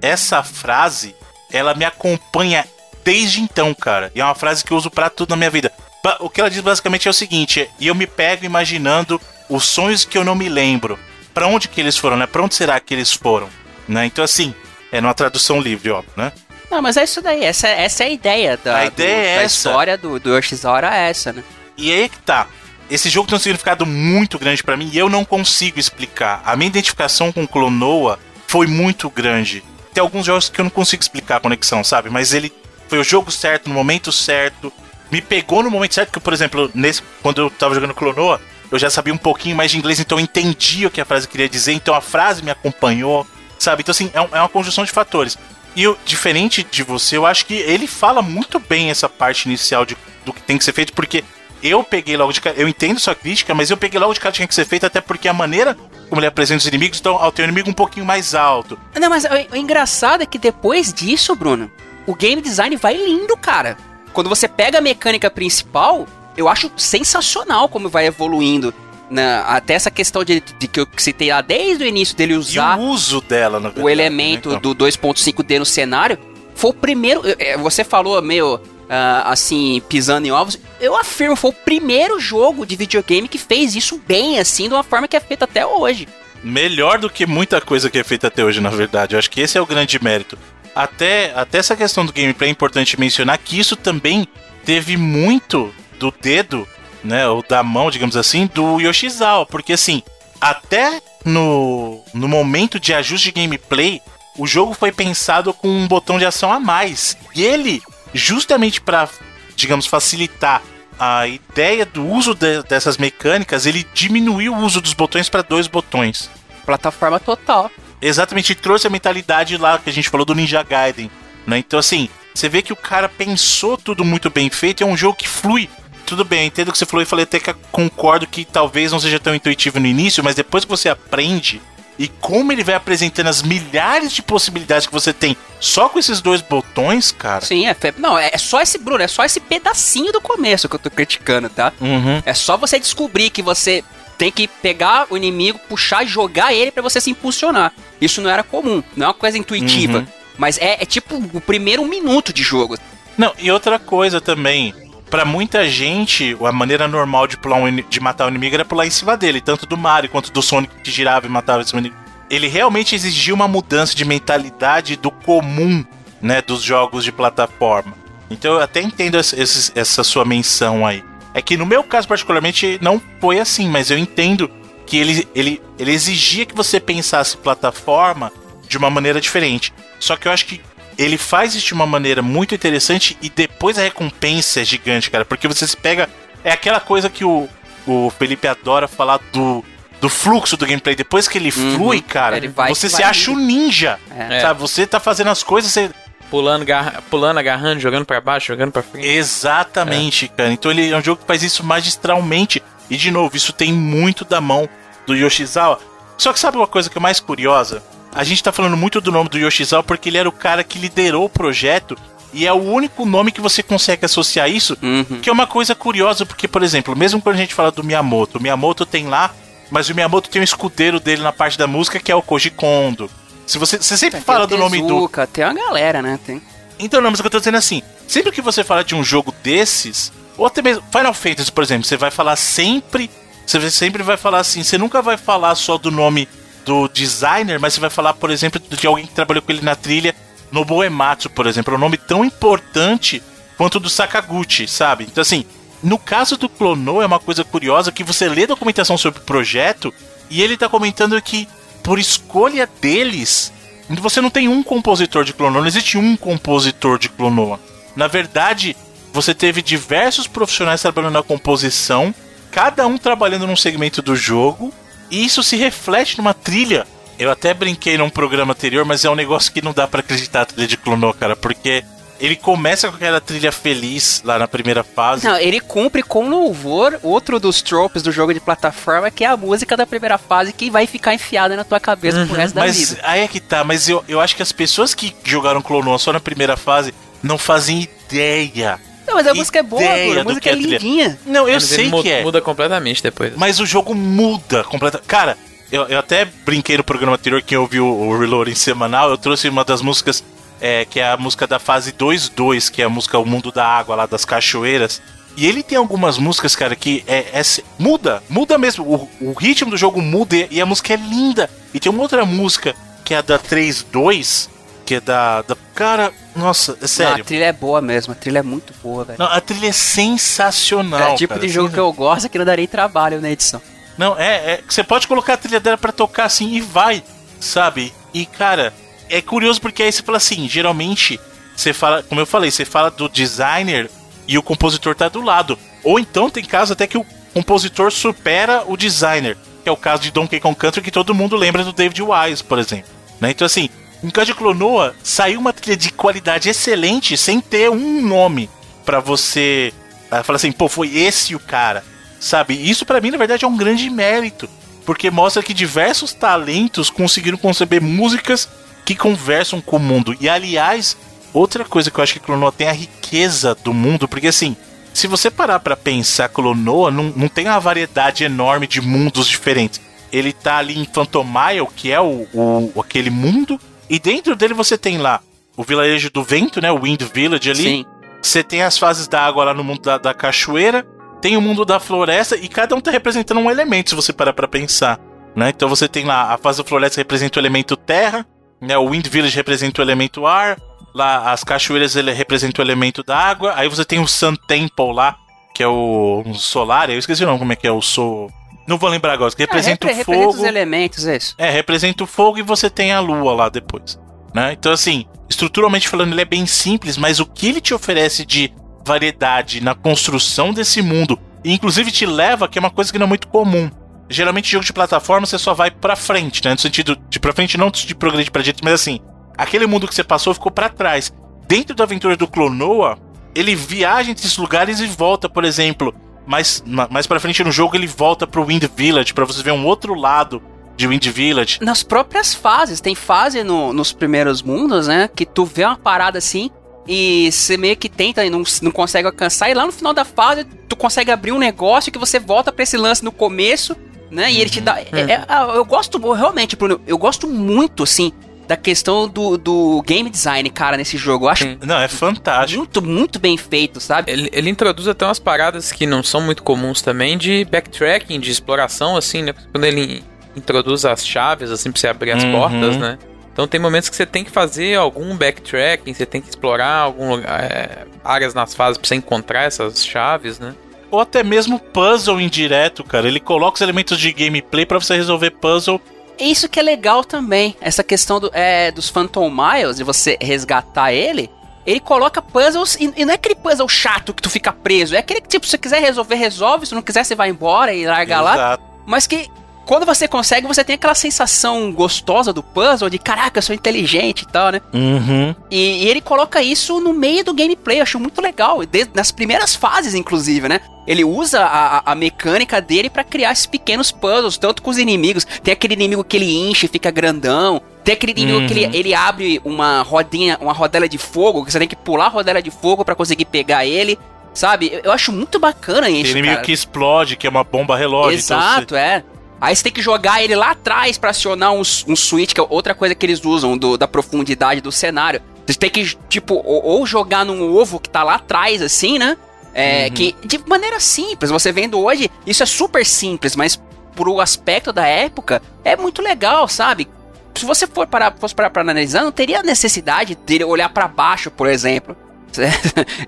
[0.00, 1.14] essa frase,
[1.52, 2.66] ela me acompanha
[3.04, 4.10] desde então, cara.
[4.12, 5.72] E é uma frase que eu uso para tudo na minha vida.
[6.18, 10.04] O que ela diz basicamente é o seguinte: e eu me pego imaginando os sonhos
[10.04, 10.98] que eu não me lembro.
[11.32, 12.26] Para onde que eles foram, né?
[12.26, 13.48] Para onde será que eles foram,
[13.88, 14.04] né?
[14.04, 14.52] Então assim,
[14.90, 16.32] é numa tradução livre, óbvio, né?
[16.70, 17.44] Não, mas é isso daí.
[17.44, 19.68] Essa, essa é a ideia da, a ideia do, é da essa.
[19.68, 21.44] história do, do Yoshizawa é essa, né?
[21.76, 22.48] E aí que tá.
[22.92, 26.42] Esse jogo tem um significado muito grande para mim e eu não consigo explicar.
[26.44, 29.64] A minha identificação com Clonoa foi muito grande.
[29.94, 32.10] Tem alguns jogos que eu não consigo explicar a conexão, sabe?
[32.10, 32.52] Mas ele
[32.88, 34.70] foi o jogo certo, no momento certo,
[35.10, 38.38] me pegou no momento certo, que, por exemplo, nesse, quando eu tava jogando Clonoa,
[38.70, 41.26] eu já sabia um pouquinho mais de inglês, então eu entendi o que a frase
[41.26, 43.26] queria dizer, então a frase me acompanhou,
[43.58, 43.80] sabe?
[43.80, 45.38] Então, assim, é, é uma conjunção de fatores.
[45.74, 49.86] E eu, diferente de você, eu acho que ele fala muito bem essa parte inicial
[49.86, 51.24] de, do que tem que ser feito, porque
[51.62, 52.56] eu peguei logo de cara.
[52.58, 54.86] Eu entendo sua crítica, mas eu peguei logo de cara que tinha que ser feito,
[54.86, 55.76] até porque a maneira
[56.12, 58.78] como ele apresenta os inimigos, então, ao ter um inimigo um pouquinho mais alto.
[59.00, 61.70] Não, mas o, engraçado é que depois disso, Bruno,
[62.06, 63.78] o game design vai lindo, cara.
[64.12, 66.06] Quando você pega a mecânica principal,
[66.36, 68.74] eu acho sensacional como vai evoluindo.
[69.10, 69.42] Né?
[69.46, 72.78] Até essa questão de, de, que eu citei lá desde o início dele usar.
[72.78, 74.74] E o uso dela, na verdade, O elemento né, então.
[74.74, 76.18] do 2.5D no cenário.
[76.54, 77.22] Foi o primeiro.
[77.38, 78.60] É, você falou meio.
[78.92, 83.74] Uh, assim, pisando em ovos, eu afirmo, foi o primeiro jogo de videogame que fez
[83.74, 86.06] isso bem, assim, de uma forma que é feita até hoje.
[86.44, 89.14] Melhor do que muita coisa que é feita até hoje, na verdade.
[89.14, 90.36] Eu acho que esse é o grande mérito.
[90.74, 94.28] Até, até essa questão do gameplay é importante mencionar que isso também
[94.62, 96.68] teve muito do dedo,
[97.02, 100.02] né, ou da mão, digamos assim, do Yoshizawa, porque assim,
[100.38, 104.02] até no, no momento de ajuste de gameplay,
[104.36, 107.16] o jogo foi pensado com um botão de ação a mais.
[107.34, 107.82] E ele,
[108.14, 109.08] justamente para,
[109.56, 110.62] digamos, facilitar
[110.98, 115.66] a ideia do uso de, dessas mecânicas, ele diminuiu o uso dos botões para dois
[115.66, 116.30] botões.
[116.64, 117.70] Plataforma total.
[118.00, 121.10] Exatamente, trouxe a mentalidade lá que a gente falou do Ninja Gaiden.
[121.46, 121.58] Né?
[121.58, 125.16] Então, assim, você vê que o cara pensou tudo muito bem feito, é um jogo
[125.16, 125.68] que flui.
[126.06, 128.92] Tudo bem, eu entendo o que você falou e falei até que concordo que talvez
[128.92, 131.60] não seja tão intuitivo no início, mas depois que você aprende
[132.02, 136.20] e como ele vai apresentando as milhares de possibilidades que você tem só com esses
[136.20, 137.44] dois botões, cara.
[137.44, 140.80] Sim, é Não, é só esse, Bruno, é só esse pedacinho do começo que eu
[140.80, 141.72] tô criticando, tá?
[141.80, 142.20] Uhum.
[142.26, 143.84] É só você descobrir que você
[144.18, 147.72] tem que pegar o inimigo, puxar e jogar ele para você se impulsionar.
[148.00, 149.98] Isso não era comum, não é uma coisa intuitiva.
[149.98, 150.06] Uhum.
[150.36, 152.76] Mas é, é tipo o primeiro minuto de jogo.
[153.16, 154.74] Não, e outra coisa também,
[155.12, 158.86] para muita gente, a maneira normal de pular um, de matar o inimigo era pular
[158.86, 161.94] em cima dele, tanto do Mario quanto do Sonic que girava e matava esse inimigo.
[162.30, 165.84] Ele realmente exigia uma mudança de mentalidade do comum,
[166.22, 167.92] né, dos jogos de plataforma.
[168.30, 169.36] Então eu até entendo essa,
[169.74, 171.04] essa sua menção aí.
[171.34, 174.50] É que no meu caso, particularmente, não foi assim, mas eu entendo
[174.86, 178.32] que ele, ele, ele exigia que você pensasse plataforma
[178.66, 179.74] de uma maneira diferente.
[180.00, 180.62] Só que eu acho que
[180.98, 185.24] ele faz isso de uma maneira muito interessante e depois a recompensa é gigante, cara,
[185.24, 186.08] porque você se pega.
[186.44, 187.48] É aquela coisa que o,
[187.86, 189.64] o Felipe adora falar do,
[190.00, 190.94] do fluxo do gameplay.
[190.96, 191.76] Depois que ele Uhum.
[191.76, 193.98] flui, cara, Ele vai- você se vai acha um ninja.
[194.16, 194.40] É.
[194.40, 194.60] Sabe?
[194.60, 195.90] Você tá fazendo as coisas, você.
[196.30, 199.06] Pulando, garra- pulando, agarrando, jogando pra baixo, jogando pra frente.
[199.06, 200.50] Exatamente, cara.
[200.52, 202.62] Então ele é um jogo que faz isso magistralmente.
[202.90, 204.68] E de novo, isso tem muito da mão
[205.06, 205.78] do Yoshizawa.
[206.18, 207.82] Só que sabe uma coisa que é mais curiosa?
[208.14, 210.78] A gente tá falando muito do nome do Yoshizawa porque ele era o cara que
[210.78, 211.96] liderou o projeto
[212.32, 215.20] e é o único nome que você consegue associar isso, Uhum.
[215.20, 218.38] que é uma coisa curiosa, porque, por exemplo, mesmo quando a gente fala do Miyamoto,
[218.38, 219.34] o Miyamoto tem lá,
[219.70, 222.50] mas o Miyamoto tem um escudeiro dele na parte da música que é o Koji
[222.50, 223.10] Kondo.
[223.46, 226.18] Se você, você sempre Tem fala do nome do, Tem uma galera, né?
[226.24, 226.40] Tem.
[226.78, 228.94] então, não, mas o que eu tô dizendo é assim: sempre que você fala de
[228.94, 233.10] um jogo desses, ou até mesmo Final Fantasy, por exemplo, você vai falar sempre.
[233.44, 236.28] Você sempre vai falar assim, você nunca vai falar só do nome
[236.64, 239.74] do designer, mas você vai falar, por exemplo, de alguém que trabalhou com ele na
[239.74, 240.14] trilha,
[240.50, 241.74] Nobuo Ematsu, por exemplo.
[241.74, 243.22] É um nome tão importante
[243.56, 245.04] quanto o do Sakaguchi, sabe?
[245.04, 245.44] Então, assim,
[245.82, 249.92] no caso do Clonou, é uma coisa curiosa que você lê documentação sobre o projeto
[250.30, 251.48] e ele tá comentando que,
[251.82, 253.52] por escolha deles,
[253.90, 257.58] você não tem um compositor de Clonoa, não existe um compositor de Clonoa.
[257.96, 258.76] Na verdade,
[259.12, 262.14] você teve diversos profissionais trabalhando na composição,
[262.50, 264.72] cada um trabalhando num segmento do jogo,
[265.12, 266.86] e isso se reflete numa trilha.
[267.18, 270.40] Eu até brinquei num programa anterior, mas é um negócio que não dá pra acreditar
[270.40, 271.84] a trilha de Clonoa, cara, porque
[272.18, 275.26] ele começa com aquela trilha feliz lá na primeira fase.
[275.26, 279.36] Não, ele cumpre com louvor outro dos tropes do jogo de plataforma, que é a
[279.36, 282.90] música da primeira fase que vai ficar enfiada na tua cabeça pro resto da Mas
[282.90, 283.02] vida.
[283.04, 286.12] aí é que tá, mas eu, eu acho que as pessoas que jogaram Clonoa só
[286.12, 288.80] na primeira fase não fazem ideia.
[289.06, 291.18] Não, mas a música é boa, a música é é lindinha.
[291.26, 292.22] Não, eu Mas sei que é.
[292.22, 293.32] Muda completamente depois.
[293.36, 295.06] Mas o jogo muda completamente.
[295.06, 295.36] Cara,
[295.70, 299.64] eu, eu até brinquei no programa anterior, quem ouviu o Reloading semanal, eu trouxe uma
[299.64, 300.22] das músicas,
[300.60, 303.66] é, que é a música da fase 2.2, que é a música O Mundo da
[303.66, 305.00] Água, lá das cachoeiras.
[305.34, 307.42] E ele tem algumas músicas, cara, que é, é
[307.78, 308.84] muda, muda mesmo.
[308.84, 311.48] O, o ritmo do jogo muda e, e a música é linda.
[311.72, 314.50] E tem uma outra música, que é a da 3.2,
[314.92, 315.56] que é da, da.
[315.74, 317.22] Cara, nossa, é Não, sério.
[317.22, 319.18] a trilha é boa mesmo, a trilha é muito boa, velho.
[319.18, 321.00] Não, a trilha é sensacional.
[321.00, 323.30] é o tipo cara, de jogo assim, que eu gosto que não darei trabalho na
[323.30, 323.62] edição.
[323.96, 324.60] Não, é, é.
[324.68, 327.02] Você pode colocar a trilha dela pra tocar assim e vai,
[327.40, 327.92] sabe?
[328.12, 328.72] E, cara,
[329.08, 331.18] é curioso porque aí você fala assim: geralmente,
[331.56, 333.90] você fala, como eu falei, você fala do designer
[334.28, 335.58] e o compositor tá do lado.
[335.82, 340.02] Ou então tem caso até que o compositor supera o designer, que é o caso
[340.02, 342.90] de Donkey Kong Country, que todo mundo lembra do David Wise, por exemplo.
[343.20, 343.30] Né?
[343.30, 343.70] Então, assim,
[344.02, 348.48] em caso de Clonoa, saiu uma trilha de qualidade excelente sem ter um nome
[348.84, 349.72] pra você
[350.10, 351.84] ah, falar assim, pô, foi esse o cara.
[352.20, 352.54] Sabe?
[352.54, 354.48] Isso pra mim, na verdade, é um grande mérito.
[354.84, 358.48] Porque mostra que diversos talentos conseguiram conceber músicas
[358.84, 360.16] que conversam com o mundo.
[360.20, 360.96] E aliás,
[361.32, 364.56] outra coisa que eu acho que Clonoa tem a riqueza do mundo, porque assim,
[364.92, 369.80] se você parar pra pensar Clonoa, não, não tem uma variedade enorme de mundos diferentes.
[370.12, 373.58] Ele tá ali em Phantomile, que é o, o- aquele mundo,
[373.92, 375.20] e dentro dele você tem lá
[375.54, 376.72] o vilarejo do vento, né?
[376.72, 377.62] O Wind Village ali.
[377.62, 377.84] Sim.
[378.22, 380.82] Você tem as fases da água lá no mundo da, da cachoeira,
[381.20, 384.32] tem o mundo da floresta e cada um tá representando um elemento, se você parar
[384.32, 384.98] pra pensar.
[385.36, 385.50] Né?
[385.50, 388.26] Então você tem lá a fase da floresta representa o elemento terra,
[388.58, 388.78] né?
[388.78, 390.56] o Wind Village representa o elemento ar,
[390.94, 394.94] lá as cachoeiras ele representa o elemento da água, aí você tem o Sun Temple
[394.94, 395.16] lá,
[395.54, 398.30] que é o um solar, eu esqueci o nome, como é que é o Sol.
[398.66, 400.42] Não vou lembrar agora, que representa Ah, repre- o representa fogo.
[400.42, 401.34] os elementos, é isso.
[401.38, 403.98] É, representa o fogo e você tem a lua lá depois.
[404.34, 404.52] Né?
[404.52, 408.52] Então, assim, estruturalmente falando, ele é bem simples, mas o que ele te oferece de
[408.86, 413.06] variedade na construção desse mundo, e inclusive te leva, que é uma coisa que não
[413.06, 413.70] é muito comum.
[414.08, 416.52] Geralmente, jogo de plataforma você só vai pra frente, né?
[416.52, 419.00] No sentido de pra frente, não de progredir pra direita, mas assim,
[419.36, 421.12] aquele mundo que você passou ficou pra trás.
[421.48, 422.98] Dentro da aventura do Clonoa,
[423.34, 425.94] ele viaja entre esses lugares e volta, por exemplo.
[426.26, 429.52] Mais, ma- mais pra frente no jogo, ele volta pro Wind Village, pra você ver
[429.52, 430.42] um outro lado
[430.76, 431.58] de Wind Village.
[431.60, 435.08] Nas próprias fases, tem fase no- nos primeiros mundos, né?
[435.14, 436.50] Que tu vê uma parada assim
[436.86, 440.04] e você meio que tenta e não, não consegue alcançar, e lá no final da
[440.04, 443.76] fase tu consegue abrir um negócio que você volta pra esse lance no começo,
[444.10, 444.30] né?
[444.32, 444.80] E ele te dá.
[444.80, 448.12] é- é- eu gosto, realmente, Bruno, eu gosto muito, assim,
[448.52, 451.24] da questão do, do game design, cara, nesse jogo.
[451.24, 451.58] Eu acho Sim.
[451.62, 452.58] Não, é fantástico.
[452.58, 454.12] muito, muito bem feito, sabe?
[454.12, 458.30] Ele, ele introduz até umas paradas que não são muito comuns também de backtracking, de
[458.30, 459.34] exploração, assim, né?
[459.50, 460.04] Quando ele
[460.36, 462.32] introduz as chaves, assim, pra você abrir as Uhum.
[462.32, 462.98] portas, né?
[463.32, 467.08] Então tem momentos que você tem que fazer algum backtracking, você tem que explorar algum
[467.16, 470.54] lugar, é, áreas nas fases pra você encontrar essas chaves, né?
[470.90, 473.08] Ou até mesmo puzzle indireto, cara.
[473.08, 475.80] Ele coloca os elementos de gameplay pra você resolver puzzle
[476.18, 477.56] isso que é legal também.
[477.60, 481.30] Essa questão do, é, dos Phantom Miles, de você resgatar ele.
[481.64, 484.94] Ele coloca puzzles, e, não é aquele puzzle chato que tu fica preso.
[484.94, 486.66] É aquele que, tipo, se você quiser resolver, resolve.
[486.66, 488.36] Se não quiser, você vai embora e larga Exato.
[488.36, 488.58] lá.
[488.84, 489.30] Mas que
[489.64, 494.22] quando você consegue, você tem aquela sensação gostosa do puzzle, de caraca, eu sou inteligente
[494.22, 494.60] e tal, né?
[494.72, 495.34] Uhum.
[495.50, 498.64] E, e, ele coloca isso no meio do gameplay, eu acho muito legal.
[498.66, 500.60] De, nas primeiras fases, inclusive, né?
[500.86, 505.24] Ele usa a, a mecânica dele para criar esses pequenos puzzles, tanto com os inimigos.
[505.24, 507.62] Tem aquele inimigo que ele enche, fica grandão.
[507.84, 508.46] Tem aquele inimigo uhum.
[508.46, 508.72] que ele, uhum.
[508.74, 512.42] ele, abre uma rodinha, uma rodela de fogo, que você tem que pular a rodela
[512.42, 513.96] de fogo para conseguir pegar ele.
[514.34, 514.80] Sabe?
[514.82, 516.04] Eu acho muito bacana isso.
[516.04, 516.46] Tem inimigo cara.
[516.46, 518.18] que explode, que é uma bomba relógio.
[518.18, 518.84] Então Exato, então você...
[518.84, 519.04] é.
[519.42, 522.46] Aí você tem que jogar ele lá atrás para acionar um, um switch, que é
[522.48, 525.20] outra coisa que eles usam do, da profundidade do cenário.
[525.44, 529.16] Você tem que, tipo, ou, ou, jogar num ovo que tá lá atrás, assim, né?
[529.52, 529.94] É, uhum.
[529.94, 533.60] Que de maneira simples, você vendo hoje, isso é super simples, mas
[533.96, 536.88] pro aspecto da época, é muito legal, sabe?
[537.34, 541.32] Se você for parar, fosse parar pra analisar, não teria necessidade de olhar para baixo,
[541.32, 541.96] por exemplo.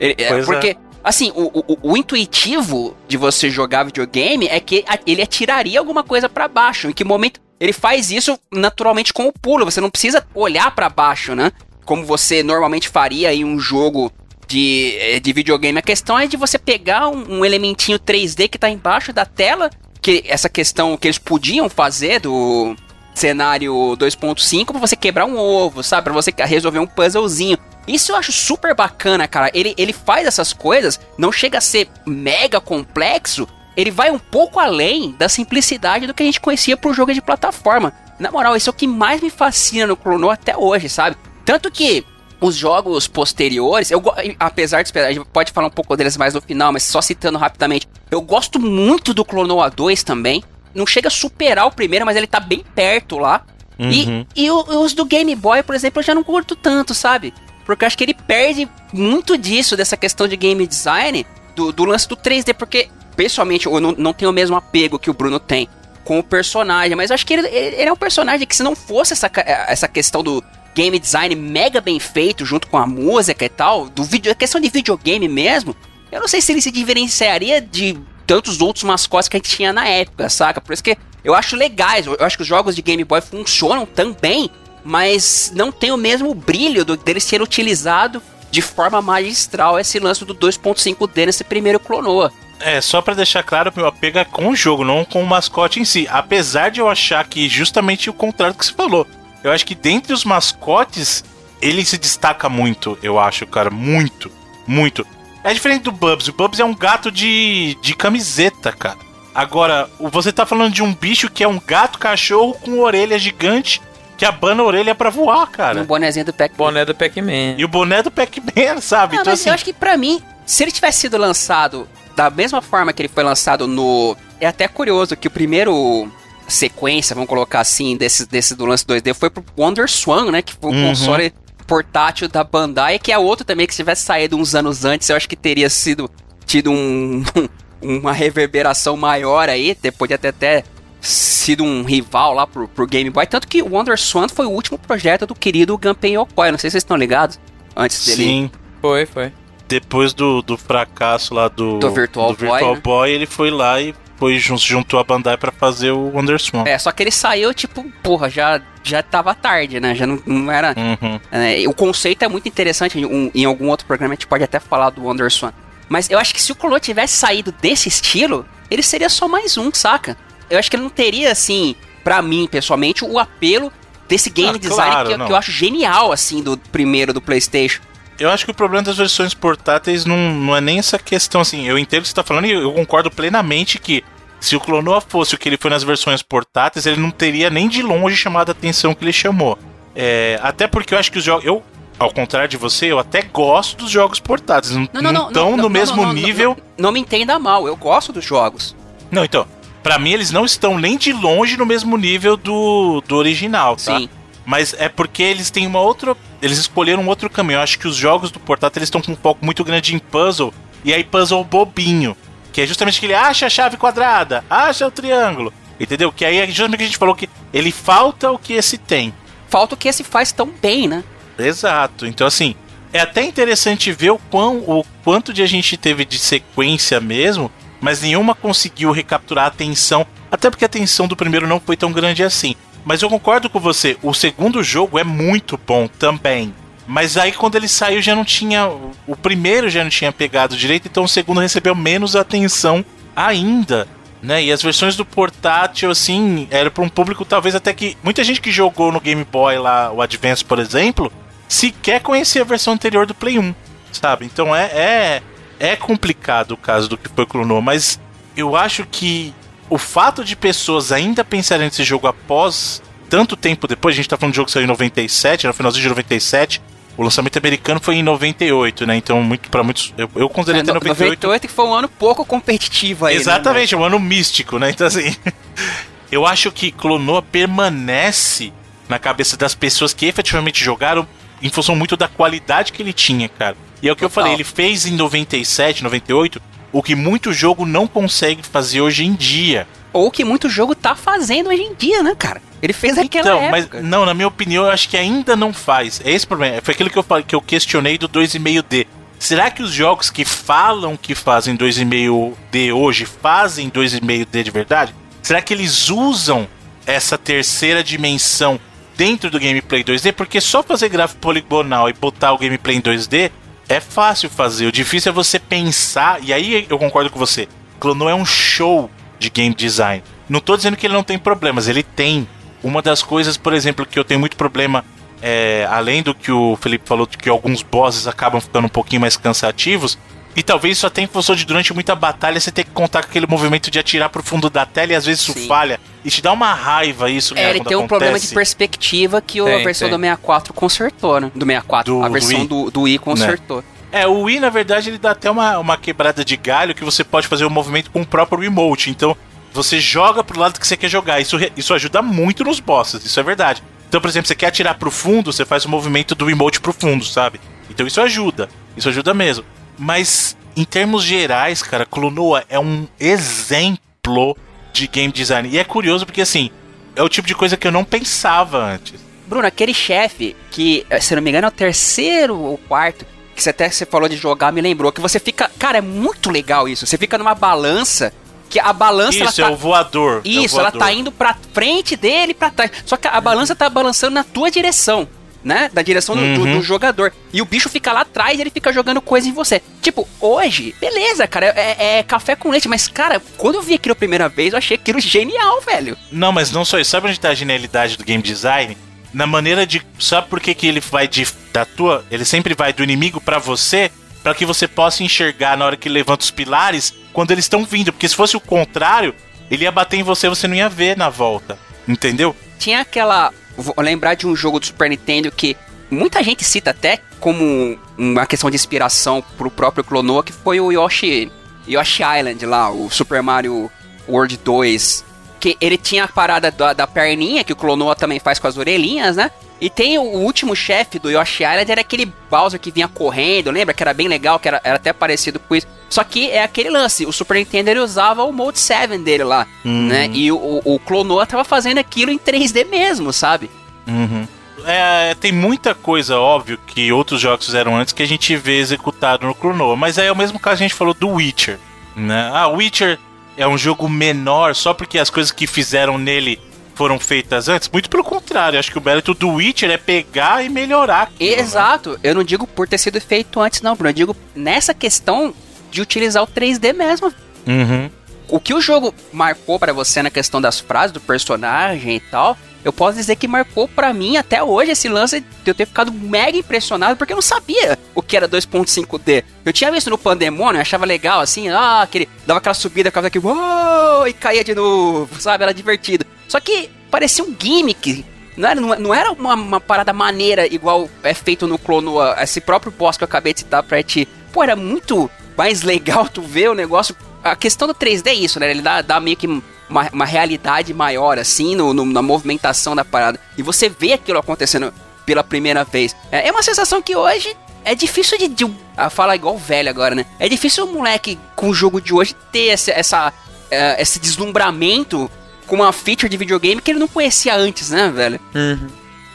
[0.00, 0.76] É, porque é.
[1.04, 6.30] Assim, o, o, o, intuitivo de você jogar videogame é que ele atiraria alguma coisa
[6.30, 6.88] para baixo.
[6.88, 9.66] Em que momento ele faz isso naturalmente com o pulo.
[9.66, 11.52] Você não precisa olhar para baixo, né?
[11.84, 14.10] Como você normalmente faria em um jogo
[14.48, 15.78] de, eh, de videogame.
[15.78, 19.68] A questão é de você pegar um, um elementinho 3D que tá embaixo da tela.
[20.00, 22.74] Que essa questão que eles podiam fazer do
[23.14, 26.04] cenário 2.5 para você quebrar um ovo, sabe?
[26.04, 27.58] Para você resolver um puzzlezinho.
[27.86, 29.50] Isso eu acho super bacana, cara.
[29.54, 33.46] Ele, ele faz essas coisas, não chega a ser mega complexo,
[33.76, 37.20] ele vai um pouco além da simplicidade do que a gente conhecia pro jogo de
[37.20, 37.92] plataforma.
[38.18, 41.16] Na moral, isso é o que mais me fascina no Chrono até hoje, sabe?
[41.44, 42.04] Tanto que
[42.40, 44.02] os jogos posteriores, eu
[44.38, 47.00] apesar de esperar, a gente pode falar um pouco deles mais no final, mas só
[47.00, 50.42] citando rapidamente, eu gosto muito do Clonoa 2 também.
[50.74, 53.44] Não chega a superar o primeiro, mas ele tá bem perto lá.
[53.78, 54.24] Uhum.
[54.34, 57.32] E, e os do Game Boy, por exemplo, eu já não curto tanto, sabe?
[57.64, 61.84] Porque eu acho que ele perde muito disso, dessa questão de game design, do, do
[61.84, 65.40] lance do 3D, porque, pessoalmente, eu não, não tenho o mesmo apego que o Bruno
[65.40, 65.68] tem
[66.04, 68.76] com o personagem, mas eu acho que ele, ele, é um personagem que se não
[68.76, 69.30] fosse essa,
[69.66, 70.44] essa questão do
[70.74, 74.60] game design mega bem feito, junto com a música e tal, do vídeo, a questão
[74.60, 75.74] de videogame mesmo,
[76.12, 79.72] eu não sei se ele se diferenciaria de tantos outros mascotes que a gente tinha
[79.72, 80.60] na época, saca?
[80.60, 83.86] Por isso que eu acho legais, eu acho que os jogos de Game Boy funcionam
[83.86, 84.50] também
[84.84, 90.24] mas não tem o mesmo brilho do, dele ser utilizado de forma magistral esse lance
[90.24, 92.30] do 2.5D nesse primeiro Clonoa.
[92.60, 95.80] É, só para deixar claro, meu apego é com o jogo, não com o mascote
[95.80, 96.06] em si.
[96.08, 99.06] Apesar de eu achar que justamente o contrário do que você falou.
[99.42, 101.24] Eu acho que dentre os mascotes,
[101.60, 103.70] ele se destaca muito, eu acho, cara.
[103.70, 104.30] Muito,
[104.66, 105.06] muito.
[105.44, 106.26] É diferente do Bubs.
[106.28, 108.98] O Bubs é um gato de, de camiseta, cara.
[109.34, 113.82] Agora, você tá falando de um bicho que é um gato cachorro com orelha gigante
[114.16, 115.82] que abana a orelha pra voar, cara.
[115.82, 116.56] O bonézinho do Pac-Man.
[116.56, 117.54] Boné do Pac-Man.
[117.58, 119.16] E o boné do Pac-Man, sabe?
[119.16, 119.48] Ah, então, mas assim...
[119.50, 123.08] eu acho que pra mim, se ele tivesse sido lançado da mesma forma que ele
[123.08, 124.16] foi lançado no.
[124.40, 126.08] É até curioso que o primeiro
[126.46, 130.42] sequência, vamos colocar assim, desse, desse do lance 2D foi pro Wonder Swan, né?
[130.42, 130.88] Que foi um uhum.
[130.88, 131.32] console
[131.66, 135.16] portátil da Bandai, que é outro também que se tivesse saído uns anos antes, eu
[135.16, 136.10] acho que teria sido
[136.44, 137.22] tido um,
[137.82, 140.64] uma reverberação maior aí, depois de até,
[141.00, 143.26] sido um rival lá pro, pro Game Boy.
[143.26, 146.50] Tanto que o Wonder Swan foi o último projeto do querido Gunpei Yokoi.
[146.50, 147.38] Não sei se vocês estão ligados.
[147.76, 148.24] Antes dele.
[148.24, 148.50] Sim,
[148.80, 149.32] foi, foi.
[149.68, 152.80] Depois do, do fracasso lá do, do Virtual, do Virtual Boy, né?
[152.80, 156.64] Boy, ele foi lá e foi juntou a Bandai para fazer o Wonder Swan.
[156.66, 159.94] É, só que ele saiu, tipo, porra, já, já tava tarde, né?
[159.94, 160.74] Já não, não era.
[160.76, 161.20] Uhum.
[161.30, 162.98] É, o conceito é muito interessante.
[162.98, 165.52] Em, em, algum outro programa a gente pode até falar do Wonder Swan.
[165.88, 169.58] Mas eu acho que se o Colo tivesse saído desse estilo, ele seria só mais
[169.58, 170.16] um, saca?
[170.50, 173.72] eu acho que ele não teria, assim, para mim, pessoalmente, o apelo
[174.08, 177.82] desse game ah, design claro, que, que, eu acho genial, assim, do primeiro do PlayStation.
[178.18, 181.66] Eu acho que o problema das versões portáteis não, não é nem essa questão, assim.
[181.66, 184.04] Eu entendo o que você tá falando e eu concordo plenamente que
[184.40, 187.68] se o Clonoa fosse o que ele foi nas versões portáteis, ele não teria nem
[187.68, 189.58] de longe chamado a atenção que ele chamou.
[189.96, 191.44] É, até porque eu acho que os jogos.
[191.44, 191.62] Eu,
[191.98, 194.74] ao contrário de você, eu até gosto dos jogos portáteis.
[194.74, 196.56] Não, não, não estão no mesmo nível.
[196.76, 198.76] Não, me entenda mal, eu gosto dos jogos.
[199.10, 199.46] Não, então
[199.84, 203.98] para mim eles não estão nem de longe no mesmo nível do, do original, tá?
[203.98, 204.08] Sim.
[204.44, 206.16] Mas é porque eles têm uma outra.
[206.42, 207.56] Eles escolheram um outro caminho.
[207.56, 209.98] Eu acho que os jogos do portátil eles estão com um foco muito grande em
[209.98, 210.52] puzzle.
[210.84, 212.16] E aí, puzzle bobinho.
[212.52, 215.52] Que é justamente que ele acha a chave quadrada, acha o triângulo.
[215.80, 216.12] Entendeu?
[216.12, 219.12] Que aí é justamente que a gente falou que ele falta o que esse tem.
[219.48, 221.02] Falta o que esse faz tão bem, né?
[221.36, 222.06] Exato.
[222.06, 222.54] Então, assim,
[222.92, 227.50] é até interessante ver o, quão, o quanto de a gente teve de sequência mesmo
[227.84, 231.92] mas nenhuma conseguiu recapturar a atenção, até porque a atenção do primeiro não foi tão
[231.92, 232.56] grande assim.
[232.84, 236.54] Mas eu concordo com você, o segundo jogo é muito bom também.
[236.86, 238.70] Mas aí quando ele saiu já não tinha.
[239.06, 242.84] O primeiro já não tinha pegado direito, então o segundo recebeu menos atenção
[243.16, 243.88] ainda.
[244.22, 244.44] Né?
[244.44, 247.96] E as versões do portátil, assim, era para um público talvez até que.
[248.02, 251.12] Muita gente que jogou no Game Boy lá, o Advance, por exemplo,
[251.48, 253.54] sequer conhecia a versão anterior do Play 1.
[253.92, 254.26] Sabe?
[254.26, 255.22] Então é, é,
[255.58, 258.00] é complicado o caso do que foi Clonoa, mas
[258.36, 259.32] eu acho que
[259.68, 264.16] o fato de pessoas ainda pensarem nesse jogo após tanto tempo depois, a gente tá
[264.16, 266.60] falando de jogo que saiu em 97, no finalzinho de 97,
[266.96, 268.96] o lançamento americano foi em 98, né?
[268.96, 269.92] Então, muito para muitos.
[269.98, 271.10] Eu, eu considerei até 98.
[271.10, 273.14] 98 que foi um ano pouco competitivo aí.
[273.14, 273.80] Né, Exatamente, né?
[273.80, 274.70] um ano místico, né?
[274.70, 275.14] Então, assim.
[276.10, 278.52] eu acho que Clonoa permanece
[278.88, 281.06] na cabeça das pessoas que efetivamente jogaram
[281.42, 283.56] em função muito da qualidade que ele tinha, cara.
[283.82, 284.08] E é o que Total.
[284.08, 286.40] eu falei, ele fez em 97, 98
[286.74, 289.64] o que muito jogo não consegue fazer hoje em dia.
[289.92, 292.42] Ou que muito jogo tá fazendo hoje em dia, né, cara?
[292.60, 293.78] Ele fez aquela então, época.
[293.80, 296.02] Mas, não, na minha opinião, eu acho que ainda não faz.
[296.04, 296.60] É esse o problema.
[296.60, 298.88] Foi aquilo que eu, falei, que eu questionei do 2,5D.
[299.20, 304.94] Será que os jogos que falam que fazem 2,5D hoje fazem 2,5D de verdade?
[305.22, 306.48] Será que eles usam
[306.84, 308.58] essa terceira dimensão
[308.96, 310.12] dentro do gameplay 2D?
[310.12, 313.30] Porque só fazer gráfico poligonal e botar o gameplay em 2D
[313.68, 314.66] é fácil fazer.
[314.66, 317.48] O difícil é você pensar, e aí eu concordo com você.
[317.80, 320.02] Clono é um show de game design.
[320.28, 322.28] Não tô dizendo que ele não tem problemas, ele tem.
[322.62, 324.82] Uma das coisas, por exemplo, que eu tenho muito problema,
[325.20, 329.02] é, além do que o Felipe falou, de que alguns bosses acabam ficando um pouquinho
[329.02, 329.98] mais cansativos,
[330.36, 333.10] e talvez isso até em função de durante muita batalha você ter que contar com
[333.10, 335.46] aquele movimento de atirar pro fundo da tela e às vezes isso Sim.
[335.46, 335.78] falha.
[336.04, 339.54] E te dá uma raiva isso, É, ele tem um problema de perspectiva que tem,
[339.54, 339.96] a versão tem.
[339.96, 341.32] do 64 consertou, né?
[341.34, 341.92] Do 64.
[341.92, 343.58] Do, a versão do, do Wii consertou.
[343.58, 343.64] Né?
[343.90, 347.04] É, o Wii, na verdade, ele dá até uma, uma quebrada de galho que você
[347.04, 348.90] pode fazer o um movimento com o próprio remote.
[348.90, 349.16] Então,
[349.52, 351.20] você joga pro lado que você quer jogar.
[351.20, 353.62] Isso, isso ajuda muito nos bosses, isso é verdade.
[353.88, 356.72] Então, por exemplo, você quer atirar pro fundo, você faz o movimento do emote pro
[356.72, 357.40] fundo, sabe?
[357.70, 358.48] Então isso ajuda.
[358.76, 359.44] Isso ajuda mesmo.
[359.78, 364.36] Mas, em termos gerais, cara, Clonoa é um exemplo
[364.74, 365.48] de game design.
[365.48, 366.50] E é curioso porque, assim,
[366.94, 369.00] é o tipo de coisa que eu não pensava antes.
[369.26, 373.50] Bruno, aquele chefe que, se não me engano, é o terceiro ou quarto, que você
[373.50, 375.50] até você falou de jogar, me lembrou, que você fica.
[375.58, 376.86] Cara, é muito legal isso.
[376.86, 378.12] Você fica numa balança.
[378.50, 379.24] Que a balança.
[379.24, 379.50] Isso, é tá...
[379.50, 380.20] o voador.
[380.24, 380.80] Isso, é o voador.
[380.80, 382.70] ela tá indo pra frente dele e pra trás.
[382.84, 385.08] Só que a balança tá balançando na tua direção
[385.44, 385.70] né?
[385.72, 386.34] Da direção uhum.
[386.34, 387.12] do, do, jogador.
[387.32, 389.62] E o bicho fica lá atrás e ele fica jogando coisa em você.
[389.82, 393.92] Tipo, hoje, beleza, cara, é, é, café com leite, mas, cara, quando eu vi aquilo
[393.92, 395.96] a primeira vez, eu achei aquilo genial, velho.
[396.10, 396.90] Não, mas não só isso.
[396.90, 398.76] Sabe onde tá a genialidade do game design?
[399.12, 399.82] Na maneira de.
[399.98, 401.26] Sabe por que, que ele vai de.
[401.52, 402.04] Da tua.
[402.10, 403.90] Ele sempre vai do inimigo para você,
[404.22, 407.92] para que você possa enxergar na hora que levanta os pilares quando eles estão vindo.
[407.92, 409.14] Porque se fosse o contrário,
[409.48, 411.56] ele ia bater em você você não ia ver na volta.
[411.86, 412.34] Entendeu?
[412.58, 415.56] Tinha aquela vou lembrar de um jogo do Super Nintendo que
[415.90, 420.72] muita gente cita até como uma questão de inspiração pro próprio Clonoa, que foi o
[420.72, 421.30] Yoshi,
[421.68, 423.70] Yoshi Island lá, o Super Mario
[424.08, 425.04] World 2.
[425.40, 428.56] Que ele tinha a parada da, da perninha, que o Clonoa também faz com as
[428.56, 429.30] orelhinhas, né?
[429.60, 433.72] E tem o último chefe do Yoshi Island, era aquele Bowser que vinha correndo, lembra?
[433.72, 435.66] Que era bem legal, que era, era até parecido com isso.
[435.94, 439.46] Só que é aquele lance, o Super Nintendo ele usava o Mode 7 dele lá,
[439.64, 439.86] uhum.
[439.86, 440.10] né?
[440.12, 443.48] E o, o Clonoa tava fazendo aquilo em 3D mesmo, sabe?
[443.86, 444.26] Uhum.
[444.66, 449.24] É, tem muita coisa, óbvio, que outros jogos fizeram antes que a gente vê executado
[449.24, 449.76] no Clonoa.
[449.76, 451.60] Mas é o mesmo caso que a gente falou do Witcher,
[451.94, 452.28] né?
[452.34, 452.98] Ah, Witcher
[453.36, 456.40] é um jogo menor só porque as coisas que fizeram nele
[456.74, 457.70] foram feitas antes.
[457.72, 461.02] Muito pelo contrário, acho que o mérito do Witcher é pegar e melhorar.
[461.02, 461.40] Aquilo, né?
[461.40, 461.90] Exato.
[461.90, 461.98] Né?
[462.02, 463.90] Eu não digo por ter sido feito antes, não, Bruno.
[463.90, 465.32] Eu digo nessa questão
[465.74, 467.12] de utilizar o 3D mesmo.
[467.46, 467.90] Uhum.
[468.28, 472.38] O que o jogo marcou para você na questão das frases do personagem e tal,
[472.64, 475.92] eu posso dizer que marcou para mim até hoje esse lance de eu ter ficado
[475.92, 479.24] mega impressionado porque eu não sabia o que era 2.5D.
[479.44, 483.18] Eu tinha visto no Pandemônio, achava legal assim, ah, aquele dava aquela subida, ficava aqui,
[483.18, 485.42] uou, e caía de novo, sabe?
[485.42, 486.06] Era divertido.
[486.28, 488.04] Só que parecia um gimmick.
[488.36, 492.72] Não era, não era uma, uma parada maneira igual é feito no Clonoa, esse próprio
[492.72, 494.08] boss que eu acabei de citar pra ti.
[494.32, 496.96] Pô, era muito mais legal tu ver o negócio.
[497.22, 498.50] A questão do 3D é isso, né?
[498.50, 502.84] Ele dá, dá meio que uma, uma realidade maior, assim, no, no, na movimentação da
[502.84, 503.18] parada.
[503.36, 504.72] E você vê aquilo acontecendo
[505.06, 505.96] pela primeira vez.
[506.12, 508.28] É, é uma sensação que hoje é difícil de.
[508.28, 510.04] de ah, falar igual velho agora, né?
[510.18, 515.10] É difícil o moleque com o jogo de hoje ter essa, essa, uh, esse deslumbramento
[515.46, 518.20] com uma feature de videogame que ele não conhecia antes, né, velho?
[518.34, 518.68] Uhum.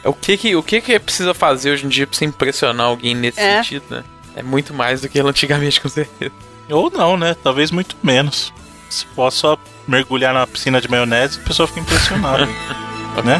[0.03, 3.13] O que que, o que que precisa fazer hoje em dia pra você impressionar alguém
[3.13, 3.57] nesse é.
[3.57, 4.03] sentido, né?
[4.35, 6.31] É muito mais do que antigamente, com certeza.
[6.69, 7.35] Ou não, né?
[7.43, 8.53] Talvez muito menos.
[8.89, 9.57] Se posso
[9.87, 12.45] mergulhar na piscina de maionese, o pessoal fica impressionado.
[13.25, 13.39] né?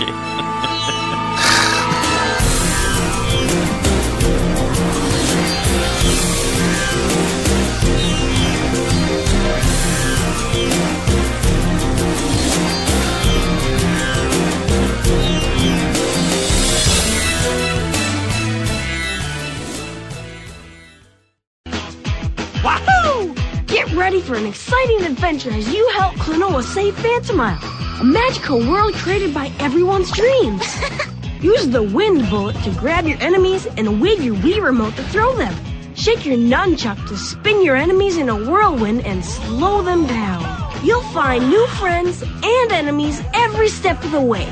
[22.70, 23.34] Wahoo!
[23.66, 27.58] Get ready for an exciting adventure as you help Klonoa save Phantomile,
[28.00, 30.64] a magical world created by everyone's dreams.
[31.42, 35.36] Use the wind bullet to grab your enemies and wave your Wii remote to throw
[35.36, 35.56] them.
[35.96, 40.44] Shake your nunchuck to spin your enemies in a whirlwind and slow them down.
[40.84, 44.44] You'll find new friends and enemies every step of the way.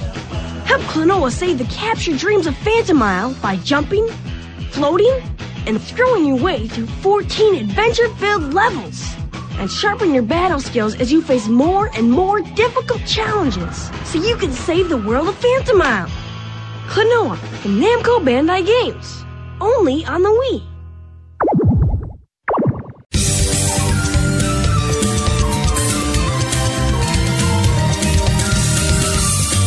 [0.66, 4.08] Help Klonoa save the captured dreams of Phantomile by jumping,
[4.72, 5.22] floating,
[5.68, 9.06] and throwing your way through 14 adventure filled levels.
[9.60, 14.38] And sharpen your battle skills as you face more and more difficult challenges so you
[14.38, 16.08] can save the world of Phantomile.
[16.88, 19.26] Klonoa from Namco Bandai Games.
[19.60, 20.64] Only on the Wii.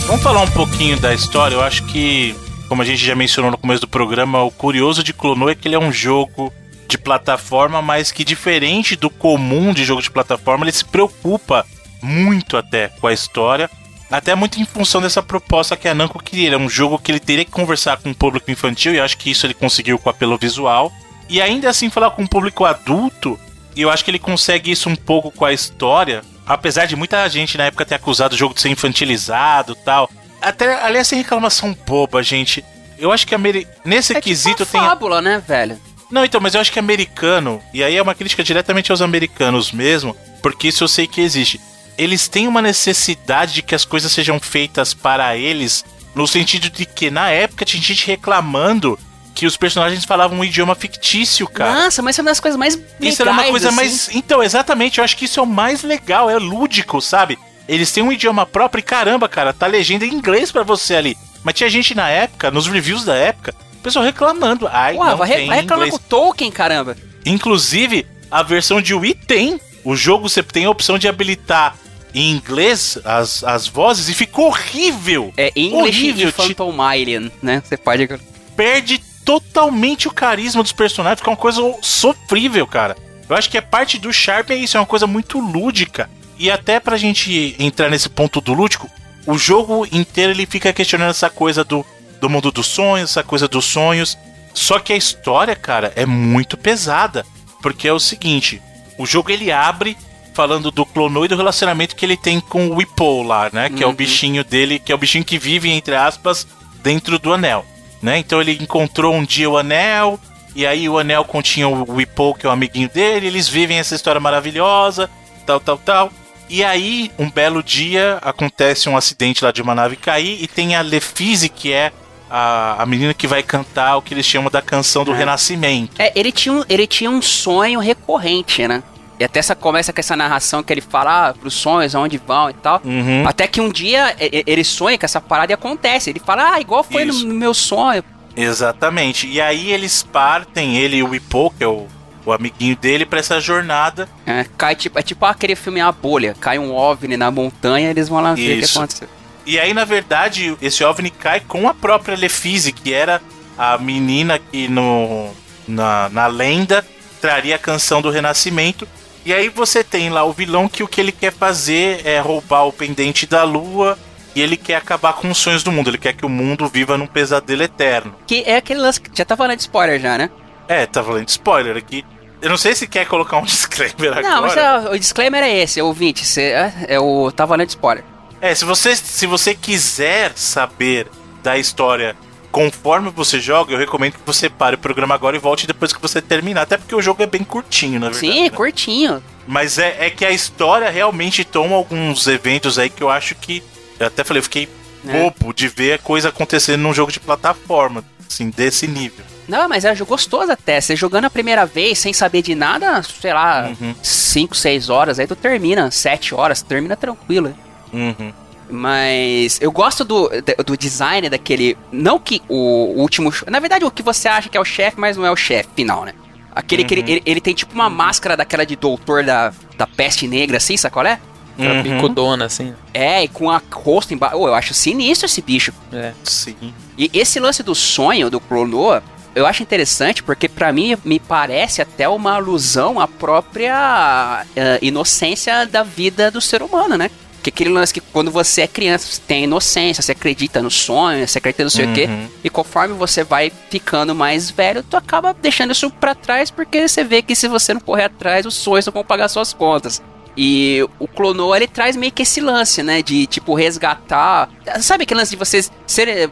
[0.07, 1.55] Vamos falar um pouquinho da história.
[1.55, 2.35] Eu acho que,
[2.71, 5.67] como a gente já mencionou no começo do programa, o curioso de Clonoa é que
[5.67, 6.53] ele é um jogo
[6.87, 11.67] de plataforma, mas que diferente do comum de jogo de plataforma, ele se preocupa
[12.01, 13.69] muito até com a história.
[14.09, 16.55] Até muito em função dessa proposta que a Namco queria.
[16.55, 19.33] É um jogo que ele teria que conversar com o público infantil, e acho que
[19.33, 20.93] isso ele conseguiu com o apelo visual.
[21.29, 23.37] E ainda assim falar com o público adulto,
[23.75, 27.29] e eu acho que ele consegue isso um pouco com a história, apesar de muita
[27.29, 30.09] gente na época ter acusado o jogo de ser infantilizado tal.
[30.41, 32.65] Até, aliás, sem reclamação boba, gente.
[32.99, 33.67] Eu acho que ameri...
[33.85, 34.81] nesse É quesito tipo tem.
[34.81, 35.81] uma fábula, né, velho?
[36.11, 39.71] Não, então, mas eu acho que americano, e aí é uma crítica diretamente aos americanos
[39.71, 41.61] mesmo, porque isso eu sei que existe.
[41.97, 45.85] Eles têm uma necessidade de que as coisas sejam feitas para eles,
[46.15, 48.99] no sentido de que na época tinha gente reclamando
[49.35, 51.85] que os personagens falavam um idioma fictício, cara.
[51.85, 53.77] Nossa, mas isso é uma das coisas mais Isso era uma legais, coisa assim.
[53.77, 54.09] mais.
[54.13, 57.39] Então, exatamente, eu acho que isso é o mais legal, é lúdico, sabe?
[57.71, 61.17] Eles têm um idioma próprio e caramba, cara, tá legenda em inglês pra você ali.
[61.45, 64.67] Mas tinha gente na época, nos reviews da época, o pessoal reclamando.
[64.67, 66.03] Ai, Ué, não vai, tem vai reclamar inglês.
[66.03, 66.97] com o Tolkien, caramba.
[67.25, 69.61] Inclusive, a versão de Wii tem.
[69.85, 71.77] O jogo você tem a opção de habilitar
[72.13, 75.33] em inglês as, as vozes e ficou horrível.
[75.37, 77.63] É English Horrível, Phantom Alien, né?
[77.65, 78.09] Você pode...
[78.57, 82.97] Perde totalmente o carisma dos personagens, fica uma coisa sofrível, cara.
[83.29, 86.11] Eu acho que é parte do Sharp é isso, é uma coisa muito lúdica.
[86.41, 88.89] E até pra gente entrar nesse ponto do lúdico,
[89.27, 91.85] o jogo inteiro ele fica questionando essa coisa do,
[92.19, 94.17] do mundo dos sonhos, essa coisa dos sonhos.
[94.55, 97.27] Só que a história, cara, é muito pesada.
[97.61, 98.63] Porque é o seguinte,
[98.97, 99.99] o jogo ele abre
[100.33, 103.69] falando do Clonoe e do relacionamento que ele tem com o Whipple lá, né?
[103.69, 103.95] Que é o Uhum.
[103.95, 106.47] bichinho dele, que é o bichinho que vive, entre aspas,
[106.83, 107.67] dentro do anel.
[108.01, 108.17] Né?
[108.17, 110.19] Então ele encontrou um dia o anel,
[110.57, 113.95] e aí o anel continha o Whipple, que é o amiguinho dele, eles vivem essa
[113.95, 115.11] história maravilhosa,
[115.45, 116.11] tal, tal, tal.
[116.53, 120.75] E aí, um belo dia, acontece um acidente lá de uma nave cair, e tem
[120.75, 121.93] a Lefise, que é
[122.29, 125.17] a, a menina que vai cantar o que eles chamam da canção do É.
[125.17, 125.93] renascimento.
[126.01, 128.83] É, ele tinha, um- ele tinha um sonho recorrente, né?
[129.19, 132.49] E até essa começa com essa narração que ele fala ah, pros sonhos, aonde vão
[132.51, 132.81] e tal.
[132.85, 133.29] Uhum.
[133.29, 136.09] Até que um dia ele sonha que essa parada e acontece.
[136.11, 138.03] Ele fala, ah, igual foi no, no meu sonho.
[138.35, 139.27] Exatamente.
[139.29, 141.87] E aí eles partem, ele e o Whipple, que é o,
[142.25, 144.09] o amiguinho dele, pra essa jornada.
[144.27, 146.35] É, cai tipo, é tipo aquele filme A Bolha.
[146.41, 149.09] Cai um OVNI na montanha e eles vão lá ver o que aconteceu.
[149.47, 153.21] E aí, na verdade, esse OVNI cai com a própria Lefise, que era
[153.57, 155.31] a menina que no,
[155.67, 156.85] na, na lenda
[157.21, 158.87] traria a canção do renascimento.
[159.25, 162.67] E aí você tem lá o vilão que o que ele quer fazer é roubar
[162.67, 163.99] o pendente da lua
[164.35, 165.91] e ele quer acabar com os sonhos do mundo.
[165.91, 168.15] Ele quer que o mundo viva num pesadelo eterno.
[168.27, 170.31] Que é aquele lance que já tá falando de spoiler já, né?
[170.71, 172.05] É, tá falando de spoiler aqui.
[172.41, 174.23] Eu não sei se quer colocar um disclaimer agora.
[174.23, 176.25] Não, mas é, o disclaimer é esse, ouvinte.
[176.25, 177.33] Cê, é, é o.
[177.33, 178.05] Tá valendo spoiler.
[178.41, 181.09] É, se você, se você quiser saber
[181.43, 182.17] da história
[182.53, 186.01] conforme você joga, eu recomendo que você pare o programa agora e volte depois que
[186.01, 186.63] você terminar.
[186.63, 188.33] Até porque o jogo é bem curtinho, na verdade.
[188.33, 188.51] Sim, né?
[188.51, 189.23] curtinho.
[189.49, 193.61] Mas é, é que a história realmente toma alguns eventos aí que eu acho que.
[193.99, 194.69] Eu até falei, eu fiquei
[195.07, 195.13] É.
[195.23, 199.25] bobo de ver a coisa acontecendo num jogo de plataforma, assim, desse nível.
[199.49, 200.81] Não, mas é gostoso até.
[200.81, 203.95] Você jogando a primeira vez sem saber de nada, sei lá, Uhum.
[204.03, 207.53] 5, 6 horas, aí tu termina, 7 horas, termina tranquilo.
[207.93, 208.33] Uhum.
[208.71, 210.31] Mas eu gosto do,
[210.65, 211.77] do design daquele.
[211.91, 213.33] Não que o último.
[213.49, 215.69] Na verdade, o que você acha que é o chefe, mas não é o chefe
[215.75, 216.13] final, né?
[216.55, 217.09] Aquele que ele, Uhum.
[217.09, 220.93] ele, ele tem tipo uma máscara daquela de doutor da, da peste negra, assim, sabe
[220.93, 221.19] qual é?
[221.61, 221.83] Aquela Uhum.
[221.83, 222.75] bicudona, assim.
[222.95, 224.37] É, e com a rosto embaixo.
[224.37, 225.73] Oh, eu acho sinistro esse bicho.
[225.93, 226.13] É.
[226.25, 226.57] Sim.
[226.97, 229.03] E esse lance do sonho do Clonoa,
[229.35, 235.67] eu acho interessante porque pra mim me parece até uma alusão à própria eh, inocência
[235.67, 237.11] da vida do ser humano, né?
[237.43, 241.27] Que aquele lance que quando você é criança, você tem inocência, você acredita no sonho,
[241.27, 242.05] você acredita não sei o quê.
[242.05, 242.29] Uhum.
[242.45, 247.03] E conforme você vai ficando mais velho, tu acaba deixando isso pra trás porque você
[247.03, 250.03] vê que se você não correr atrás, os sonhos não vão pagar suas contas.
[250.37, 253.03] E o Clonoa, ele traz meio que esse lance, né?
[253.03, 254.49] De, tipo, resgatar...
[254.81, 256.31] Sabe aquele lance de você ser...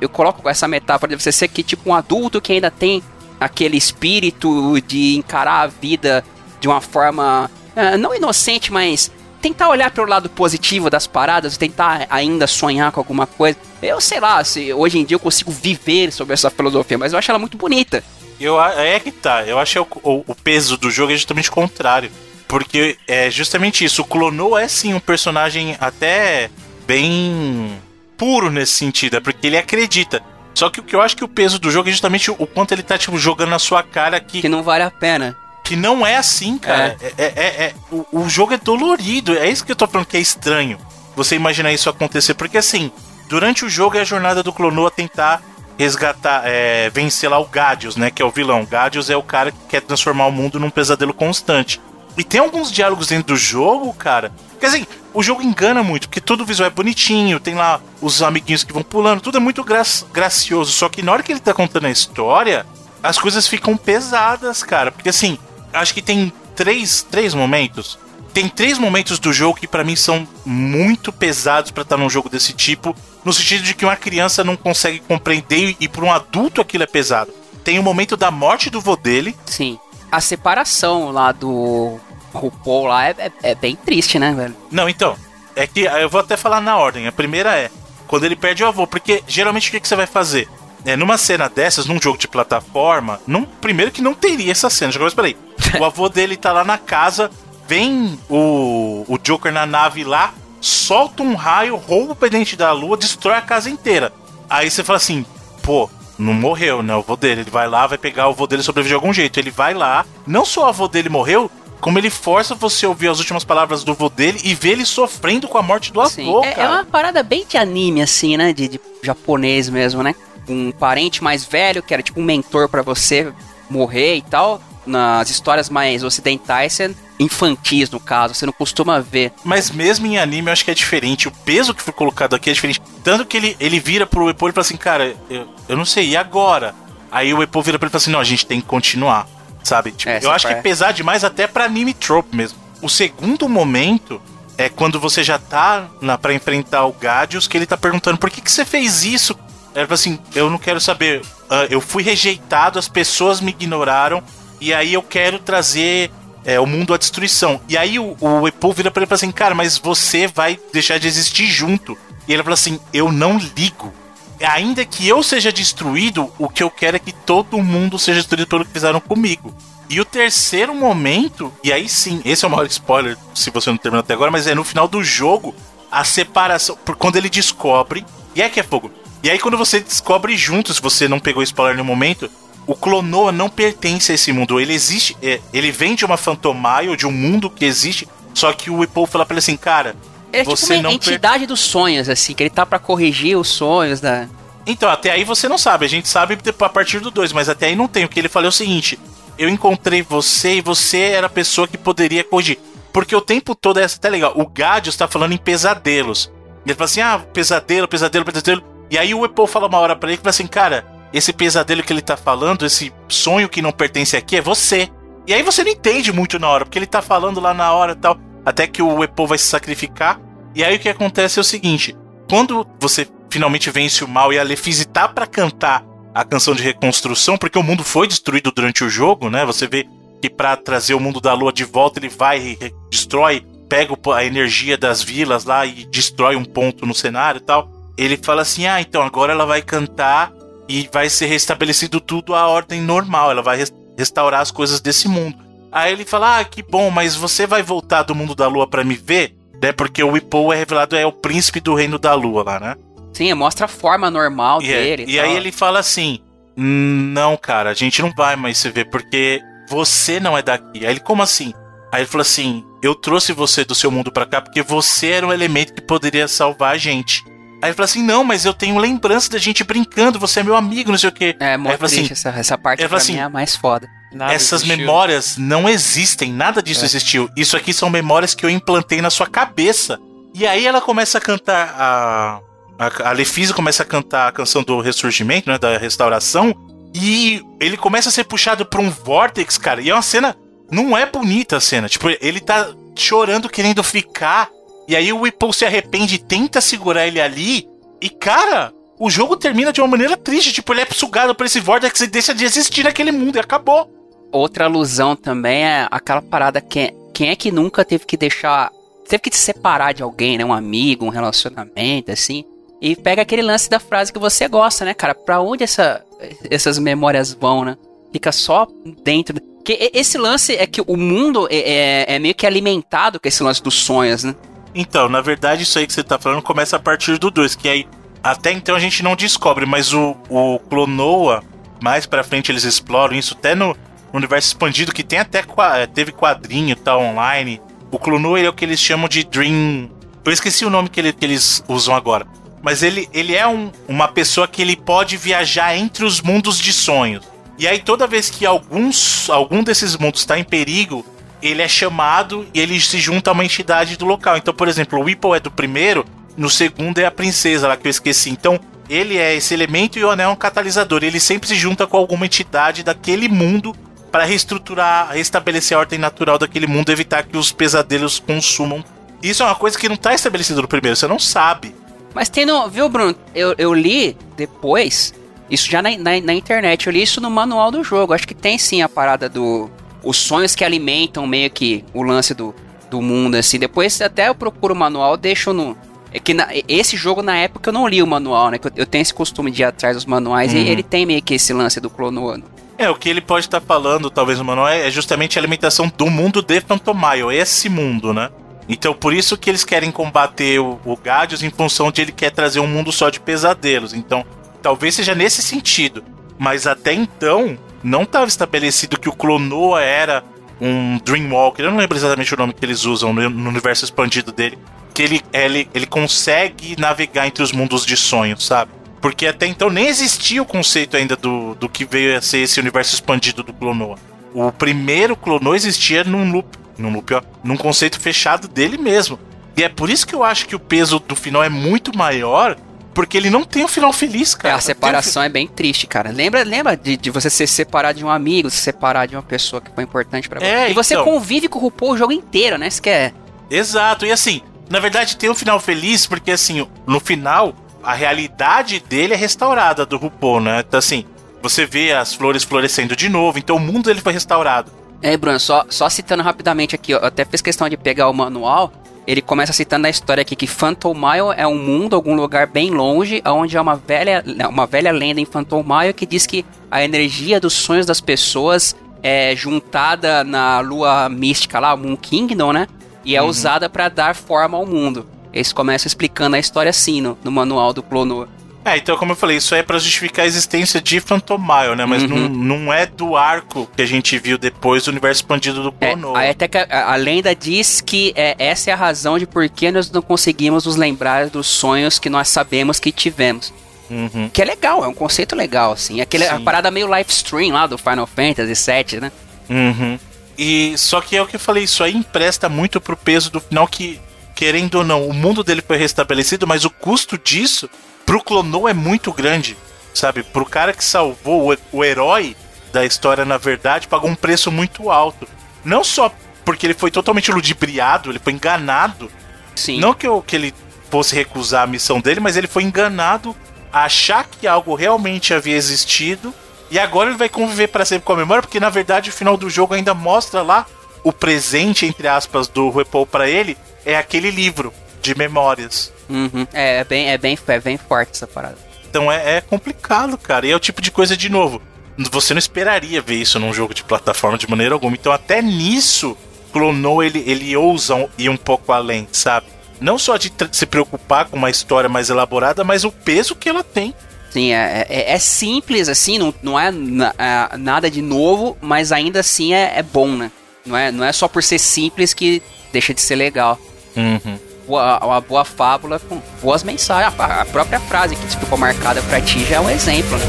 [0.00, 3.02] Eu coloco essa metáfora de você ser que, tipo, um adulto que ainda tem
[3.40, 6.24] aquele espírito de encarar a vida
[6.60, 7.50] de uma forma...
[7.74, 9.10] ah, não inocente, mas...
[9.40, 13.56] Tentar olhar pelo lado positivo das paradas, tentar ainda sonhar com alguma coisa.
[13.80, 17.18] Eu sei lá, se hoje em dia eu consigo viver sobre essa filosofia, mas eu
[17.18, 18.02] acho ela muito bonita.
[18.40, 19.44] Eu, é que tá.
[19.46, 22.10] Eu acho que o, o- o peso do jogo é justamente o contrário.
[22.48, 24.02] Porque é justamente isso.
[24.02, 26.48] O Clonoa é sim um personagem até
[26.86, 27.76] bem
[28.16, 29.16] puro nesse sentido.
[29.16, 30.22] É porque ele acredita.
[30.54, 32.46] Só que o que eu acho que o peso do jogo é justamente o, o
[32.46, 35.36] quanto ele tá, tipo, jogando na sua cara que, Que não vale a pena.
[35.64, 36.96] que não é assim, cara.
[37.00, 37.24] É.
[37.24, 39.36] é- é- é- o, o jogo é dolorido.
[39.36, 40.78] É isso que eu tô falando que é estranho.
[41.14, 42.32] Você imaginar isso acontecer.
[42.34, 42.90] Porque assim,
[43.28, 45.42] durante o jogo é a jornada do Clonoa tentar
[45.78, 48.10] resgatar, é, vencer lá o Gadius, né?
[48.10, 48.64] Que é o vilão.
[48.64, 51.80] Gadius é o cara que quer transformar o mundo num pesadelo constante.
[52.16, 54.32] E tem alguns diálogos dentro do jogo, cara.
[54.58, 58.22] Quer dizer, o jogo engana muito, porque todo o visual é bonitinho, tem lá os
[58.22, 60.72] amiguinhos que vão pulando, tudo é muito gra gracioso.
[60.72, 62.66] Só que na hora que ele tá contando a história,
[63.02, 64.90] as coisas ficam pesadas, cara.
[64.90, 65.38] Porque assim,
[65.72, 67.98] acho que tem três, três momentos.
[68.32, 72.28] Tem três momentos do jogo que pra mim são muito pesados pra estar num jogo
[72.28, 72.94] desse tipo,
[73.24, 76.86] no sentido de que uma criança não consegue compreender e para um adulto aquilo é
[76.86, 77.32] pesado.
[77.64, 79.78] Tem o momento da morte do vô dele, Sim.
[80.10, 81.98] A separação lá do
[82.36, 84.56] RuPaul lá é, é- é bem triste, né, velho?
[84.70, 85.16] Não, então.
[85.54, 87.06] É que eu vou até falar na ordem.
[87.06, 87.70] A primeira é
[88.06, 90.48] quando ele perde o avô, porque geralmente o que, que você vai fazer?
[90.84, 94.92] É, numa cena dessas, num jogo de plataforma, num, primeiro que não teria essa cena.
[94.92, 95.36] Já começa, peraí.
[95.80, 97.30] O avô dele tá lá na casa,
[97.66, 102.96] vem o, o Joker na nave lá, solta um raio, rouba o pendente da lua,
[102.96, 104.12] destrói a casa inteira.
[104.48, 105.24] Aí você fala assim,
[105.62, 106.94] pô, não morreu, né?
[106.94, 107.40] O avô dele.
[107.40, 109.40] Ele vai lá, vai pegar o avô dele e sobreviver de algum jeito.
[109.40, 111.50] Ele vai lá, não só o avô dele morreu,
[111.80, 114.84] como ele força você a ouvir as últimas palavras do avô dele e ver ele
[114.86, 116.28] sofrendo com a morte do Sim.
[116.28, 116.70] avô, É, é cara.
[116.72, 118.52] uma parada bem de anime, assim, né?
[118.52, 120.14] De, de japonês mesmo, né?
[120.48, 123.32] Um parente mais velho, que era tipo um mentor pra você
[123.68, 124.60] morrer e tal.
[124.86, 129.32] Nas histórias mais ocidentais, você- infantis no caso, você não costuma ver.
[129.44, 131.26] Mas mesmo em anime eu acho que é diferente.
[131.26, 132.80] O peso que foi colocado aqui é diferente.
[133.02, 136.10] Tanto que ele, ele vira pro Epo e fala assim, cara, eu, eu não sei,
[136.10, 136.74] e agora?
[137.10, 139.26] Aí o Epo vira pra ele e fala assim, não, a gente tem que continuar.
[139.66, 139.90] Sabe?
[139.90, 142.56] Tipo, É, eu acho que é pesar demais até pra anime trope mesmo.
[142.80, 144.22] O segundo momento
[144.56, 148.30] é quando você já tá na, pra enfrentar o Gadius, que ele tá perguntando por
[148.30, 149.36] que, que você fez isso?
[149.74, 151.20] Fala assim, eu não quero saber.
[151.50, 154.22] Ah, eu fui rejeitado, as pessoas me ignoraram,
[154.60, 156.12] e aí eu quero trazer
[156.44, 157.60] é, o mundo à destruição.
[157.68, 160.60] E aí o, o Epo vira pra ele e fala assim, cara, mas você vai
[160.72, 161.98] deixar de existir junto.
[162.28, 163.92] E ele fala assim, eu não ligo.
[164.40, 168.48] Ainda que eu seja destruído, o que eu quero é que todo mundo seja destruído
[168.48, 169.54] pelo que fizeram comigo.
[169.88, 173.76] E o terceiro momento, e aí sim, esse é o maior spoiler, se você não
[173.76, 175.54] terminou até agora, mas é no final do jogo,
[175.90, 178.90] a separação, por quando ele descobre, e é que é fogo.
[179.22, 182.28] E aí quando você descobre junto, se você não pegou spoiler no momento,
[182.66, 184.60] o Clonoa não pertence a esse mundo.
[184.60, 188.70] Ele existe, é, ele vem de uma Phantomile, de um mundo que existe, só que
[188.70, 189.94] o Epo fala pra ele assim, cara,
[190.32, 193.36] é Você tipo uma não per- entidade dos sonhos, assim, que ele tá pra corrigir
[193.38, 194.26] os sonhos da.
[194.66, 195.86] Então, até aí você não sabe.
[195.86, 198.04] A gente sabe a partir do 2, mas até aí não tem.
[198.04, 198.98] O que ele falou é o seguinte:
[199.38, 202.58] eu encontrei você e você era a pessoa que poderia corrigir.
[202.92, 204.32] Porque o tempo todo é até legal.
[204.34, 206.30] O Gadius tá falando em pesadelos.
[206.64, 208.62] Ele fala assim: ah, pesadelo, pesadelo, pesadelo.
[208.90, 211.82] E aí o Epo fala uma hora pra ele que fala assim: cara, esse pesadelo
[211.82, 214.88] que ele tá falando, esse sonho que não pertence aqui é você.
[215.26, 217.92] E aí você não entende muito na hora, porque ele tá falando lá na hora
[217.92, 218.16] e tal.
[218.46, 220.20] Até que o Epo vai se sacrificar.
[220.54, 221.94] E aí o que acontece é o seguinte:
[222.30, 225.84] quando você finalmente vence o mal e a Lefise tá pra cantar
[226.14, 229.44] a canção de reconstrução, porque o mundo foi destruído durante o jogo, né?
[229.44, 229.86] Você vê
[230.22, 234.24] que pra trazer o mundo da lua de volta, ele vai e destrói, pega a
[234.24, 237.68] energia das vilas lá e destrói um ponto no cenário e tal.
[237.98, 240.32] Ele fala assim: "Ah, então agora ela vai cantar
[240.68, 245.08] e vai ser restabelecido tudo à ordem normal, ela vai res- restaurar as coisas desse
[245.08, 245.36] mundo".
[245.76, 248.82] Aí ele fala: "Ah, que bom, mas você vai voltar do mundo da lua pra
[248.82, 249.72] me ver?" Né?
[249.72, 252.76] Porque o Ipo é revelado é o príncipe do reino da lua lá, né?
[253.12, 255.04] Sim, mostra a forma normal E, é- dele.
[255.08, 255.24] e tal.
[255.24, 256.18] aí ele fala assim:
[256.56, 260.86] Não, cara, a gente não vai mais se ver, porque você não é daqui.
[260.86, 261.52] Aí ele, como assim?
[261.92, 265.26] Aí ele falou assim: eu trouxe você do seu mundo pra cá porque você era
[265.26, 267.22] um elemento que poderia salvar a gente.
[267.62, 270.56] Aí ele fala assim: não, mas eu tenho lembrança da gente brincando, você é meu
[270.56, 271.34] amigo, não sei o quê.
[271.40, 273.56] É, muito fala triste assim, essa, essa parte pra fala mim assim, é a mais
[273.56, 273.88] foda.
[274.12, 274.76] Nada Essas existiu.
[274.78, 276.86] memórias não existem, nada disso É.
[276.86, 277.28] existiu.
[277.36, 279.98] Isso aqui são memórias que eu implantei na sua cabeça.
[280.34, 282.40] E aí ela começa a cantar a.
[282.78, 285.58] A, a Lefise começa a cantar a canção do ressurgimento, né?
[285.58, 286.54] Da restauração.
[286.94, 289.80] E ele começa a ser puxado pra um vórtex, cara.
[289.80, 290.36] E é uma cena.
[290.70, 291.88] Não é bonita a cena.
[291.88, 294.50] Tipo, ele tá chorando, querendo ficar.
[294.86, 297.66] E aí o Whipple se arrepende e tenta segurar ele ali.
[298.00, 300.52] E, cara, o jogo termina de uma maneira triste.
[300.52, 303.36] Tipo, ele é sugado por esse vórtex e deixa de existir naquele mundo.
[303.36, 303.90] E acabou.
[304.36, 308.70] Outra alusão também é aquela parada que quem é que nunca teve que deixar.
[309.08, 310.44] Teve que se separar de alguém, né?
[310.44, 312.44] Um amigo, um relacionamento, assim.
[312.80, 315.14] E pega aquele lance da frase que você gosta, né, cara?
[315.14, 316.02] Pra onde essa,
[316.50, 317.76] essas memórias vão, né?
[318.12, 318.66] Fica só
[319.02, 319.40] dentro.
[319.64, 323.42] Que esse lance é que o mundo é, é- é meio que alimentado com esse
[323.42, 324.34] lance dos sonhos, né?
[324.74, 327.68] Então, na verdade, isso aí que você tá falando começa a partir do 2, que
[327.68, 327.86] aí
[328.22, 331.42] até então a gente não descobre, mas o, o Clonoa,
[331.82, 333.74] mais pra frente eles exploram isso, até no
[334.12, 337.60] universo expandido, que tem até eh, teve quadrinho e tal online.
[337.90, 339.90] O Clonoa ele é o que eles chamam de Dream.
[340.24, 342.26] Eu esqueci o nome que, ele- que eles usam agora.
[342.62, 346.72] Mas ele, ele é um- uma pessoa que ele pode viajar entre os mundos de
[346.72, 347.24] sonhos.
[347.58, 351.06] E aí, toda vez que alguns, algum desses mundos está em perigo,
[351.40, 354.36] ele é chamado e ele se junta a uma entidade do local.
[354.36, 356.04] Então, por exemplo, o Whipple é do primeiro,
[356.36, 358.30] no segundo é a princesa lá que eu esqueci.
[358.30, 358.58] Então,
[358.90, 361.02] ele é esse elemento e o anel é um catalisador.
[361.04, 363.74] Ele sempre se junta com alguma entidade daquele mundo
[364.16, 368.82] para reestruturar, restabelecer a ordem natural daquele mundo, evitar que os pesadelos consumam.
[369.22, 371.74] Isso é uma coisa que não tá estabelecido no primeiro, você não sabe.
[372.14, 372.66] Mas tem no.
[372.66, 373.14] Viu, Bruno?
[373.34, 375.12] Eu, eu li depois,
[375.50, 378.14] isso já na, na, na internet, eu li isso no manual do jogo.
[378.14, 379.70] Acho que tem sim a parada do.
[380.02, 382.54] Os sonhos que alimentam meio que o lance do,
[382.90, 383.58] do mundo, assim.
[383.58, 385.76] Depois até eu procuro o manual, deixo no.
[386.10, 388.56] É que na- esse jogo na época eu não li o manual, né?
[388.56, 390.60] que Eu, eu tenho esse costume de ir atrás dos manuais Uhum.
[390.60, 392.42] e ele tem meio que esse lance do clono.
[392.78, 396.42] É, o que ele pode estar falando, talvez, Manuel, é justamente a alimentação do mundo
[396.42, 398.30] de Phantomile, esse mundo, né?
[398.68, 402.30] Então, por isso que eles querem combater o, o Gadius em função de ele quer
[402.30, 403.94] trazer um mundo só de pesadelos.
[403.94, 404.24] Então,
[404.60, 406.04] talvez seja nesse sentido.
[406.38, 410.22] Mas até então, não estava estabelecido que o Clonoa era
[410.60, 411.64] um Dreamwalker.
[411.64, 414.58] Eu não lembro exatamente o nome que eles usam no, no universo expandido dele.
[414.92, 418.72] Que ele, ele, ele consegue navegar entre os mundos de sonhos, sabe?
[419.00, 422.58] Porque até então nem existia o conceito ainda do, do que veio a ser esse
[422.58, 423.96] universo expandido do Clonoa.
[424.34, 429.18] O primeiro Clonoa existia num loop, num loop, ó, num conceito fechado dele mesmo.
[429.56, 432.56] E é por isso que eu acho que o peso do final é muito maior,
[432.92, 434.54] porque ele não tem um final feliz, É, cara.
[434.56, 436.10] a separação é bem triste, cara.
[436.10, 439.60] Lembra, lembra de, de você se separar de um amigo, se separar de uma pessoa
[439.62, 440.46] que foi importante pra você.
[440.46, 441.04] É, e você então.
[441.04, 442.68] convive com o RuPaul o jogo inteiro, né?
[442.68, 443.12] Isso que é.
[443.50, 447.54] Exato, e assim, na verdade tem um final feliz, porque assim, no final,
[447.86, 450.64] a realidade dele é restaurada do RuPaul, né?
[450.66, 451.04] Então assim,
[451.40, 454.72] você vê as flores florescendo de novo, então o mundo dele foi restaurado.
[455.00, 458.12] É, Bruno, só, só citando rapidamente aqui, ó, eu até fiz questão de pegar o
[458.12, 458.72] manual.
[459.06, 462.70] Ele começa citando a história aqui que Phantom Mile é um mundo, algum lugar bem
[462.70, 466.82] longe, onde há uma velha, uma velha lenda em Phantom Mile que diz que a
[466.82, 472.66] energia dos sonhos das pessoas é juntada na lua mística lá, Moon Kingdom, né?
[473.04, 475.06] E é usada pra dar forma ao mundo.
[475.36, 478.28] Eles começam explicando a história assim no, no manual do Clono.
[478.64, 481.86] É, então como eu falei, isso é pra justificar a existência de Phantom Mile, né?
[481.86, 482.08] Mas Uhum.
[482.08, 482.28] não,
[482.64, 486.18] não é do arco que a gente viu depois do universo expandido do É, Clonoa.
[486.18, 489.48] aí até que a, a lenda diz que é, essa é a razão de por
[489.48, 493.54] que nós não conseguimos nos lembrar dos sonhos que nós sabemos que tivemos.
[493.88, 494.28] Uhum.
[494.32, 496.00] Que é legal, é um conceito legal, assim.
[496.00, 499.12] Aquele, a parada meio live stream lá do Final Fantasy VII, né?
[499.48, 499.96] Uhum.
[500.36, 503.40] E só que é o que eu falei, isso aí empresta muito pro peso do
[503.40, 504.00] final que,
[504.36, 507.68] querendo ou não, o mundo dele foi restabelecido, mas o custo disso
[508.04, 509.56] pro Clonou é muito grande,
[509.94, 510.22] sabe?
[510.22, 512.36] Pro cara que salvou o, o herói
[512.70, 515.26] da história, na verdade, pagou um preço muito alto.
[515.64, 516.12] Não só
[516.44, 519.10] porque ele foi totalmente ludibriado, ele foi enganado.
[519.54, 519.80] Sim.
[519.80, 520.54] Não que, eu, que ele
[520.90, 523.34] fosse recusar a missão dele, mas ele foi enganado
[523.72, 526.32] a achar que algo realmente havia existido.
[526.70, 529.36] E agora ele vai conviver para sempre com a memória, porque na verdade o final
[529.36, 530.66] do jogo ainda mostra lá
[531.02, 533.56] o presente, entre aspas, do Repol para ele
[533.86, 535.90] é aquele livro de memórias.
[536.10, 536.46] Uhum.
[536.52, 538.58] É, é bem, é, bem, é bem forte essa parada.
[538.90, 540.46] Então é, é complicado, cara.
[540.46, 541.62] E é o tipo de coisa, de novo,
[542.10, 544.94] você não esperaria ver isso num jogo de plataforma de maneira alguma.
[544.94, 546.16] Então até nisso,
[546.52, 549.46] Clonou ele, ele ousa um- ir um pouco além, sabe?
[549.78, 553.62] Não só de se preocupar com uma história mais elaborada, mas o peso que ela
[553.62, 553.94] tem.
[554.30, 558.90] Sim, é, é, é simples, assim, não, não é, na- é nada de novo, mas
[558.90, 560.30] ainda assim é, é bom, né?
[560.64, 562.42] Não é, não é só por ser simples que
[562.72, 563.58] deixa de ser legal.
[563.96, 564.38] Uhum.
[564.66, 567.14] Boa, uma boa fábula com boas mensagens.
[567.18, 570.26] A, a própria frase que ficou marcada pra ti já é um exemplo, né?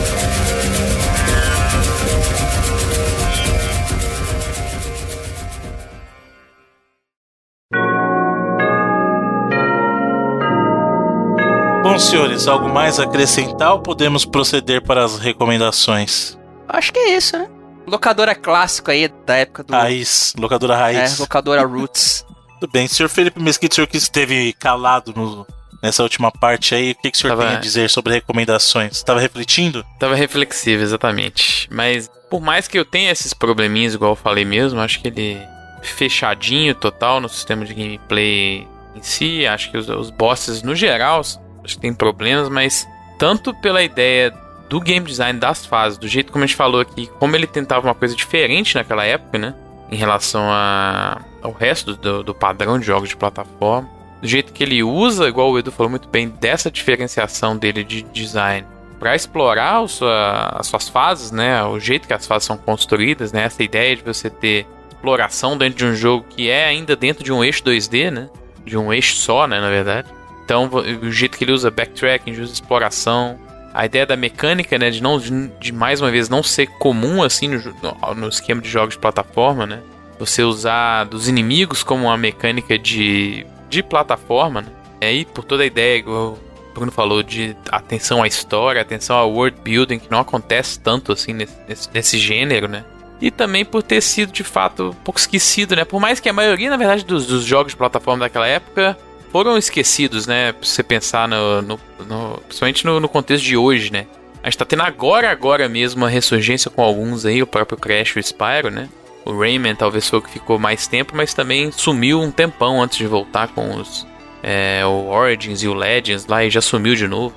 [11.83, 16.37] Bom, senhores, algo mais a acrescentar ou podemos proceder para as recomendações?
[16.67, 17.47] Acho que é isso, né?
[17.87, 19.71] Locadora clássico aí da época do.
[19.73, 21.17] Raiz, locadora É, raiz.
[21.19, 22.25] locadora Roots.
[22.59, 22.87] Tudo bem.
[22.87, 25.45] Senhor Felipe Mesquita, o senhor que esteve calado no-
[25.81, 28.93] nessa última parte aí, o que, que o senhor Tava- tem a dizer sobre recomendações?
[28.93, 29.85] Estava refletindo?
[29.99, 31.67] Tava reflexivo, exatamente.
[31.71, 35.39] Mas por mais que eu tenha esses probleminhas, igual eu falei mesmo, acho que ele
[35.83, 39.45] fechadinho total no sistema de gameplay em si.
[39.45, 42.87] Acho que os, os bosses, no geral, acho que tem problemas, mas
[43.19, 44.33] tanto pela ideia
[44.69, 47.87] do game design das fases, do jeito como a gente falou aqui, como ele tentava
[47.87, 49.53] uma coisa diferente naquela época, né?
[49.91, 53.89] Em relação a, ao resto do, do padrão de jogos de plataforma.
[54.21, 58.01] Do jeito que ele usa, igual o Edu falou muito bem, dessa diferenciação dele de
[58.01, 58.65] design
[58.99, 61.63] para explorar sua- as suas fases, né?
[61.63, 63.43] O jeito que as fases são construídas, né?
[63.43, 67.31] Essa ideia de você ter exploração dentro de um jogo que é ainda dentro de
[67.31, 68.27] um eixo 2D, né?
[68.65, 69.61] De um eixo só, né?
[69.61, 70.07] Na verdade.
[70.43, 70.69] Então,
[71.03, 73.37] o jeito que ele usa backtracking, usa exploração,
[73.77, 74.89] a ideia da mecânica, né?
[74.89, 78.95] De não, de, mais uma vez não ser comum assim no, no, esquema de jogos
[78.95, 79.81] de plataforma, né?
[80.17, 84.67] Você usar dos inimigos como uma mecânica de, de plataforma, né?
[84.99, 86.39] E aí, por toda a ideia, igual
[86.71, 91.11] o Bruno falou, de atenção à história, atenção ao world building, que não acontece tanto
[91.11, 92.83] assim nesse, nesse, nesse gênero, né?
[93.21, 95.85] E também por ter sido, de fato, um pouco esquecido, né?
[95.85, 98.97] Por mais que a maioria, na verdade, dos, dos jogos de plataforma daquela época
[99.31, 100.51] foram esquecidos, né?
[100.53, 104.05] Pra você pensar no, no, no- principalmente no, no contexto de hoje, né?
[104.43, 108.15] A gente tá tendo agora, agora mesmo, uma ressurgência com alguns aí, o próprio Crash
[108.15, 108.87] e o Spyro, né?
[109.25, 112.97] O Rayman talvez foi o que ficou mais tempo, mas também sumiu um tempão antes
[112.97, 114.07] de voltar com os...
[114.41, 117.35] é, o Origins e o Legends lá e já sumiu de novo.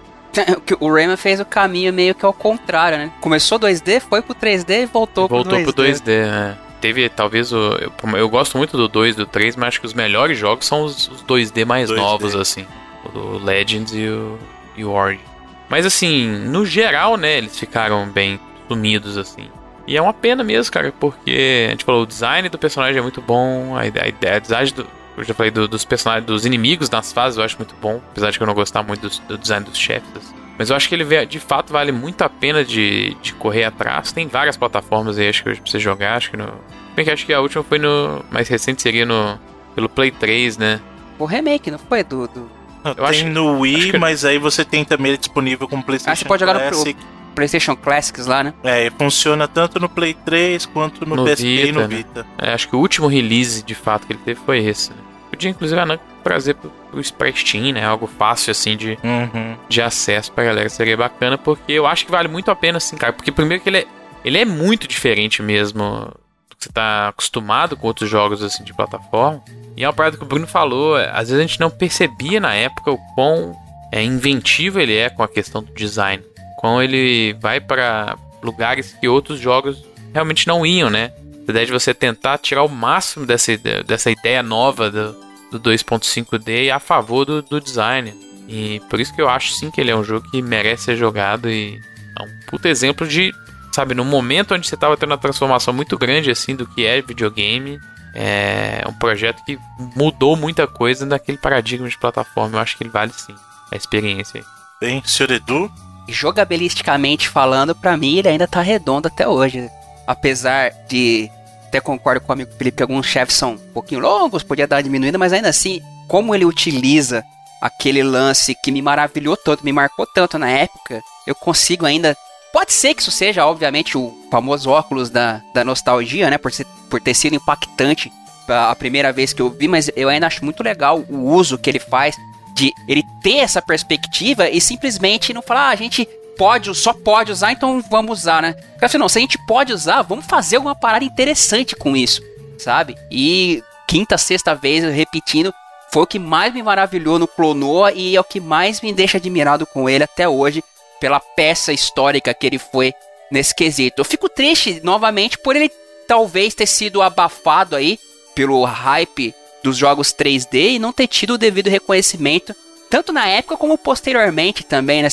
[0.65, 3.11] Que o Rayman fez o caminho meio que ao contrário, né?
[3.21, 5.75] Começou 2D, foi pro 3D e voltou, Voltou pro 2D.
[5.75, 6.57] pro 2D, né?
[6.81, 7.57] Teve talvez o.
[7.78, 10.66] Eu, eu gosto muito do 2 e do 3, mas acho que os melhores jogos
[10.66, 11.97] são os, os 2D mais 2D.
[11.97, 12.66] novos, assim.
[13.05, 14.39] O do Legends e o,
[14.77, 15.20] e o Origin.
[15.69, 19.48] Mas assim, no geral, né, eles ficaram bem sumidos, assim.
[19.86, 23.02] E é uma pena mesmo, cara, porque a gente falou, o design do personagem é
[23.02, 24.86] muito bom, a ideia, a design do.
[25.16, 28.31] Eu já falei do- dos personagens, dos inimigos nas fases, eu acho muito bom, apesar
[28.31, 30.09] de que eu não gostar muito dos- do, design dos chefes.
[30.16, 30.35] assim.
[30.61, 34.12] Mas eu acho que ele de fato vale muito a pena de, de correr atrás.
[34.12, 36.53] Tem várias plataformas aí, acho que hoje pra você jogar, acho que no.
[36.95, 38.23] Bem que acho que a última foi no.
[38.31, 39.39] Mais recente seria no.
[39.74, 40.78] Pelo Play 3, né?
[41.19, 42.05] O remake, não foi?
[42.05, 42.47] Do, do
[42.85, 45.82] Eu tem acho- no Wii, acho que- mas aí você tem também ele disponível como
[45.82, 47.01] PlayStation Ah, você pode jogar no Classic.
[47.35, 48.53] PlayStation Classics lá, né?
[48.62, 51.97] É, e funciona tanto no Play 3 quanto no, No PSP e no Vita, né?
[51.97, 52.27] Vita.
[52.37, 54.97] É, acho que o último release de fato que ele teve foi esse, né?
[55.31, 57.85] Podia inclusive a Namco trazer pro, pro Steam, né?
[57.85, 59.57] Algo fácil assim de, Uhum.
[59.69, 60.69] de acesso pra galera.
[60.69, 63.13] Seria bacana, porque eu acho que vale muito a pena, assim, cara.
[63.13, 63.87] Porque primeiro que ele é,
[64.25, 66.13] ele é muito diferente mesmo
[66.49, 69.43] do que você tá acostumado com outros jogos assim de plataforma.
[69.77, 72.39] E é uma parada que o Bruno falou, é, às vezes a gente não percebia
[72.41, 73.57] na época o quão
[73.93, 76.23] é, inventivo ele é com a questão do design.
[76.59, 79.83] Quão ele vai pra lugares que outros jogos
[80.13, 81.13] realmente não iam, né?
[81.49, 83.57] A ideia de você tentar tirar o máximo dessa,
[83.87, 85.17] dessa ideia nova do,
[85.51, 88.14] do 2.5D e a favor do, do design.
[88.48, 90.97] E por isso que eu acho sim que ele é um jogo que merece ser
[90.97, 91.81] jogado e
[92.18, 93.32] é um puto exemplo de,
[93.72, 97.01] sabe, num momento onde você tava tendo uma transformação muito grande assim do que é
[97.01, 97.81] videogame,
[98.14, 99.59] é um projeto que
[99.97, 102.56] mudou muita coisa naquele paradigma de plataforma.
[102.56, 103.35] Eu acho que ele vale sim
[103.70, 104.40] a experiência.
[104.40, 104.47] aí.
[104.81, 105.70] Bem, senhor Edu,
[106.09, 109.70] Jogabilisticamente falando, pra mim ele ainda tá redondo até hoje.
[110.06, 111.31] Apesar de.
[111.71, 114.77] Até concordo com o amigo Felipe que alguns chefes são um pouquinho longos, podia dar
[114.77, 117.25] uma diminuída, mas ainda assim, como ele utiliza
[117.61, 122.17] aquele lance que me maravilhou tanto, me marcou tanto na época, eu consigo ainda.
[122.53, 126.39] Pode ser que isso seja, obviamente, o famoso óculos da, da nostalgia, né?
[126.39, 128.13] Por, ser, por ter sido impactante
[128.49, 131.71] a primeira vez que eu vi, mas eu ainda acho muito legal o uso que
[131.71, 132.17] ele faz
[132.53, 136.09] de ele ter essa perspectiva e simplesmente não falar, ah, a gente
[136.41, 138.55] pode, só pode usar, então vamos usar, né?
[138.55, 142.23] Porque assim, não, se a gente pode usar, vamos fazer alguma parada interessante com isso,
[142.57, 142.97] sabe?
[143.11, 145.53] E quinta, sexta vez, repetindo,
[145.93, 149.19] foi o que mais me maravilhou no Clonoa e é o que mais me deixa
[149.19, 150.65] admirado com ele até hoje,
[150.99, 152.95] pela peça histórica que ele foi
[153.31, 154.01] nesse quesito.
[154.01, 155.71] Eu fico triste, novamente, por ele
[156.09, 157.99] talvez ter sido abafado aí
[158.35, 162.57] pelo hype dos jogos 3D e não ter tido o devido reconhecimento,
[162.89, 165.09] tanto na época como posteriormente também, né?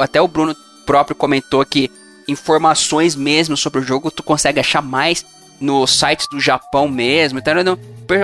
[0.00, 0.56] Até o Bruno
[0.90, 1.88] próprio comentou que
[2.26, 5.24] informações mesmo sobre o jogo tu consegue achar mais
[5.60, 7.38] nos sites do Japão mesmo.
[7.38, 7.78] Então, não,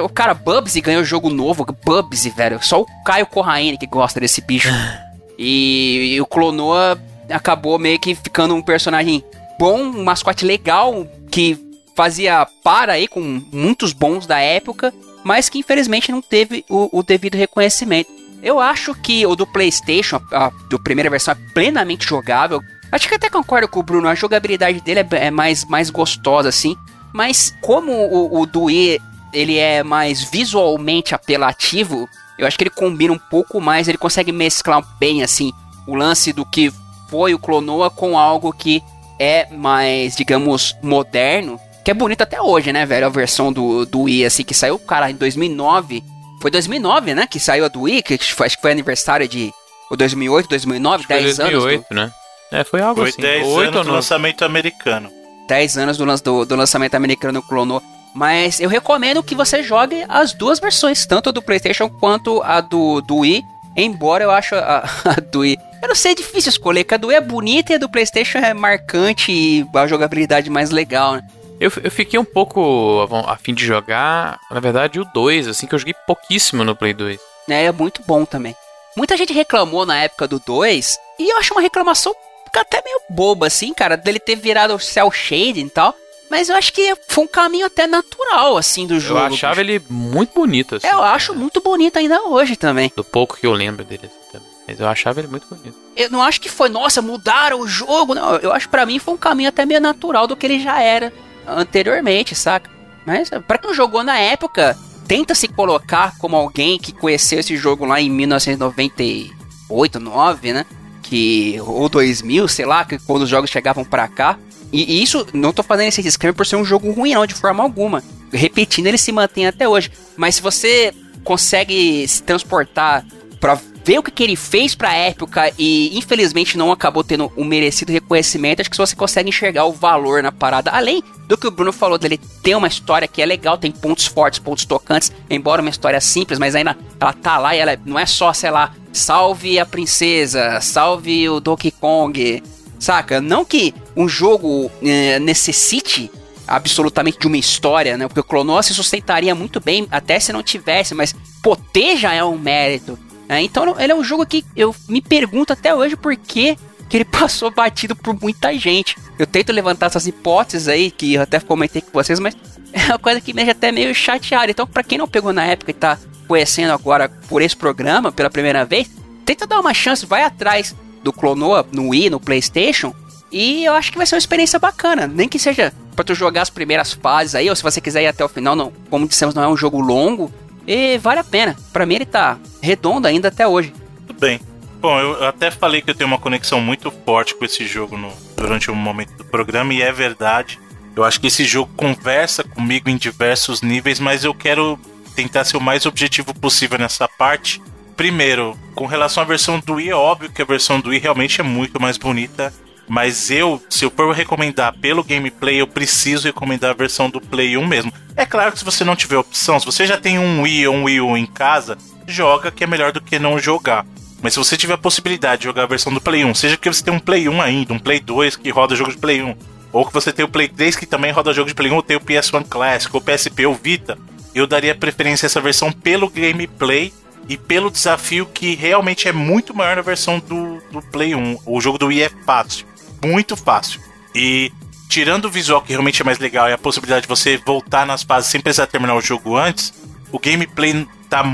[0.05, 1.65] o cara, Bubsy ganhou jogo novo.
[1.85, 2.59] Bubsy, velho.
[2.61, 4.69] Só o Caio Corraine que gosta desse bicho.
[5.39, 9.23] e, e o Clonoa acabou meio que ficando um personagem
[9.61, 11.57] bom, um mascote legal, que
[11.95, 13.21] fazia para aí com
[13.53, 18.11] muitos bons da época, mas que infelizmente não teve o, o devido reconhecimento.
[18.43, 22.61] Eu acho que o do PlayStation, a, a do primeira versão, é plenamente jogável.
[22.93, 26.49] Acho que até concordo com o Bruno, a jogabilidade dele é, é mais, mais gostosa,
[26.49, 26.77] assim.
[27.13, 29.01] Mas como o, o do Wii,
[29.33, 32.09] ele é mais visualmente apelativo,
[32.39, 35.53] eu acho que ele combina um pouco mais, ele consegue mesclar bem, assim,
[35.87, 36.73] o lance do que
[37.09, 38.83] foi o Clonoa com algo que
[39.19, 41.59] é mais, digamos, moderno.
[41.85, 43.07] Que é bonito até hoje, né, velho?
[43.07, 46.03] A versão do, do Wii, assim, que saiu, cara, em 2009.
[46.41, 47.27] Foi 2009, né?
[47.27, 49.53] Que saiu a do Wii, que acho que foi aniversário de.
[49.91, 51.89] Ou 2008, 2009, acho 10 foi 2008, anos.
[51.89, 51.95] Do...
[51.95, 52.13] né?
[52.51, 53.23] É, foi algo Foi assim.
[53.23, 55.11] 10 Oito anos ou do lançamento americano.
[55.49, 57.83] 10 anos do, do, do lançamento americano do Clonoa.
[58.15, 62.61] Mas eu recomendo que você jogue as duas versões, tanto a do PlayStation quanto a
[62.61, 63.45] do, do Wii.
[63.77, 65.59] Embora eu acho a, a do Wii.
[65.83, 67.89] Eu não sei, é difícil escolher, que a do Wii é bonita e a do
[67.89, 71.23] PlayStation é marcante e a jogabilidade mais legal, né?
[71.59, 75.67] Eu, eu fiquei um pouco a a fim de jogar, na verdade, o 2, assim,
[75.67, 77.19] que eu joguei pouquíssimo no Play 2.
[77.49, 78.55] É, é muito bom também.
[78.97, 82.15] Muita gente reclamou na época do 2, e eu acho uma reclamação
[82.55, 85.95] até meio boba, assim, cara, dele ter virado cel shading e tal.
[86.31, 89.21] Mas eu acho que foi um caminho até natural, assim, do jogo.
[89.21, 90.87] eu achava ele muito bonito, assim.
[90.87, 92.91] Eu acho muito bonito ainda hoje também.
[92.97, 94.49] Do pouco que eu lembro dele, assim, também.
[94.67, 95.79] Mas eu achava ele muito bonito.
[95.97, 98.37] Eu não acho que foi, nossa, mudaram o jogo, não.
[98.37, 100.83] Eu acho que pra mim foi um caminho até meio natural do que ele já
[100.83, 101.13] era
[101.47, 102.71] anteriormente, saca?
[103.07, 107.85] Mas pra quem jogou na época, tenta se colocar como alguém que conheceu esse jogo
[107.85, 110.67] lá em 1998, 9, né?
[111.03, 114.39] Que ou 2000, sei lá, que quando os jogos chegavam pra cá.
[114.73, 117.35] E, e isso, não tô fazendo esse disclaimer por ser um jogo ruim, não, de
[117.35, 118.03] forma alguma.
[118.33, 119.93] Repetindo, ele se mantém até hoje.
[120.17, 120.93] Mas se você
[121.23, 123.07] consegue se transportar
[123.41, 127.45] pra ver o que, que ele fez pra época e infelizmente não acabou tendo um
[127.45, 130.73] merecido reconhecimento, acho que você consegue enxergar o valor na parada.
[130.73, 134.05] Além do que o Bruno falou dele ter uma história que é legal, tem pontos
[134.05, 137.97] fortes, pontos tocantes, embora uma história simples, mas ainda ela tá lá e ela não
[137.97, 142.43] é só, sei lá, salve a princesa, salve o Donkey Kong,
[142.81, 143.21] saca?
[143.21, 146.11] Não que um jogo eh, necessite
[146.45, 148.09] absolutamente de uma história, né?
[148.09, 152.13] Porque o Clonoa se sustentaria muito bem até se não tivesse, mas pô, ter já
[152.13, 152.99] é um mérito.
[153.29, 153.43] Né?
[153.43, 156.57] então ele é um jogo que eu me pergunto até hoje por que,
[156.89, 158.97] que ele passou batido por muita gente.
[159.19, 162.37] Eu tento levantar essas hipóteses aí, que eu até comentei com vocês, mas
[162.73, 164.51] é uma coisa que me deixa até meio chateado.
[164.51, 168.29] Então, pra quem não pegou na época e tá conhecendo agora por esse programa pela
[168.29, 168.91] primeira vez,
[169.25, 172.95] tenta dar uma chance, vai atrás do Clonoa no Wii, no PlayStation,
[173.31, 175.07] e eu acho que vai ser uma experiência bacana.
[175.07, 178.07] Nem que seja pra tu jogar as primeiras fases aí, ou se você quiser ir
[178.07, 180.33] até o final, não, como dissemos, não é um jogo longo,
[180.67, 181.57] e vale a pena.
[181.73, 183.73] Pra mim ele tá redondo ainda até hoje.
[184.07, 184.41] Tudo bem.
[184.81, 188.13] Bom, eu até falei que eu tenho uma conexão muito forte com esse jogo no-
[188.37, 190.59] durante um momento do programa, e é verdade.
[190.95, 194.79] Eu acho que esse jogo conversa comigo em diversos níveis, mas eu quero
[195.15, 197.61] tentar ser o mais objetivo possível nessa parte.
[197.97, 201.41] Primeiro, com relação à versão do Wii, é óbvio que a versão do Wii realmente
[201.41, 202.53] é muito mais bonita.
[202.89, 207.57] Mas eu, se eu for recomendar pelo gameplay, eu preciso recomendar a versão do Play
[207.57, 207.93] 1 mesmo.
[208.17, 210.75] É claro que se você não tiver opção, se você já tem um Wii ou
[210.75, 211.77] um Wii U em casa,
[212.07, 213.85] joga que é melhor do que não jogar.
[214.23, 216.73] Mas se você tiver a possibilidade de jogar a versão do Play 1, seja porque
[216.73, 219.35] você tem um Play 1 ainda, um Play 2 que roda jogo de Play 1,
[219.73, 221.83] ou que você tem o Play 3 que também roda jogo de Play 1, ou
[221.83, 223.99] tem o PS1 Classic, ou PSP ou Vita,
[224.35, 226.93] eu daria preferência a essa versão pelo gameplay
[227.29, 231.39] e pelo desafio que realmente é muito maior na versão do, do Play 1.
[231.45, 232.67] O jogo do Wii é fácil,
[233.05, 233.81] muito fácil.
[234.15, 234.53] E
[234.89, 238.03] tirando o visual que realmente é mais legal e a possibilidade de você voltar nas
[238.03, 239.73] fases sem precisar terminar o jogo antes,
[240.13, 241.25] o gameplay tá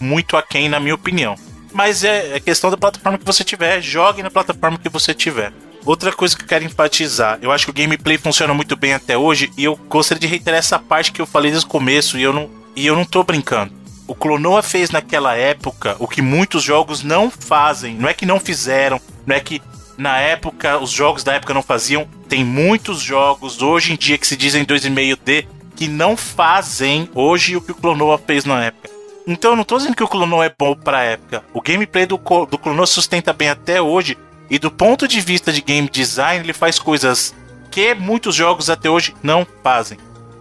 [0.00, 1.36] muito aquém, na minha opinião.
[1.72, 5.52] Mas é, é questão da plataforma que você tiver, jogue na plataforma que você tiver.
[5.84, 9.18] Outra coisa que eu quero enfatizar, eu acho que o gameplay funciona muito bem até
[9.18, 12.22] hoje e eu gostaria de reiterar essa parte que eu falei desde o começo e
[12.22, 13.72] eu não, e eu não tô brincando.
[14.06, 17.94] O Clonoa fez naquela época o que muitos jogos não fazem.
[17.94, 19.60] Não é que não fizeram, não é que
[19.96, 22.06] na época os jogos da época não faziam.
[22.28, 27.60] Tem muitos jogos hoje em dia que se dizem 2,5D que não fazem hoje o
[27.60, 28.90] que o Clonoa fez na época.
[29.26, 31.44] Então eu não tô dizendo que o Clonoa é bom pra época.
[31.52, 34.18] O gameplay do, do Clonoa sustenta bem até hoje.
[34.50, 37.34] E do ponto de vista de game design, ele faz coisas
[37.70, 39.98] que muitos jogos até hoje não fazem.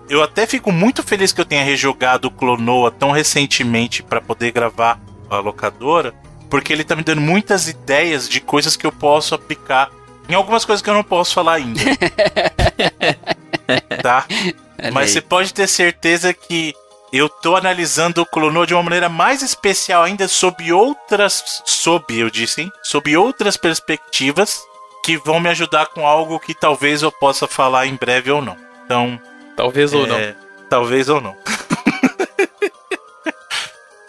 [0.09, 4.51] Eu até fico muito feliz que eu tenha rejogado o Clonoa tão recentemente para poder
[4.51, 4.99] gravar
[5.29, 6.13] a locadora,
[6.51, 9.89] porque ele tá me dando muitas ideias de coisas que eu posso aplicar
[10.27, 11.79] em algumas coisas que eu não posso falar ainda.
[14.03, 14.25] tá?
[14.77, 15.13] Olha Mas aí.
[15.13, 16.75] você pode ter certeza que
[17.11, 21.61] eu tô analisando o Clonoa de uma maneira mais especial ainda sob outras.
[21.65, 22.71] Sob, eu disse, hein?
[22.83, 24.61] Sob outras perspectivas
[25.05, 28.57] que vão me ajudar com algo que talvez eu possa falar em breve ou não.
[28.85, 29.19] Então,
[29.55, 30.17] Talvez ou não.
[30.17, 30.35] é,
[30.69, 31.35] Talvez ou não.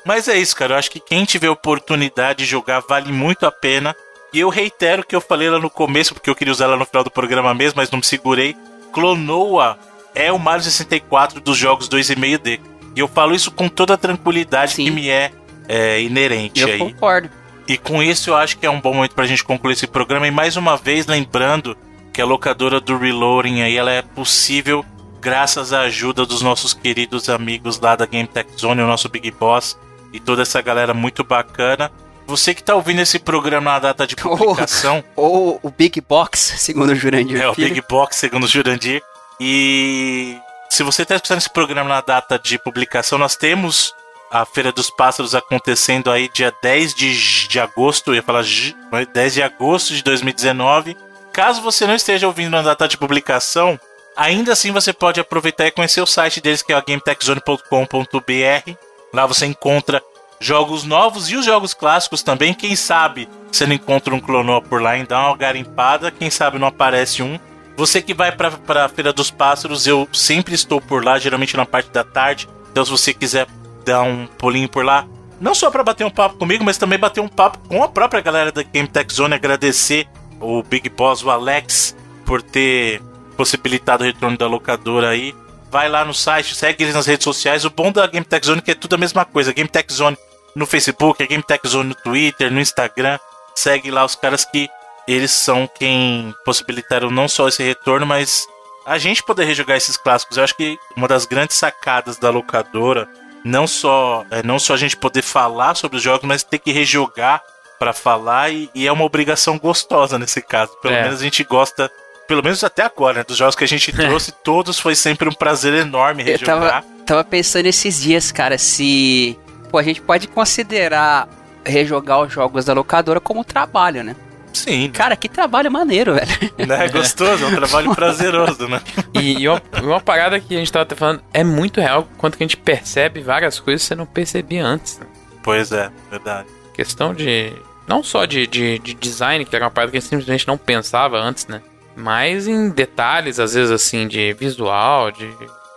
[0.04, 0.74] Mas é isso, cara.
[0.74, 3.94] Eu acho que quem tiver oportunidade de jogar vale muito a pena.
[4.32, 6.76] E eu reitero o que eu falei lá no começo, porque eu queria usar ela
[6.76, 8.56] no final do programa mesmo, mas não me segurei.
[8.92, 9.78] Clonoa
[10.14, 12.60] é o Mario 64 dos jogos 2,5D.
[12.96, 14.84] E eu falo isso com toda a tranquilidade Sim.
[14.84, 15.30] que me é,
[15.68, 16.78] é, inerente Eu aí.
[16.78, 17.30] concordo.
[17.68, 20.26] E com isso eu acho que é um bom momento pra gente concluir esse programa.
[20.26, 21.76] E mais uma vez lembrando
[22.12, 24.84] que a locadora do Reloading aí ela é possível
[25.20, 29.30] graças à ajuda dos nossos queridos amigos lá da Game Tech Zone, o nosso Big
[29.30, 29.78] Boss
[30.12, 31.90] e toda essa galera muito bacana.
[32.26, 36.90] Você que tá ouvindo esse programa na data de publicação, Ou o Big Box, segundo
[36.90, 37.54] o Jurandir é o.
[37.54, 39.02] Big Box, segundo o Jurandir.
[39.40, 40.36] E
[40.70, 43.92] se você está escutando esse programa na data de publicação, nós temos
[44.30, 48.74] a Feira dos Pássaros acontecendo aí dia 10 de, de agosto, eu ia falar j-
[48.90, 50.96] mas 10 de agosto de 2019.
[51.32, 53.78] Caso você não esteja ouvindo na data de publicação,
[54.16, 58.72] ainda assim você pode aproveitar e conhecer o site deles que é o gametechzone.com.br.
[59.12, 60.02] Lá você encontra
[60.40, 62.54] jogos novos e os jogos clássicos também.
[62.54, 66.58] Quem sabe você não encontra um Clonoa por lá e dá uma garimpada, quem sabe
[66.58, 67.38] não aparece um.
[67.76, 71.66] Você que vai pra, pra Feira dos Pássaros, eu sempre estou por lá, geralmente na
[71.66, 72.48] parte da tarde.
[72.70, 73.46] Então, se você quiser
[73.84, 75.06] dar um pulinho por lá,
[75.40, 78.20] não só para bater um papo comigo, mas também bater um papo com a própria
[78.20, 80.06] galera da Game Tech Zone, agradecer
[80.40, 83.00] o Big Boss, o Alex, por ter
[83.36, 85.34] possibilitado o retorno da locadora aí.
[85.72, 87.64] Vai lá no site, segue eles nas redes sociais.
[87.64, 89.52] O bom da Game Tech Zone é que é tudo a mesma coisa.
[89.54, 90.18] Game Tech Zone
[90.54, 93.18] no Facebook, a Game Tech Zone no Twitter, no Instagram.
[93.54, 94.68] Segue lá os caras que
[95.08, 98.46] eles são quem possibilitaram não só esse retorno, mas
[98.84, 100.36] a gente poder rejogar esses clássicos.
[100.36, 103.08] Eu acho que uma das grandes sacadas da locadora,
[103.42, 106.70] não só é, não só a gente poder falar sobre os jogos, mas ter que
[106.70, 107.42] rejogar
[107.78, 110.76] pra falar e, e é uma obrigação gostosa nesse caso.
[110.82, 111.02] Pelo É.
[111.04, 111.90] menos a gente gosta,
[112.32, 115.32] pelo menos até agora, né, dos jogos que a gente trouxe, todos foi sempre um
[115.32, 116.82] prazer enorme Eu rejogar.
[116.82, 119.38] tava, tava pensando esses dias, cara, se.
[119.70, 121.28] Pô, a gente pode considerar
[121.62, 124.16] rejogar os jogos da locadora como trabalho, né?
[124.54, 126.30] Sim, Cara, que trabalho maneiro, velho.
[126.66, 126.86] né?
[126.86, 128.80] É gostoso, é um trabalho prazeroso, né?
[129.12, 132.38] E, e uma, uma parada que a gente tava até falando é muito real quanto
[132.38, 134.98] que a gente percebe várias coisas que você não percebia antes.
[134.98, 135.06] né?
[135.42, 136.48] Pois é, verdade.
[136.72, 137.52] Questão de.
[137.86, 140.56] Não só de, de, de design, que era uma parada que a gente simplesmente não
[140.56, 141.60] pensava antes, né?
[141.94, 145.30] Mas em detalhes, às vezes, assim, de visual, de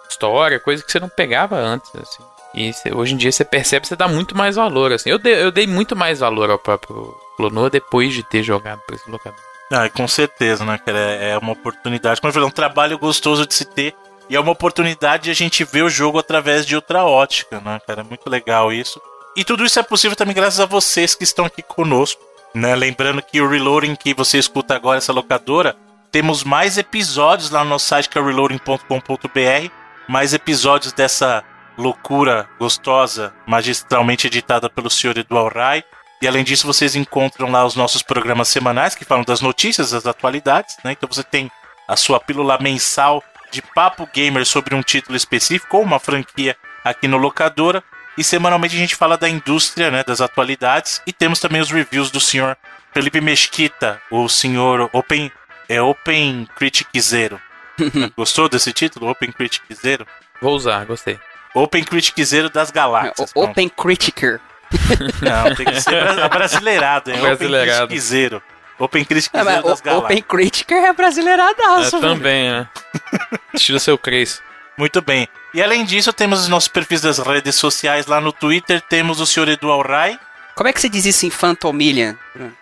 [0.09, 2.23] história, coisa que você não pegava antes, assim.
[2.53, 5.09] E hoje em dia você percebe, você dá muito mais valor, assim.
[5.09, 8.95] Eu dei, eu dei muito mais valor ao próprio Clonoa depois de ter jogado por
[8.95, 9.39] esse locador.
[9.71, 10.97] Ah, com certeza, né, cara?
[10.97, 12.21] É é uma oportunidade.
[12.21, 13.93] Como eu falei, é um trabalho gostoso de se ter.
[14.29, 17.79] E é uma oportunidade de a gente ver o jogo através de outra ótica, né,
[17.85, 18.01] cara?
[18.01, 19.01] É muito legal isso.
[19.35, 22.21] E tudo isso é possível também graças a vocês que estão aqui conosco,
[22.53, 22.73] né?
[22.73, 25.75] Lembrando que o Reloading que você escuta agora, essa locadora,
[26.15, 29.69] temos mais episódios lá no nosso site que é reloading.com.br.
[30.07, 31.43] Mais episódios dessa
[31.77, 35.83] loucura gostosa, magistralmente editada pelo senhor Eduardo Rai.
[36.21, 40.07] E além disso, vocês encontram lá os nossos programas semanais que falam das notícias, das
[40.07, 40.93] atualidades, né?
[40.93, 41.51] Então você tem
[41.85, 43.21] a sua pílula mensal
[43.51, 47.83] de papo gamer sobre um título específico ou uma franquia aqui no Locadora.
[48.17, 51.01] E semanalmente a gente fala da indústria, né, das atualidades.
[51.05, 52.55] E temos também os reviews do senhor
[52.93, 55.29] Felipe Mesquita, o senhor Open,
[55.69, 57.39] é Open Critic Zero.
[58.17, 59.09] Gostou desse título?
[59.09, 60.05] Open Critic Zero?
[60.41, 61.19] Vou usar, gostei.
[61.53, 63.31] Open Critic Zero das galáxias.
[63.35, 63.43] O.
[63.43, 64.39] Open Critiker.
[65.21, 67.83] Não, tem que ser bra- brasileirado, é Brasileirado.
[67.83, 68.43] Open Critic Zero.
[68.77, 70.05] Open Critic Ah, mas Zero das galáxias.
[70.11, 72.13] Open Critiker é É, brasileiradaço, velho.
[72.13, 72.67] também, né?
[73.53, 74.39] Estilo seu Crazy.
[74.77, 75.27] Muito bem.
[75.53, 78.81] E além disso, temos os nossos perfis das redes sociais lá no Twitter.
[78.81, 80.19] Temos o senhor Edu Alray.
[80.53, 82.17] Como é que se diz isso em Phantomilian?
[82.33, 82.53] Bruno?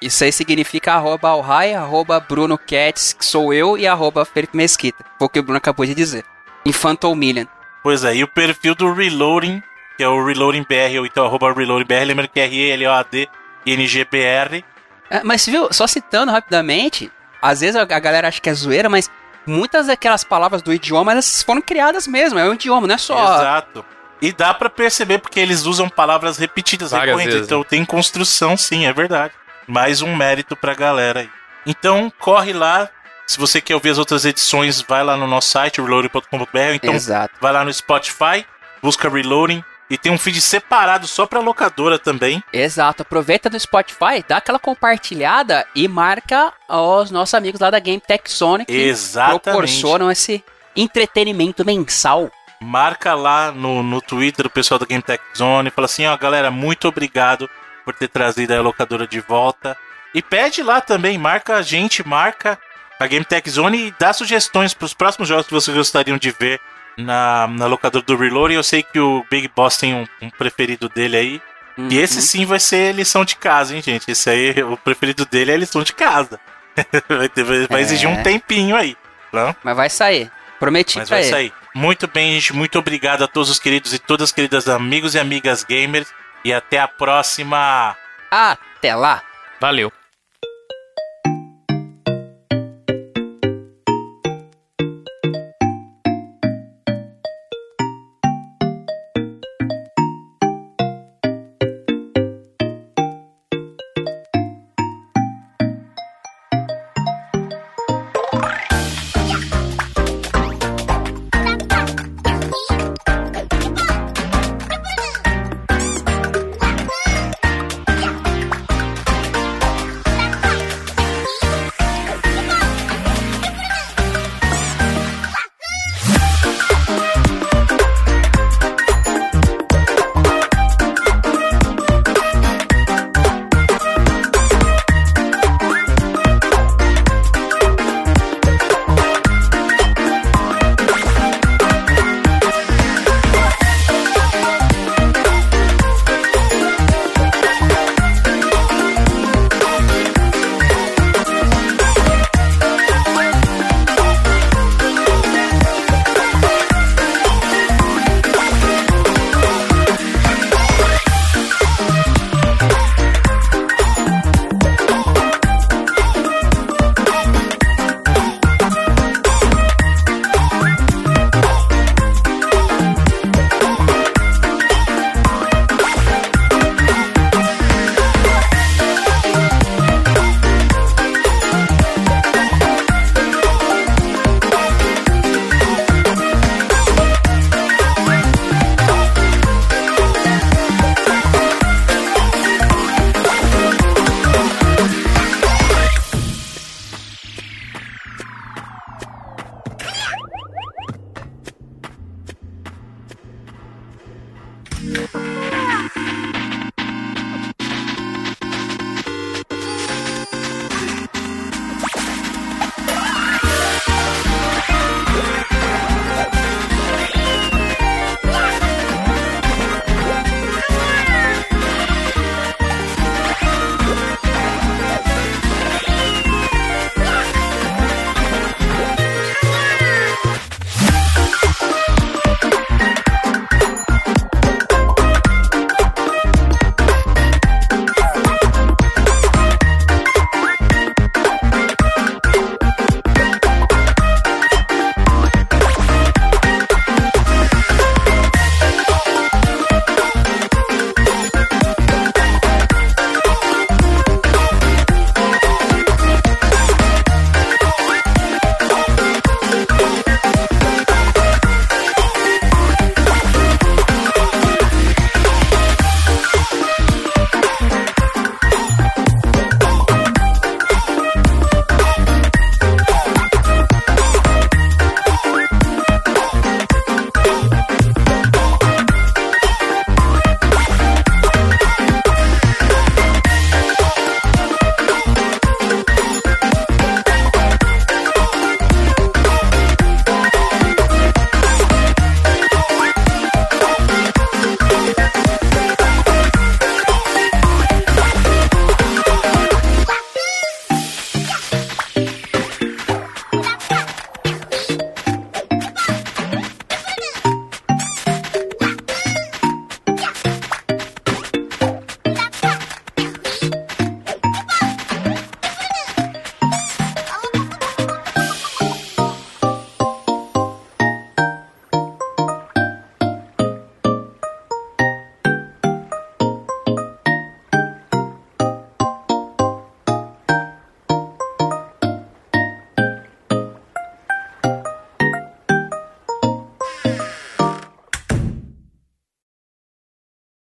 [0.00, 5.04] Isso aí significa arroba Alhai, arroba Bruno Cats, que sou eu, e arroba Felipe Mesquita.
[5.18, 6.24] Foi o que o Bruno acabou de dizer.
[6.64, 7.46] Em Phantomilian.
[7.82, 9.62] Pois é, e o perfil do Reloading,
[9.96, 12.04] que é o Reloading BR, ou então arroba Reloading BR.
[12.04, 13.28] Lembrando que é R-E-L-O-A-D
[13.66, 14.64] N-G-B-R.
[15.10, 18.88] É, mas viu, só citando rapidamente, às vezes a, a galera acha que é zoeira,
[18.88, 19.10] mas
[19.46, 23.36] muitas daquelas palavras do idioma, elas foram criadas mesmo, é um idioma, não é só...
[23.36, 23.84] Exato.
[24.22, 27.34] E dá pra perceber porque eles usam palavras repetidas, Várias recorrentes.
[27.34, 27.46] vezes.
[27.48, 29.34] Então tem construção, sim, é verdade.
[29.66, 31.30] Mais um mérito pra galera aí.
[31.66, 32.88] Então corre lá.
[33.26, 36.58] Se você quer ouvir as outras edições, vai lá no nosso site, reloading.com.br.
[36.74, 37.34] Então Exato.
[37.40, 38.44] vai lá no Spotify,
[38.82, 42.42] busca Reloading E tem um feed separado só pra locadora também.
[42.52, 48.00] Exato, aproveita no Spotify, dá aquela compartilhada e marca os nossos amigos lá da Game
[48.00, 49.42] Tech Zone que Exatamente.
[49.42, 50.42] proporcionam esse
[50.76, 52.30] entretenimento mensal.
[52.62, 55.70] Marca lá no, no Twitter o pessoal da Game Tech Zone.
[55.70, 57.48] Fala assim, ó, galera, muito obrigado
[57.84, 59.76] por ter trazido a locadora de volta.
[60.14, 62.58] E pede lá também, marca a gente, marca
[63.00, 66.30] a Game Tech Zone e dá sugestões para os próximos jogos que vocês gostariam de
[66.30, 66.60] ver
[66.96, 68.54] na, na locadora do Reload.
[68.54, 71.42] Eu sei que o Big Boss tem um, um preferido dele aí.
[71.76, 71.88] Uhum.
[71.90, 74.10] E esse sim vai ser lição de casa, hein, gente?
[74.10, 76.38] Esse aí, o preferido dele é lição de casa.
[77.08, 78.12] vai, ter- vai- vai exigir É.
[78.12, 78.94] um tempinho aí.
[79.32, 79.56] Não?
[79.64, 80.30] Mas vai sair.
[80.60, 81.30] Prometi Mas pra vai ele.
[81.32, 81.52] sair.
[81.74, 82.52] Muito bem, gente.
[82.52, 86.12] Muito obrigado a todos os queridos e todas as queridas amigos e amigas gamers.
[86.44, 87.96] E até a próxima.
[88.30, 89.22] Até lá.
[89.60, 89.92] Valeu.